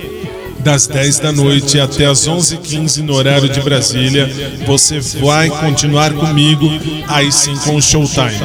das 0.60 0.86
10 0.86 1.18
da 1.20 1.32
noite 1.32 1.80
até 1.80 2.06
as 2.06 2.28
11h15 2.28 2.98
no 2.98 3.14
horário 3.14 3.48
de 3.48 3.60
Brasília. 3.60 4.30
Você 4.66 5.00
vai 5.00 5.48
continuar 5.48 6.12
comigo, 6.12 6.70
aí 7.08 7.32
sim 7.32 7.56
com 7.56 7.76
o 7.76 7.82
Showtime. 7.82 8.38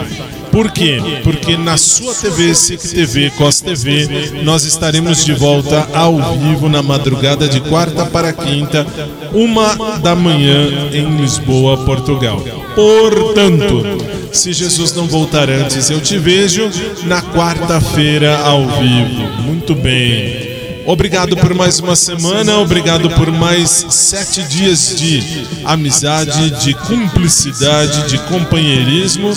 Por 0.55 0.71
quê? 0.71 1.01
Porque 1.21 1.57
na 1.57 1.75
sua 1.75 2.15
TV, 2.15 2.55
SIC 2.55 3.29
COS 3.31 3.59
TV, 3.59 4.31
nós 4.41 4.63
estaremos 4.63 5.25
de 5.25 5.33
volta 5.33 5.85
ao 5.93 6.15
vivo 6.39 6.69
na 6.69 6.81
madrugada 6.81 7.45
de 7.45 7.59
quarta 7.59 8.05
para 8.05 8.31
quinta, 8.31 8.87
uma 9.33 9.99
da 9.99 10.15
manhã 10.15 10.69
em 10.93 11.17
Lisboa, 11.17 11.83
Portugal. 11.83 12.41
Portanto, 12.73 13.83
se 14.31 14.53
Jesus 14.53 14.93
não 14.93 15.07
voltar 15.07 15.49
antes, 15.49 15.89
eu 15.89 15.99
te 15.99 16.17
vejo 16.17 16.71
na 17.03 17.21
quarta-feira 17.21 18.37
ao 18.37 18.61
vivo. 18.79 19.41
Muito 19.41 19.75
bem. 19.75 20.44
Obrigado 20.85 21.35
por 21.35 21.53
mais 21.55 21.79
uma 21.79 21.95
semana, 21.95 22.59
obrigado 22.59 23.09
por 23.09 23.31
mais 23.31 23.85
sete 23.89 24.43
dias 24.43 24.95
de 24.95 25.47
amizade, 25.63 26.51
de 26.63 26.75
cumplicidade, 26.75 28.07
de 28.07 28.19
companheirismo. 28.25 29.31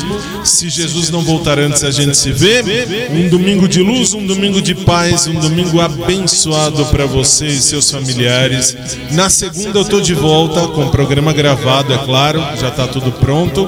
Se 0.45 0.69
Jesus 0.69 1.09
não 1.09 1.23
voltar 1.23 1.59
antes, 1.59 1.83
a 1.85 1.91
gente 1.91 2.17
se 2.17 2.33
vê. 2.33 2.63
Um 3.11 3.31
domingo 3.31 3.67
de 3.67 3.81
luz, 3.81 4.13
um 4.13 4.27
domingo 4.27 4.61
de 4.61 4.75
paz, 4.75 5.27
um 5.27 5.35
domingo 5.35 5.81
abençoado 5.81 6.85
para 6.87 7.07
você 7.07 7.47
e 7.47 7.61
seus 7.61 7.91
familiares. 7.91 8.77
Na 9.13 9.31
segunda 9.31 9.79
eu 9.79 9.85
tô 9.87 10.01
de 10.01 10.15
volta 10.15 10.69
com 10.69 10.87
o 10.87 10.91
programa 10.91 11.33
gravado, 11.33 11.95
é 11.95 11.99
claro, 11.99 12.41
já 12.61 12.71
tá 12.71 12.87
tudo 12.87 13.11
pronto. 13.13 13.67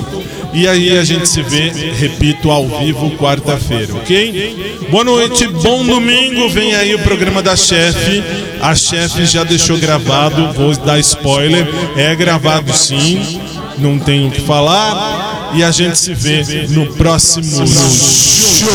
E 0.53 0.67
aí 0.67 0.99
a 0.99 1.05
gente 1.05 1.29
se 1.29 1.43
vê, 1.43 1.71
repito, 1.71 2.51
ao 2.51 2.67
vivo 2.67 3.11
quarta-feira, 3.13 3.95
ok? 3.95 4.89
Boa 4.91 5.05
noite, 5.05 5.47
bom 5.47 5.85
domingo. 5.85 6.49
Vem 6.49 6.75
aí 6.75 6.95
o 6.95 6.99
programa 6.99 7.41
da 7.43 7.55
chefe. 7.55 8.23
A 8.61 8.75
chefe 8.75 9.27
já 9.27 9.45
deixou 9.45 9.79
gravado, 9.79 10.53
vou 10.53 10.77
dar 10.77 10.99
spoiler. 10.99 11.69
É 11.97 12.15
gravado 12.17 12.73
sim, 12.73 13.41
não 13.79 13.99
tenho 13.99 14.29
o 14.29 14.31
que 14.31 14.41
falar. 14.41 15.53
E 15.55 15.63
a 15.63 15.71
gente 15.71 15.99
se 15.99 16.15
vê 16.15 16.67
no 16.69 16.87
próximo 16.95 17.67
show. 17.67 18.69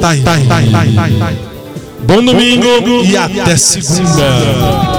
Tá 0.00 0.10
aí, 0.10 0.22
tá 0.22 0.34
aí, 0.34 0.46
tá 0.46 0.58
aí. 0.58 0.94
Tá 0.94 1.08
tá 1.18 1.32
bom 2.06 2.22
domingo 2.22 3.04
e 3.04 3.16
até 3.16 3.56
segunda. 3.56 4.95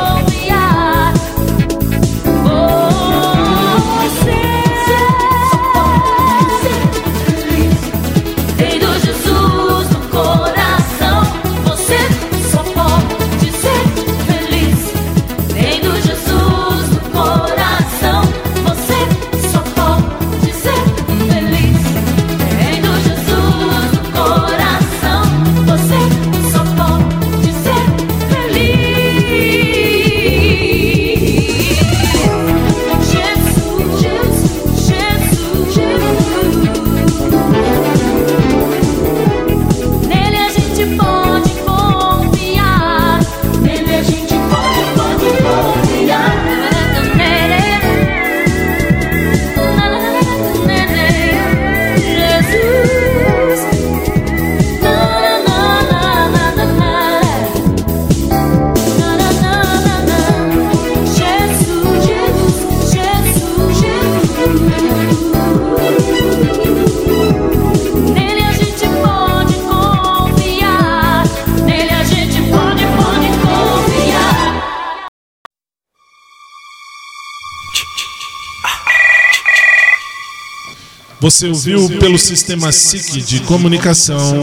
Você 81.27 81.49
ouviu 81.49 81.89
pelo 81.99 82.17
sistema 82.17 82.71
SIC 82.71 83.21
de 83.21 83.41
comunicação. 83.41 84.41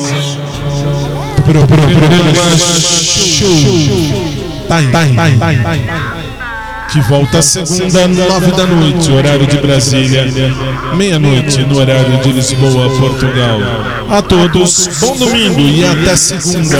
Show. 3.24 3.48
Que 6.92 7.00
volta 7.08 7.40
segunda, 7.40 8.06
nove 8.06 8.52
da 8.52 8.66
noite, 8.66 9.10
horário 9.10 9.46
de 9.46 9.56
Brasília. 9.56 10.26
Meia-noite, 10.94 11.62
no 11.62 11.78
horário 11.78 12.18
de 12.18 12.32
Lisboa, 12.32 12.90
Portugal. 12.98 13.60
A 14.10 14.20
todos, 14.20 14.90
bom 15.00 15.16
domingo 15.16 15.60
e 15.60 15.86
até 15.86 16.14
segunda. 16.16 16.76